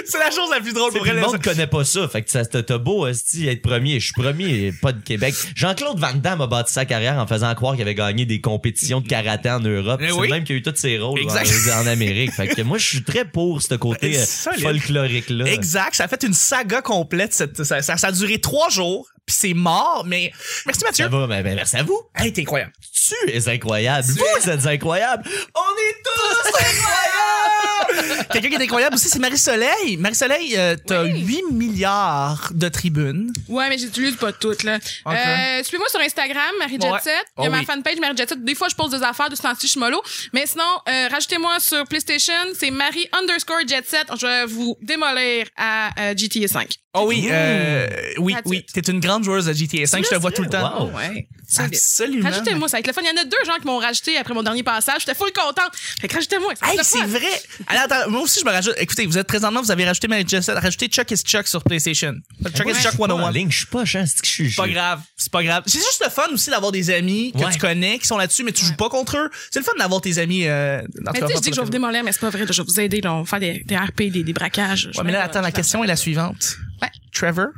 C'est 0.05 0.19
la 0.19 0.31
chose 0.31 0.49
la 0.51 0.59
plus 0.59 0.73
drôle 0.73 0.91
pour 0.91 1.07
elle. 1.07 1.15
le 1.15 1.21
monde 1.21 1.41
connaît 1.41 1.67
pas 1.67 1.85
ça. 1.85 2.07
Fait 2.07 2.21
que 2.21 2.29
ça, 2.29 2.45
t'as 2.45 2.77
beau 2.77 3.07
esti, 3.07 3.47
être 3.47 3.61
premier. 3.61 3.99
Je 3.99 4.05
suis 4.05 4.13
premier, 4.13 4.71
pas 4.81 4.91
de 4.91 5.01
Québec. 5.01 5.33
Jean-Claude 5.55 5.99
Van 5.99 6.13
Damme 6.13 6.41
a 6.41 6.47
bâti 6.47 6.73
sa 6.73 6.85
carrière 6.85 7.17
en 7.17 7.27
faisant 7.27 7.36
croire 7.55 7.73
qu'il 7.73 7.81
avait 7.81 7.95
gagné 7.95 8.25
des 8.25 8.41
compétitions 8.41 9.01
de 9.01 9.07
karaté 9.07 9.49
en 9.49 9.59
Europe. 9.59 9.99
Eh 10.03 10.07
C'est 10.07 10.13
oui. 10.13 10.27
le 10.27 10.33
même 10.35 10.43
qu'il 10.43 10.55
a 10.55 10.59
eu 10.59 10.61
tous 10.61 10.75
ses 10.75 10.97
rôles 10.99 11.19
en, 11.21 11.87
Amérique. 11.87 12.31
Fait 12.33 12.47
que 12.47 12.61
moi, 12.61 12.77
je 12.77 12.87
suis 12.87 13.03
très 13.03 13.25
pour 13.25 13.61
ce 13.61 13.75
côté 13.75 14.17
euh, 14.17 14.25
folklorique-là. 14.59 15.45
Exact. 15.45 15.95
Ça 15.95 16.05
a 16.05 16.07
fait 16.07 16.23
une 16.23 16.33
saga 16.33 16.81
complète. 16.81 17.33
Cette, 17.33 17.63
ça, 17.63 17.81
ça, 17.81 17.97
ça 17.97 18.07
a 18.07 18.11
duré 18.11 18.39
trois 18.39 18.69
jours. 18.69 19.07
Puis 19.25 19.35
c'est 19.37 19.53
mort. 19.53 20.03
Mais 20.07 20.31
merci 20.65 20.83
Mathieu. 20.85 21.05
Ça 21.05 21.09
va, 21.09 21.27
ben, 21.27 21.43
ben, 21.43 21.55
merci 21.55 21.75
à 21.75 21.83
vous. 21.83 22.01
Hey, 22.15 22.31
t'es 22.31 22.41
incroyable. 22.43 22.71
Tu 22.93 23.29
es 23.29 23.49
incroyable. 23.49 24.07
Vous 24.07 24.49
êtes 24.49 24.65
incroyable. 24.65 25.23
On 25.53 25.59
est 25.59 26.03
tous 26.03 26.47
incroyables. 26.57 27.76
Quelqu'un 28.31 28.49
qui 28.49 28.55
est 28.55 28.63
incroyable 28.63 28.95
aussi, 28.95 29.09
c'est 29.09 29.19
Marie-Soleil. 29.19 29.97
Marie-Soleil, 29.97 30.55
euh, 30.57 30.75
t'as 30.85 31.03
Oui. 31.03 31.21
8 31.25 31.43
milliards 31.51 32.49
de 32.53 32.67
tribunes. 32.69 33.31
Ouais, 33.47 33.69
mais 33.69 33.77
j'utilise 33.77 34.15
pas 34.15 34.31
toutes, 34.31 34.63
là. 34.63 34.75
Euh, 35.07 35.63
Suivez-moi 35.63 35.87
sur 35.89 35.99
Instagram, 35.99 36.51
Marie 36.59 36.77
Ouais. 36.77 36.89
Jet 36.89 37.03
Set. 37.03 37.25
Il 37.37 37.43
y 37.43 37.45
a 37.45 37.49
Oh 37.49 37.51
ma 37.51 37.59
oui. 37.59 37.65
fanpage, 37.65 37.99
Marie 37.99 38.17
Jet 38.17 38.29
Set. 38.29 38.43
Des 38.43 38.55
fois, 38.55 38.67
je 38.69 38.75
pose 38.75 38.91
des 38.91 39.03
affaires 39.03 39.29
de 39.29 39.35
ce 39.35 39.41
temps-ci, 39.41 39.67
je 39.67 39.71
suis 39.71 39.79
mollo. 39.79 40.01
Mais 40.33 40.45
sinon, 40.45 40.63
euh, 40.89 41.07
rajoutez-moi 41.11 41.59
sur 41.59 41.83
PlayStation, 41.85 42.33
c'est 42.57 42.71
Marie 42.71 43.07
underscore 43.19 43.59
Jet 43.67 43.87
Set. 43.87 44.07
Je 44.19 44.25
vais 44.27 44.45
vous 44.45 44.77
démolir 44.81 45.47
à 45.57 45.89
euh, 45.99 46.13
GTA 46.15 46.47
5. 46.47 46.69
Oh 46.97 47.05
oui, 47.07 47.27
euh, 47.29 47.87
oui, 48.17 48.33
That's 48.33 48.43
oui. 48.45 48.65
T'es 48.73 48.81
une 48.81 48.99
grande 48.99 49.23
joueuse 49.23 49.45
de 49.45 49.53
GTA 49.53 49.85
5, 49.85 50.03
je 50.03 50.09
te 50.09 50.15
vois 50.15 50.31
tout 50.31 50.43
le 50.43 50.49
temps. 50.49 50.85
Wow. 50.85 50.91
Ouais. 50.91 51.27
Absolument. 51.57 52.29
Rajoutez-moi, 52.29 52.67
ça 52.67 52.77
va 52.77 52.79
être 52.79 52.87
le 52.87 52.93
fun. 52.93 53.01
Il 53.03 53.07
y 53.07 53.19
en 53.19 53.21
a 53.21 53.25
deux 53.25 53.37
gens 53.45 53.55
qui 53.59 53.65
m'ont 53.67 53.77
rajouté 53.77 54.17
après 54.17 54.33
mon 54.33 54.43
dernier 54.43 54.63
passage. 54.63 55.01
J'étais 55.01 55.15
full 55.15 55.31
contente. 55.31 55.71
Fait 56.01 56.07
que 56.07 56.15
rajoutez-moi. 56.15 56.53
Hey, 56.63 56.79
c'est 56.83 57.05
vrai! 57.05 57.41
Alors, 57.67 57.83
attends, 57.83 58.09
moi 58.09 58.21
aussi, 58.21 58.39
je 58.39 58.45
me 58.45 58.51
rajoute. 58.51 58.73
Écoutez, 58.77 59.05
vous 59.05 59.17
êtes 59.17 59.27
présentement, 59.27 59.61
vous 59.61 59.71
avez 59.71 59.85
rajouté 59.85 60.07
rajouté 60.07 60.87
Chuck 60.87 61.09
is 61.11 61.17
Chuck 61.17 61.47
sur 61.47 61.63
PlayStation. 61.63 62.15
Chuck 62.53 62.65
Ouais, 62.65 62.73
is 62.73 62.75
Chuck 62.75 62.91
suis 62.91 62.97
pas 62.97 63.05
en 63.05 63.19
101. 63.19 63.31
ligne, 63.31 63.51
je 63.51 63.57
suis 63.57 63.65
pas 63.65 63.83
que 63.83 63.87
je 63.87 64.05
suis. 64.23 64.49
C'est 64.49 64.55
pas 64.55 64.67
grave, 64.67 65.01
c'est 65.15 65.31
pas 65.31 65.43
grave. 65.43 65.63
C'est 65.67 65.79
juste 65.79 66.01
le 66.03 66.09
fun 66.09 66.27
aussi 66.33 66.49
d'avoir 66.49 66.71
des 66.71 66.89
amis 66.89 67.31
que 67.31 67.39
Ouais. 67.39 67.51
tu 67.51 67.59
connais, 67.59 67.97
qui 67.99 68.07
sont 68.07 68.17
là-dessus, 68.17 68.43
mais 68.43 68.51
tu 68.51 68.65
joues 68.65 68.75
pas 68.75 68.89
contre 68.89 69.17
eux. 69.17 69.29
C'est 69.51 69.59
le 69.59 69.65
fun 69.65 69.71
d'avoir 69.77 70.01
tes 70.01 70.17
amis 70.17 70.47
euh, 70.47 70.81
dans 71.01 71.11
Mais 71.13 71.21
tu 71.21 71.27
sais, 71.27 71.33
je 71.35 71.39
dis 71.41 71.49
que 71.49 71.55
je 71.55 71.61
vais 71.61 71.65
vous 71.65 71.71
démolir, 71.71 72.03
mais 72.03 72.11
c'est 72.11 72.19
pas 72.21 72.29
vrai. 72.29 72.45
Je 72.49 72.61
vais 72.61 72.67
vous 72.67 72.79
aider. 72.79 73.01
On 73.05 73.21
va 73.21 73.25
faire 73.25 73.39
des, 73.39 73.63
RP, 73.75 74.11
des, 74.11 74.33
braquages. 74.33 74.89
Mais 75.03 75.11
là, 75.11 75.23
attends, 75.23 75.41
la 75.41 75.51
question 75.51 75.83
est 75.83 75.87
la 75.87 75.95
suivante. 75.95 76.57
Ouais. 76.81 76.89
Trevor? 77.13 77.53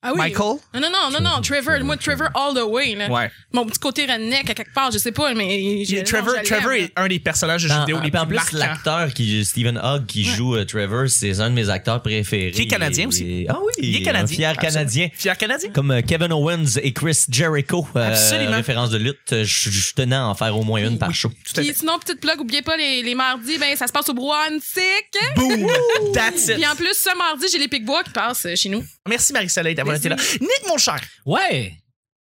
Ah 0.00 0.12
oui. 0.12 0.18
Michael? 0.18 0.58
Non, 0.74 0.80
non, 0.80 0.90
non, 0.90 1.10
non, 1.10 1.20
non. 1.20 1.40
Trevor. 1.42 1.80
Moi, 1.82 1.96
Trevor 1.96 2.28
all 2.34 2.54
the 2.54 2.62
way. 2.64 2.94
Là. 2.94 3.08
Ouais. 3.10 3.30
Mon 3.52 3.66
petit 3.66 3.80
côté 3.80 4.06
redneck 4.06 4.48
à 4.48 4.54
quelque 4.54 4.72
part, 4.72 4.92
je 4.92 4.98
sais 4.98 5.10
pas, 5.10 5.34
mais. 5.34 5.84
je- 5.84 6.02
Trevor, 6.04 6.34
Trevor 6.44 6.72
est 6.72 6.92
un 6.94 7.08
des 7.08 7.18
personnages 7.18 7.64
de 7.64 7.68
jeux 7.68 7.74
En, 7.74 7.80
vidéo 7.80 7.96
les 8.00 8.06
en 8.16 8.26
plus 8.26 8.26
plus, 8.28 8.34
marquants. 8.36 8.58
l'acteur 8.58 9.12
qui 9.12 9.44
Stephen 9.44 9.76
Hogg 9.82 10.06
qui 10.06 10.22
joue 10.24 10.54
euh, 10.54 10.64
Trevor, 10.64 11.08
c'est 11.08 11.40
un 11.40 11.50
de 11.50 11.54
mes 11.56 11.68
acteurs 11.68 12.00
préférés. 12.00 12.52
Qui 12.52 12.62
est 12.62 12.66
canadien 12.68 13.04
Et- 13.04 13.06
aussi. 13.08 13.46
Ah 13.48 13.58
oui, 13.60 13.72
Il 13.78 13.96
est 13.96 14.02
canadien. 14.02 14.24
un 14.24 14.26
fier 14.38 14.50
Absolument. 14.50 14.72
canadien. 14.74 15.08
Fier 15.14 15.36
canadien? 15.36 15.70
Comme 15.70 15.90
euh, 15.90 16.00
Kevin 16.06 16.32
Owens 16.32 16.78
et 16.80 16.92
Chris 16.92 17.24
Jericho, 17.28 17.84
euh, 17.96 18.08
Absolument. 18.10 18.54
référence 18.54 18.90
de 18.90 18.98
lutte, 18.98 19.18
je, 19.42 19.70
je 19.70 19.92
tenais 19.94 20.14
à 20.14 20.26
en 20.28 20.34
faire 20.36 20.56
au 20.56 20.62
moins 20.62 20.80
une 20.80 20.98
par 20.98 21.12
show. 21.12 21.28
Tout 21.28 21.60
à 21.60 21.62
Puis 21.64 21.72
sinon, 21.74 21.98
petite 21.98 22.20
plug, 22.20 22.40
oubliez 22.40 22.62
pas 22.62 22.76
les, 22.76 23.02
les 23.02 23.14
mardis, 23.16 23.58
ben 23.58 23.74
ça 23.76 23.88
se 23.88 23.92
passe 23.92 24.08
au 24.08 24.12
Antique. 24.12 25.18
Boom! 25.34 25.66
That's 26.14 26.46
it. 26.48 26.54
Puis 26.54 26.66
en 26.66 26.76
plus, 26.76 26.94
ce 26.94 27.16
mardi, 27.18 27.46
j'ai 27.52 27.58
les 27.58 27.68
Pic-Bois 27.68 28.04
qui 28.04 28.10
passent 28.10 28.46
chez 28.54 28.68
nous. 28.68 28.84
Merci 29.08 29.32
Marie-Soleil 29.32 29.74
d'avoir 29.74 29.87
été 29.94 30.08
Merci. 30.08 30.38
là. 30.38 30.46
Nick, 30.46 30.68
mon 30.68 30.78
cher. 30.78 31.00
Ouais! 31.26 31.72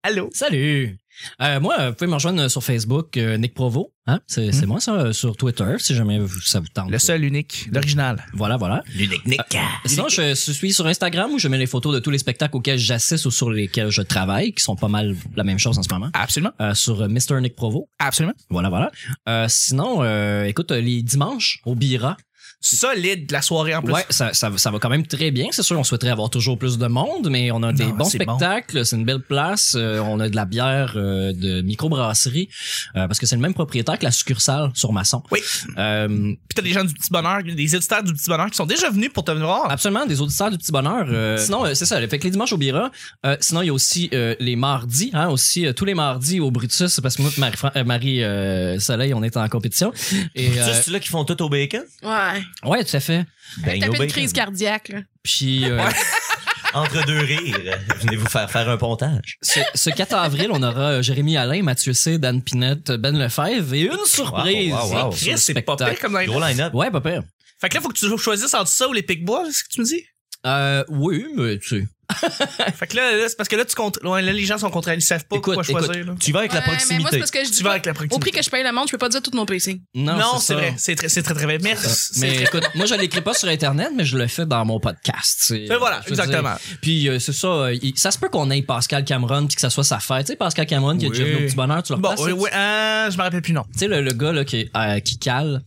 Allô? 0.04 0.30
Salut! 0.34 0.98
Euh, 1.42 1.60
moi, 1.60 1.90
vous 1.90 1.96
pouvez 1.96 2.08
me 2.08 2.14
rejoindre 2.14 2.44
euh, 2.44 2.48
sur 2.48 2.64
Facebook, 2.64 3.18
euh, 3.18 3.38
Nick 3.38 3.56
Provo. 3.56 3.92
Hein? 4.06 4.20
C'est 4.28 4.52
c'est 4.52 4.68
moi, 4.68 4.80
ça, 4.80 5.12
sur 5.14 5.36
Twitter, 5.36 5.76
si 5.80 5.96
jamais 5.96 6.20
vous- 6.20 6.40
ça 6.42 6.60
vous 6.60 6.68
tente. 6.72 6.92
Le 6.92 7.00
seul, 7.00 7.26
unique, 7.26 7.68
l'original. 7.74 8.24
Voilà, 8.34 8.56
voilà. 8.56 8.84
L'unique 8.96 9.26
Nick. 9.26 9.42
Sinon, 9.86 10.08
je 10.10 10.36
suis 10.36 10.72
sur 10.74 10.86
Instagram 10.86 11.32
où 11.34 11.40
je 11.40 11.48
mets 11.48 11.58
les 11.58 11.66
photos 11.66 11.94
de 11.96 12.00
tous 12.00 12.12
les 12.12 12.20
spectacles 12.20 12.56
auxquels 12.56 12.78
j'assiste 12.78 13.26
ou 13.26 13.32
sur 13.32 13.50
lesquels 13.50 13.90
je 13.90 14.04
travaille, 14.04 14.54
qui 14.54 14.64
sont 14.64 14.76
pas 14.76 14.88
mal 14.90 15.16
la 15.36 15.44
même 15.44 15.58
chose 15.58 15.80
en 15.80 15.84
ce 15.84 15.90
moment. 15.92 16.12
Absolument. 16.14 16.52
Euh, 16.62 16.76
sur 16.76 17.10
Mr. 17.10 17.42
Nick 17.42 17.56
Provo. 17.56 17.90
Absolument. 17.98 18.36
Voilà, 18.52 18.70
voilà. 18.70 18.92
Euh, 19.28 19.48
sinon, 19.50 20.04
euh, 20.04 20.44
écoute, 20.44 20.70
les 20.72 21.02
dimanches 21.02 21.62
au 21.66 21.74
Bira, 21.74 22.16
Solide 22.60 23.32
la 23.32 23.42
soirée 23.42 23.76
en 23.76 23.82
plus. 23.82 23.94
Ouais, 23.94 24.06
ça, 24.10 24.34
ça, 24.34 24.52
ça 24.58 24.72
va 24.72 24.80
quand 24.80 24.90
même 24.90 25.06
très 25.06 25.32
bien. 25.32 25.48
C'est 25.52 25.62
sûr, 25.64 25.78
on 25.80 25.84
souhaiterait 25.84 26.10
avoir 26.10 26.30
toujours 26.30 26.58
plus 26.58 26.78
de 26.78 26.88
monde, 26.88 27.30
mais 27.30 27.52
on 27.52 27.62
a 27.64 27.72
des 27.72 27.84
Non, 27.86 27.90
bons 27.92 27.98
bon. 27.98 28.06
spectacles. 28.06 28.86
C'est 28.86 28.96
une 28.96 29.06
belle 29.06 29.22
place. 29.22 29.74
euh, 29.78 30.00
on 30.00 30.20
a 30.20 30.28
de 30.28 30.36
la 30.36 30.46
bière 30.46 30.94
euh, 30.96 31.34
de 31.34 31.62
microbrasserie 31.62 32.50
euh, 32.96 33.08
parce 33.08 33.20
que 33.20 33.26
c'est 33.26 33.36
le 33.36 33.42
même 33.42 33.54
propriétaire 33.54 33.98
que 34.00 34.04
la 34.04 34.12
succursale 34.12 34.72
sur 34.74 34.92
Masson. 34.92 35.22
Oui. 35.32 35.40
Euh, 35.78 36.08
Puis 36.08 36.56
t'as 36.56 36.62
des 36.64 36.72
gens 36.74 36.84
du 36.84 36.94
petit 36.94 37.12
bonheur, 37.12 37.44
des 37.44 37.76
éditeurs 37.76 38.04
du 38.04 38.14
petit 38.14 38.28
bonheur 38.30 38.50
qui 38.50 38.58
sont 38.58 38.66
déjà 38.66 38.90
venus 38.90 39.12
pour 39.14 39.24
te 39.24 39.32
voir. 39.32 39.70
Absolument, 39.72 40.06
des 40.06 40.20
auditeurs 40.20 40.50
du 40.52 40.58
petit 40.58 40.72
bonheur. 40.72 41.06
euh, 41.10 41.38
sinon, 41.38 41.64
euh, 41.66 41.74
c'est 41.76 41.86
ça. 41.86 42.06
Fait 42.08 42.18
que 42.20 42.24
les 42.24 42.32
dimanches 42.32 42.54
au 42.54 42.58
Bira. 42.58 42.92
Euh, 43.26 43.38
sinon, 43.40 43.62
il 43.62 43.68
y 43.68 43.70
a 43.70 43.74
aussi 43.74 44.10
euh, 44.14 44.36
les 44.40 44.56
mardis, 44.56 45.12
hein, 45.14 45.30
aussi 45.30 45.66
euh, 45.68 45.74
tous 45.74 45.86
les 45.86 45.94
mardis 45.94 46.40
au 46.40 46.50
Brutus, 46.52 47.00
parce 47.02 47.16
que 47.16 47.22
moi, 47.22 47.32
Marie, 47.38 47.58
euh, 47.76 47.84
Marie 47.84 48.24
euh, 48.24 48.80
Soleil, 48.80 49.14
on 49.14 49.22
est 49.24 49.38
en 49.38 49.48
compétition. 49.48 49.94
Et 50.36 50.50
euh, 50.60 50.74
c'est 50.82 50.92
là 50.92 51.00
qui 51.00 51.10
font 51.10 51.24
tout 51.24 51.40
au 51.42 51.50
bacon? 51.50 51.84
Ouais. 52.04 52.42
Ouais, 52.64 52.84
tout 52.84 52.96
à 52.96 53.00
fait. 53.00 53.26
Bang 53.58 53.66
T'as 53.66 53.72
fait 53.72 53.78
une 53.86 53.92
bacon. 53.92 54.08
crise 54.08 54.34
cardiaque, 54.34 54.90
là. 54.90 55.00
Puis 55.24 55.66
euh, 55.70 55.80
Entre 56.74 57.06
deux 57.06 57.18
rires, 57.20 57.80
venez 58.02 58.18
vous 58.18 58.28
faire 58.28 58.52
faire 58.52 58.70
un 58.70 58.78
pontage. 58.78 59.38
ce, 59.42 59.60
ce 59.74 59.90
4 59.90 60.14
avril, 60.16 60.50
on 60.52 60.62
aura 60.62 60.92
euh, 60.92 61.02
Jérémy 61.02 61.38
Alain, 61.38 61.64
Mathieu 61.64 61.94
C, 61.94 62.18
Dan 62.20 62.42
Pinette, 62.44 62.92
Ben 62.92 63.18
Lefebvre 63.18 63.74
et 63.74 63.82
une 63.84 64.06
surprise. 64.06 64.74
wow, 64.74 65.06
wow. 65.06 65.10
Chris, 65.12 65.38
c'est 65.38 65.54
pas 65.62 65.76
pire 65.78 65.98
comme 66.00 66.24
Gros 66.26 66.40
line-up. 66.42 66.74
Ouais, 66.74 66.92
pas 66.92 67.02
pire. 67.02 67.24
Fait 67.60 67.70
que 67.70 67.76
là, 67.76 67.82
faut 67.82 67.90
que 67.90 67.98
tu 67.98 68.16
choisisses 68.18 68.54
entre 68.54 68.70
ça 68.70 68.88
ou 68.88 68.94
les 68.94 69.02
Pic-Bois, 69.02 69.44
c'est 69.46 69.54
ce 69.54 69.64
que 69.64 69.70
tu 69.70 69.80
me 69.82 69.86
dis? 69.86 70.04
Euh, 70.46 70.84
oui, 70.90 71.26
mais 71.36 71.58
tu 71.58 71.68
sais. 71.80 71.88
Fait 72.78 72.88
que 72.88 72.96
là, 72.96 73.16
là, 73.18 73.26
c'est 73.28 73.36
parce 73.36 73.50
que 73.50 73.56
là, 73.56 73.66
tu 73.66 73.76
comptes, 73.76 74.00
là, 74.02 74.22
les 74.22 74.46
gens 74.46 74.58
sont 74.58 74.70
contre, 74.70 74.90
ils 74.90 75.02
savent 75.02 75.26
pas 75.26 75.36
Écoute, 75.38 75.56
quoi 75.56 75.64
choisir, 75.64 76.06
là. 76.06 76.14
Tu 76.20 76.32
vas 76.32 76.40
avec 76.40 76.54
la 76.54 76.60
Ouais, 76.60 76.66
mais 76.68 76.72
moi, 77.00 77.10
proximité. 77.10 77.20
parce 77.20 77.32
que 77.32 77.40
je 77.44 77.50
dis 77.52 77.58
Tu 77.58 77.64
vas 77.64 77.70
pas- 77.72 77.74
avec 77.76 77.86
la 77.86 77.92
Au 78.16 78.20
prix 78.20 78.32
que 78.32 78.42
je 78.42 78.50
paye 78.50 78.64
le 78.64 78.72
monde, 78.72 78.86
je 78.88 78.92
peux 78.92 78.98
pas 78.98 79.10
dire 79.10 79.22
tout 79.22 79.32
mon 79.34 79.46
PC. 79.46 79.82
Non, 79.94 80.16
Non, 80.18 80.40
c'est 80.40 80.54
vrai. 80.54 80.74
C'est 80.78 80.96
très, 80.96 81.08
très, 81.10 81.22
très 81.22 81.34
vrai. 81.44 81.58
Merci. 81.62 82.20
Mais 82.20 82.36
C'est- 82.38 82.44
écoute, 82.44 82.64
moi 82.76 82.86
je 82.86 82.96
l'écris 82.96 83.22
pas 83.22 83.34
sur 83.34 83.50
internet, 83.50 83.90
mais 83.96 84.06
je 84.06 84.18
le 84.18 84.28
fais 84.28 84.46
dans 84.46 84.64
mon 84.66 84.80
podcast. 84.80 85.52
Et 85.52 85.68
voilà, 85.78 86.02
exactement. 86.08 86.42
dire. 86.52 86.78
Puis 86.82 87.10
euh, 87.10 87.20
c'est 87.20 87.34
ça, 87.34 87.48
euh, 87.48 87.74
il- 87.82 87.98
ça 87.98 88.12
se 88.12 88.18
peut 88.20 88.30
qu'on 88.30 88.50
ait 88.52 88.62
Pascal 88.62 89.04
Cameron 89.04 89.46
puis 89.48 89.56
que 89.56 89.62
ça 89.62 89.70
soit 89.70 89.84
sa 89.84 90.00
fête. 90.00 90.26
Tu 90.28 90.32
sais 90.34 90.36
Pascal 90.38 90.66
Cameron 90.66 90.98
qui 90.98 91.06
a 91.06 91.10
Oui. 91.10 91.18
déjà 91.18 91.30
venu 91.30 91.44
au 91.44 91.48
petit 91.48 91.56
bonheur, 91.56 91.84
tu 91.84 91.94
le 91.94 92.00
Bon, 92.00 92.16
oui, 92.20 92.32
euh, 92.54 93.12
je 93.12 93.18
me 93.18 93.22
rappelle 93.22 93.42
plus, 93.42 93.54
non. 93.54 93.64
Tu 93.74 93.80
sais 93.80 93.88
le, 93.88 94.02
le 94.02 94.14
gars 94.14 94.32
là 94.32 94.46
qui 94.46 94.70
euh, 94.76 95.00
qui 95.02 95.18
cale. 95.20 95.62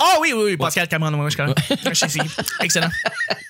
Ah 0.00 0.16
oui, 0.20 0.32
oui, 0.34 0.42
oui, 0.44 0.56
Pascal 0.56 0.88
Cameron, 0.88 1.10
moi, 1.12 1.28
je 1.28 1.36
connais. 1.36 1.54
Excellent. 2.62 2.88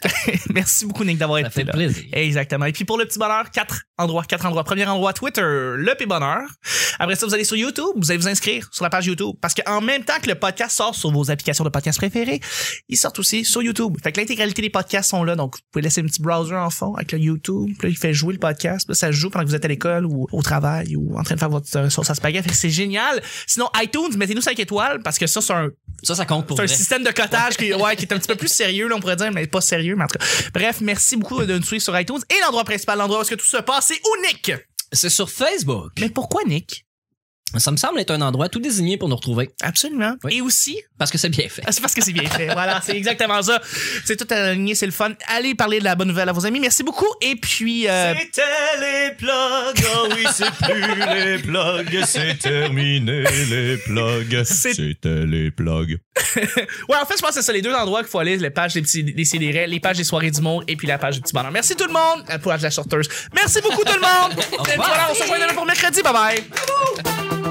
Merci 0.53 0.87
beaucoup, 0.87 1.05
Nick, 1.05 1.19
d'avoir 1.19 1.41
Ça 1.41 1.47
été 1.47 1.55
fait 1.55 1.65
là. 1.65 1.73
plaisir. 1.73 2.05
Exactement. 2.33 2.65
Et 2.67 2.73
puis 2.73 2.85
pour 2.85 2.99
le 2.99 3.05
petit 3.05 3.19
bonheur, 3.19 3.51
quatre 3.51 3.83
endroits, 3.99 4.25
quatre 4.25 4.47
endroits. 4.47 4.65
Premier 4.65 4.87
endroit, 4.87 5.13
Twitter, 5.13 5.43
le 5.43 5.95
P 5.99 6.07
bonheur. 6.07 6.41
Après 6.99 7.15
ça, 7.17 7.27
vous 7.27 7.35
allez 7.35 7.45
sur 7.45 7.57
YouTube, 7.57 7.93
vous 7.97 8.11
allez 8.11 8.19
vous 8.19 8.29
inscrire 8.29 8.69
sur 8.73 8.85
la 8.85 8.91
page 8.91 9.07
YouTube. 9.07 9.37
Parce 9.41 9.55
qu'en 9.55 9.81
même 9.81 10.05
temps 10.05 10.19
que 10.23 10.29
le 10.29 10.35
podcast 10.35 10.77
sort 10.77 10.95
sur 10.95 11.11
vos 11.11 11.31
applications 11.31 11.65
de 11.65 11.69
podcast 11.69 11.99
préférées, 11.99 12.41
il 12.89 12.97
sort 12.97 13.13
aussi 13.19 13.45
sur 13.45 13.63
YouTube. 13.63 13.97
Fait 14.03 14.13
que 14.13 14.21
l'intégralité 14.21 14.63
des 14.63 14.71
podcasts 14.71 15.11
sont 15.11 15.25
là. 15.25 15.37
Donc, 15.37 15.57
vous 15.57 15.63
pouvez 15.73 15.83
laisser 15.83 16.01
un 16.01 16.05
petit 16.05 16.23
browser 16.23 16.55
en 16.55 16.71
fond 16.71 16.95
avec 16.95 17.13
le 17.13 17.19
YouTube. 17.19 17.69
Puis 17.79 17.89
là, 17.89 17.89
il 17.91 17.97
fait 17.97 18.15
jouer 18.15 18.33
le 18.33 18.39
podcast. 18.41 18.87
Puis 18.87 18.93
là, 18.93 18.95
ça 18.95 19.11
joue 19.13 19.31
pendant 19.31 19.45
que 19.45 19.51
vous 19.51 19.55
êtes 19.57 19.65
à 19.65 19.69
l'école 19.69 20.07
ou 20.07 20.27
au 20.33 20.43
travail 20.43 20.97
ou 20.97 21.19
en 21.19 21.23
train 21.23 21.35
de 21.35 21.41
faire 21.41 21.51
votre 21.51 21.69
euh, 21.77 21.91
sauce 21.91 22.09
à 22.11 22.15
spaghetti. 22.15 22.45
Fait 22.45 22.51
que 22.51 22.57
c'est 22.57 22.71
génial. 22.71 23.23
Sinon, 23.47 23.69
iTunes, 23.83 24.17
mettez-nous 24.17 24.41
5 24.41 24.59
étoiles 24.59 25.03
parce 25.03 25.19
que 25.19 25.27
ça, 25.27 25.41
c'est 25.41 25.53
un 25.53 25.69
Ça 26.03 26.15
ça 26.15 26.25
compte 26.27 26.47
pour 26.47 26.57
c'est 26.57 26.63
un 26.63 26.67
vrai. 26.67 26.75
système 26.75 27.05
de 27.05 27.11
cotage 27.11 27.57
qui, 27.57 27.73
ouais, 27.75 27.97
qui 27.97 28.05
est 28.05 28.13
un 28.13 28.19
petit 28.19 28.29
peu 28.29 28.37
plus 28.37 28.49
sérieux, 28.53 28.89
là, 28.89 28.97
on 28.97 29.01
pourrait 29.01 29.17
dire, 29.17 29.31
mais 29.33 29.47
pas 29.47 29.61
sérieux, 29.61 29.95
mais 29.97 30.05
en 30.05 30.07
tout 30.07 30.19
cas. 30.19 30.25
Bref, 30.55 30.81
merci 30.81 31.17
beaucoup 31.17 31.45
de 31.45 31.57
nous 31.59 31.65
suivre 31.65 31.83
sur 31.83 31.99
iTunes. 31.99 32.19
Et 32.31 32.41
l'endroit 32.41 32.65
principal, 32.65 32.99
l'endroit 32.99 33.21
où 33.21 33.23
est-ce 33.23 33.31
que 33.31 33.35
tout 33.37 33.45
se 33.45 33.59
passe, 33.59 33.87
c'est 33.87 34.01
où, 34.07 34.27
Nick? 34.27 34.53
C'est 34.93 35.11
sur 35.11 35.31
Facebook. 35.31 35.93
Mais 36.01 36.11
pourquoi, 36.11 36.43
Nick? 36.45 36.87
Ça 37.59 37.71
me 37.71 37.77
semble 37.77 38.01
être 38.01 38.11
un 38.11 38.21
endroit 38.23 38.49
tout 38.49 38.61
désigné 38.61 38.97
pour 38.97 39.09
nous 39.09 39.17
retrouver 39.17 39.51
Absolument. 39.63 40.15
Oui. 40.25 40.37
Et 40.37 40.41
aussi, 40.41 40.81
parce 40.99 41.11
que 41.11 41.19
c'est 41.19 41.29
bien 41.29 41.49
fait. 41.49 41.63
c'est 41.71 41.81
parce 41.81 41.95
que 41.95 42.03
c'est 42.03 42.13
bien 42.13 42.29
fait. 42.29 42.47
voilà, 42.53 42.81
c'est 42.83 42.97
exactement 42.97 43.43
ça. 43.43 43.61
C'est 44.05 44.17
tout 44.17 44.33
aligné, 44.33 44.75
c'est 44.75 44.87
le 44.87 44.93
fun. 44.93 45.13
Allez 45.29 45.55
parler 45.55 45.79
de 45.79 45.85
la 45.85 45.95
bonne 45.95 46.09
nouvelle 46.09 46.29
à 46.29 46.33
vos 46.33 46.47
amis. 46.47 46.61
Merci 46.61 46.83
beaucoup. 46.83 47.09
Et 47.21 47.37
puis, 47.37 47.89
euh, 47.89 48.15
C'était 48.19 48.43
les 48.81 49.15
plugs, 49.17 49.87
oh 49.95 50.09
oui, 50.15 50.25
c'est 50.33 50.51
plus 50.51 50.81
les 51.15 51.39
plugs, 51.39 52.05
c'est 52.07 52.39
terminé 52.39 53.25
les 53.49 53.77
plugs. 53.79 54.45
C'était 54.45 55.27
les 55.27 55.51
plugs. 55.51 55.99
ouais, 56.37 56.97
en 57.01 57.07
fait, 57.07 57.17
je 57.17 57.21
pense 57.21 57.31
que 57.31 57.35
c'est 57.35 57.43
ça 57.43 57.53
les 57.53 57.63
deux 57.63 57.75
endroits 57.75 58.01
qu'il 58.01 58.11
faut 58.11 58.19
aller, 58.19 58.37
les 58.37 58.51
pages 58.51 58.75
des 58.75 58.83
petits, 58.83 59.05
des 59.05 59.25
CDR, 59.25 59.67
les 59.67 59.81
pages 59.81 59.97
des 59.97 60.05
soirées 60.05 60.31
d'humour 60.31 60.63
et 60.69 60.77
puis 60.77 60.87
la 60.87 60.99
page 60.99 61.17
du 61.17 61.21
petit 61.21 61.33
bonheur. 61.33 61.51
Merci 61.53 61.75
tout 61.77 61.87
le 61.87 61.93
monde. 61.93 62.25
De 62.27 62.63
la 62.63 62.71
sorteuse. 62.71 63.09
Merci 63.35 63.61
beaucoup 63.61 63.83
tout 63.85 63.95
le 63.95 64.01
monde. 64.01 64.45
Voilà, 64.77 65.09
on 65.11 65.15
se 65.15 65.23
rejoint 65.23 65.39
demain 65.39 65.55
pour 65.55 65.67
mercredi. 65.67 66.03
Bye 66.03 66.13
bye. 66.13 66.39
Et 66.39 67.42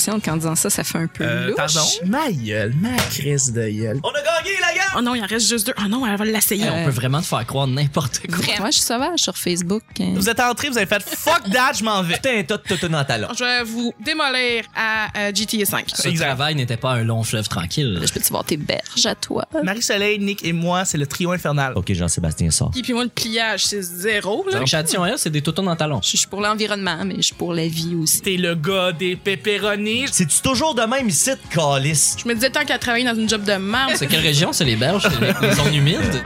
consciente 0.00 0.24
qu'en 0.24 0.36
disant 0.36 0.54
ça, 0.56 0.70
ça 0.70 0.82
fait 0.82 0.96
un 0.98 1.06
peu 1.06 1.24
Euh, 1.24 1.48
louche. 1.48 1.56
pardon? 1.56 1.80
Ma 2.06 2.30
gueule, 2.32 2.72
ma 2.80 2.96
crise 3.10 3.52
de 3.52 3.68
gueule. 3.68 4.00
On 4.02 4.08
a 4.08 4.12
gagné, 4.22 4.56
la! 4.60 4.69
Oh 4.96 5.00
non, 5.02 5.14
il 5.14 5.22
en 5.22 5.26
reste 5.26 5.48
juste 5.48 5.66
deux. 5.68 5.74
Oh 5.78 5.88
non, 5.88 6.04
elle 6.06 6.16
va 6.16 6.24
l'essayer. 6.24 6.68
On 6.68 6.84
peut 6.84 6.90
vraiment 6.90 7.20
te 7.20 7.26
faire 7.26 7.46
croire 7.46 7.66
n'importe 7.68 8.20
quoi. 8.26 8.38
Vraiment, 8.38 8.66
je 8.66 8.72
suis 8.72 8.80
sauvage 8.82 9.20
sur 9.20 9.36
Facebook. 9.36 9.82
hein. 10.00 10.12
Vous 10.14 10.28
êtes 10.28 10.40
entré, 10.40 10.68
vous 10.68 10.76
avez 10.78 10.86
fait 10.86 11.00
fuck 11.02 11.48
that, 11.52 11.72
je 11.78 11.84
m'en 11.84 12.02
vais. 12.02 12.18
T'as 12.20 12.36
un 12.38 12.42
tas 12.42 12.56
de 12.56 12.62
toto 12.62 12.88
dans 12.88 13.04
ta. 13.04 13.16
Je 13.34 13.44
vais 13.44 13.62
vous 13.62 13.92
démolir 14.04 14.64
à 14.74 15.06
euh, 15.28 15.32
GTA 15.34 15.64
5. 15.64 15.84
Ce 15.94 16.08
Exact. 16.08 16.26
travail 16.26 16.54
n'était 16.56 16.76
pas 16.76 16.92
un 16.92 17.04
long 17.04 17.22
fleuve 17.22 17.48
tranquille. 17.48 18.00
Je 18.02 18.12
peux-tu 18.12 18.30
voir 18.30 18.44
tes 18.44 18.56
berges 18.56 19.06
à 19.06 19.14
toi? 19.14 19.44
Marie-Soleil, 19.62 20.18
Nick 20.18 20.44
et 20.44 20.52
moi, 20.52 20.84
c'est 20.84 20.98
le 20.98 21.06
trio 21.06 21.30
infernal. 21.32 21.72
Ok, 21.76 21.92
Jean-Sébastien 21.92 22.50
sort. 22.50 22.72
Et 22.76 22.82
puis 22.82 22.92
moi, 22.92 23.04
le 23.04 23.10
pliage, 23.10 23.64
c'est 23.66 23.82
zéro. 23.82 24.44
Là. 24.50 24.60
Elle, 24.62 25.18
c'est 25.18 25.30
des 25.30 25.42
toutons 25.42 25.62
dans 25.62 25.70
le 25.72 25.76
talon. 25.76 26.00
Je 26.02 26.16
suis 26.16 26.26
pour 26.26 26.40
l'environnement, 26.40 27.04
mais 27.04 27.16
je 27.16 27.22
suis 27.22 27.34
pour 27.34 27.54
la 27.54 27.68
vie 27.68 27.94
aussi. 27.94 28.20
T'es 28.22 28.36
le 28.36 28.54
gars 28.56 28.90
des 28.92 29.14
pépéronis. 29.16 30.06
C'est-tu 30.10 30.40
toujours 30.42 30.74
de 30.74 30.82
même 30.82 31.08
ici, 31.08 31.30
de 31.30 31.54
calice? 31.54 32.16
Je 32.22 32.28
me 32.28 32.34
disais 32.34 32.50
tant 32.50 32.64
qu'à 32.64 32.78
travailler 32.78 33.04
dans 33.04 33.14
une 33.14 33.28
job 33.28 33.44
de 33.44 33.52
merde. 33.54 33.92
C'est 33.94 34.06
quelle 34.06 34.20
région? 34.20 34.52
C'est 34.52 34.64
les 34.64 34.76
héberge, 34.80 35.08
les, 35.20 35.54
zones 35.54 35.74
humides. 35.74 36.24